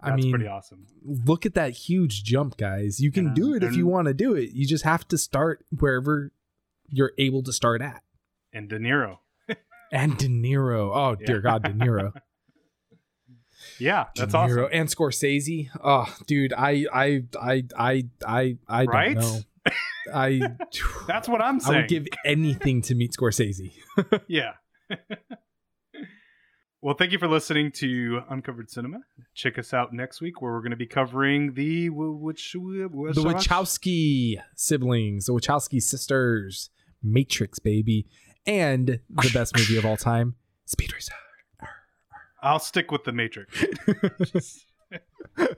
I 0.00 0.10
That's 0.10 0.22
mean, 0.22 0.32
pretty 0.32 0.46
awesome. 0.46 0.86
look 1.02 1.46
at 1.46 1.54
that 1.54 1.70
huge 1.72 2.24
jump, 2.24 2.58
guys. 2.58 3.00
You 3.00 3.10
can 3.10 3.28
Yeah, 3.28 3.34
do 3.34 3.54
it 3.54 3.62
if 3.62 3.74
you 3.74 3.86
want 3.86 4.06
to 4.08 4.14
do 4.14 4.34
it. 4.34 4.50
You 4.50 4.66
just 4.66 4.84
have 4.84 5.08
to 5.08 5.16
start 5.18 5.64
wherever 5.78 6.30
you're 6.90 7.12
able 7.16 7.42
to 7.44 7.52
start 7.54 7.80
at. 7.80 8.02
And 8.52 8.68
De 8.68 8.78
Niro. 8.78 9.18
And 9.90 10.18
De 10.18 10.26
Niro. 10.28 10.90
Oh 10.94 11.14
dear 11.14 11.40
God, 11.40 11.62
De 11.62 11.70
Niro. 11.70 12.12
Yeah, 13.78 14.06
that's 14.16 14.32
De 14.32 14.38
awesome. 14.38 14.68
And 14.72 14.88
Scorsese. 14.88 15.68
Oh, 15.82 16.14
dude, 16.26 16.52
I, 16.52 16.86
I, 16.92 17.22
I, 17.40 17.64
I, 17.78 18.04
I, 18.26 18.56
I 18.68 18.84
don't 18.84 18.94
Right? 18.94 19.16
know. 19.16 19.40
I, 20.12 20.40
That's 21.06 21.28
what 21.28 21.40
I'm 21.40 21.60
saying. 21.60 21.76
I 21.76 21.80
would 21.80 21.88
give 21.88 22.06
anything 22.24 22.82
to 22.82 22.94
meet 22.94 23.12
Scorsese. 23.12 23.72
Yeah. 24.28 24.52
well, 26.82 26.94
thank 26.94 27.12
you 27.12 27.18
for 27.18 27.28
listening 27.28 27.72
to 27.72 28.20
Uncovered 28.28 28.70
Cinema. 28.70 28.98
Check 29.34 29.58
us 29.58 29.72
out 29.72 29.92
next 29.92 30.20
week 30.20 30.42
where 30.42 30.52
we're 30.52 30.60
going 30.60 30.70
to 30.70 30.76
be 30.76 30.86
covering 30.86 31.54
the 31.54 31.88
which 31.90 32.52
the 32.52 32.88
Wachowski 32.92 34.36
siblings, 34.56 35.26
the 35.26 35.32
Wachowski 35.32 35.80
sisters, 35.80 36.70
Matrix, 37.02 37.58
baby, 37.58 38.06
and 38.46 39.00
the 39.10 39.30
best 39.32 39.56
movie 39.56 39.78
of 39.78 39.86
all 39.86 39.96
time, 39.96 40.34
Speed 40.66 40.92
Racer. 40.92 41.12
I'll 42.44 42.58
stick 42.60 42.92
with 42.92 43.02
the 43.04 43.12
Matrix. 43.12 43.64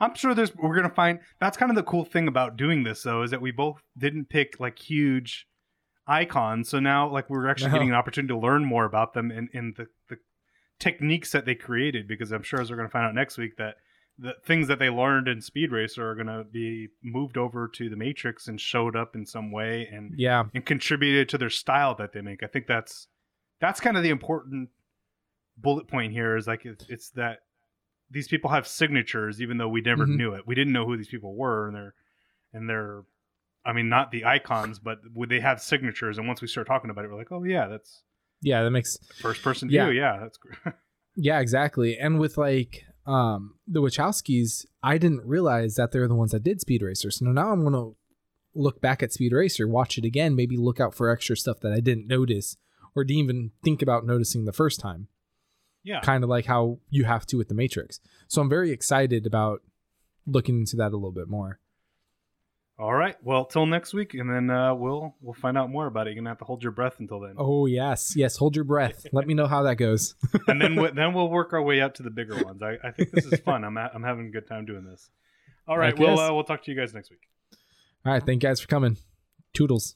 I'm 0.00 0.14
sure 0.14 0.34
there's 0.34 0.54
we're 0.56 0.74
gonna 0.74 0.90
find 0.90 1.20
that's 1.40 1.56
kind 1.56 1.70
of 1.70 1.76
the 1.76 1.82
cool 1.84 2.04
thing 2.04 2.26
about 2.28 2.56
doing 2.56 2.82
this 2.82 3.02
though 3.02 3.22
is 3.22 3.30
that 3.30 3.40
we 3.40 3.52
both 3.52 3.80
didn't 3.96 4.28
pick 4.28 4.58
like 4.58 4.78
huge 4.78 5.46
icons, 6.06 6.68
so 6.68 6.80
now 6.80 7.08
like 7.08 7.30
we're 7.30 7.48
actually 7.48 7.68
No. 7.68 7.74
getting 7.74 7.88
an 7.90 7.94
opportunity 7.94 8.32
to 8.34 8.38
learn 8.38 8.64
more 8.64 8.84
about 8.84 9.14
them 9.14 9.30
and, 9.30 9.48
and 9.54 9.74
the, 9.76 9.86
the 10.08 10.16
techniques 10.80 11.30
that 11.32 11.46
they 11.46 11.54
created 11.54 12.08
because 12.08 12.32
I'm 12.32 12.42
sure 12.42 12.60
as 12.60 12.70
we're 12.70 12.76
gonna 12.76 12.88
find 12.88 13.06
out 13.06 13.14
next 13.14 13.38
week 13.38 13.56
that 13.58 13.76
the 14.18 14.34
things 14.46 14.68
that 14.68 14.78
they 14.78 14.90
learned 14.90 15.26
in 15.28 15.40
Speed 15.40 15.70
Racer 15.72 16.08
are 16.10 16.14
gonna 16.14 16.44
be 16.44 16.88
moved 17.02 17.36
over 17.36 17.68
to 17.68 17.88
the 17.88 17.96
Matrix 17.96 18.48
and 18.48 18.60
showed 18.60 18.96
up 18.96 19.14
in 19.14 19.24
some 19.26 19.50
way 19.52 19.88
and 19.92 20.12
Yeah, 20.18 20.44
and 20.54 20.64
contributed 20.66 21.28
to 21.30 21.38
their 21.38 21.50
style 21.50 21.94
that 21.96 22.12
they 22.12 22.20
make. 22.20 22.42
I 22.42 22.46
think 22.46 22.66
that's 22.66 23.06
that's 23.60 23.80
kind 23.80 23.96
of 23.96 24.02
the 24.02 24.10
important 24.10 24.70
bullet 25.56 25.88
point 25.88 26.12
here 26.12 26.36
is 26.36 26.46
like 26.46 26.64
it's, 26.64 26.84
it's 26.88 27.10
that 27.10 27.40
these 28.10 28.28
people 28.28 28.50
have 28.50 28.66
signatures 28.66 29.40
even 29.40 29.56
though 29.58 29.68
we 29.68 29.80
never 29.80 30.06
Mhm. 30.06 30.16
knew 30.16 30.34
it. 30.34 30.46
We 30.46 30.54
didn't 30.54 30.72
know 30.72 30.84
who 30.86 30.96
these 30.96 31.08
people 31.08 31.34
were 31.36 31.66
and 31.68 31.76
they're 31.76 31.94
and 32.52 32.68
they're 32.68 33.02
I 33.64 33.72
mean 33.72 33.88
not 33.88 34.10
the 34.10 34.24
icons 34.24 34.78
but 34.78 34.98
would 35.14 35.28
they 35.30 35.40
have 35.40 35.60
signatures 35.60 36.18
and 36.18 36.26
once 36.28 36.40
we 36.42 36.48
start 36.48 36.66
talking 36.66 36.90
about 36.90 37.04
it 37.04 37.08
we're 37.10 37.16
like, 37.18 37.32
"Oh 37.32 37.44
yeah, 37.44 37.66
that's 37.68 38.02
yeah, 38.42 38.62
that 38.62 38.70
makes 38.70 38.98
first 39.20 39.42
person 39.42 39.70
Yeah. 39.70 39.86
view. 39.88 40.00
Yeah, 40.00 40.18
that's 40.20 40.36
great." 40.38 40.58
Yeah, 41.16 41.38
exactly. 41.38 41.96
And 41.96 42.18
with 42.18 42.36
like 42.36 42.84
um 43.06 43.54
the 43.68 43.80
Wachowskis, 43.80 44.66
I 44.82 44.98
didn't 44.98 45.24
realize 45.24 45.76
that 45.76 45.92
they're 45.92 46.08
the 46.08 46.14
ones 46.16 46.32
that 46.32 46.42
did 46.42 46.60
Speed 46.60 46.82
Racer. 46.82 47.10
So 47.12 47.26
now 47.26 47.52
I'm 47.52 47.62
gonna 47.62 47.90
look 48.54 48.80
back 48.80 49.02
at 49.02 49.12
Speed 49.12 49.32
Racer, 49.32 49.66
watch 49.68 49.96
it 49.96 50.04
again, 50.04 50.34
maybe 50.34 50.56
look 50.56 50.80
out 50.80 50.94
for 50.94 51.08
extra 51.10 51.36
stuff 51.36 51.60
that 51.60 51.72
I 51.72 51.80
didn't 51.80 52.06
notice 52.08 52.56
or 52.96 53.04
didn't 53.04 53.22
even 53.24 53.50
think 53.64 53.80
about 53.82 54.04
noticing 54.06 54.44
the 54.44 54.52
first 54.52 54.80
time. 54.80 55.06
Yeah. 55.84 56.00
Kind 56.00 56.24
of 56.24 56.30
like 56.30 56.46
how 56.46 56.78
you 56.90 57.04
have 57.04 57.26
to 57.26 57.36
with 57.36 57.48
the 57.48 57.54
Matrix. 57.54 58.00
So 58.26 58.40
I'm 58.40 58.48
very 58.48 58.70
excited 58.70 59.26
about 59.26 59.62
looking 60.26 60.58
into 60.58 60.76
that 60.76 60.92
a 60.92 60.96
little 60.96 61.12
bit 61.12 61.28
more. 61.28 61.60
All 62.76 62.94
right. 62.94 63.14
Well, 63.22 63.44
till 63.44 63.66
next 63.66 63.94
week 63.94 64.14
and 64.14 64.28
then 64.28 64.50
uh, 64.50 64.74
we'll 64.74 65.14
we'll 65.20 65.34
find 65.34 65.56
out 65.56 65.70
more 65.70 65.86
about 65.86 66.06
it. 66.06 66.10
You're 66.10 66.16
going 66.16 66.24
to 66.24 66.30
have 66.30 66.38
to 66.38 66.44
hold 66.44 66.62
your 66.62 66.72
breath 66.72 66.98
until 66.98 67.20
then. 67.20 67.34
Oh 67.38 67.66
yes, 67.66 68.14
yes. 68.16 68.36
Hold 68.38 68.56
your 68.56 68.64
breath. 68.64 69.06
Let 69.12 69.28
me 69.28 69.34
know 69.34 69.46
how 69.46 69.62
that 69.64 69.76
goes. 69.76 70.16
and 70.48 70.60
then 70.60 70.74
we, 70.74 70.90
then 70.90 71.14
we'll 71.14 71.28
work 71.28 71.52
our 71.52 71.62
way 71.62 71.80
up 71.80 71.94
to 71.94 72.02
the 72.02 72.10
bigger 72.10 72.42
ones. 72.42 72.62
I, 72.62 72.78
I 72.82 72.90
think 72.90 73.12
this 73.12 73.26
is 73.26 73.38
fun. 73.40 73.62
I'm 73.62 73.76
ha- 73.76 73.90
I'm 73.94 74.02
having 74.02 74.26
a 74.26 74.30
good 74.30 74.48
time 74.48 74.64
doing 74.64 74.84
this. 74.84 75.08
All 75.68 75.78
right, 75.78 75.96
well 75.96 76.18
uh, 76.18 76.32
we'll 76.32 76.44
talk 76.44 76.64
to 76.64 76.70
you 76.70 76.76
guys 76.76 76.92
next 76.92 77.10
week. 77.10 77.20
All 78.04 78.12
right, 78.12 78.24
thank 78.24 78.42
you 78.42 78.48
guys 78.48 78.60
for 78.60 78.66
coming. 78.66 78.96
Toodles. 79.54 79.94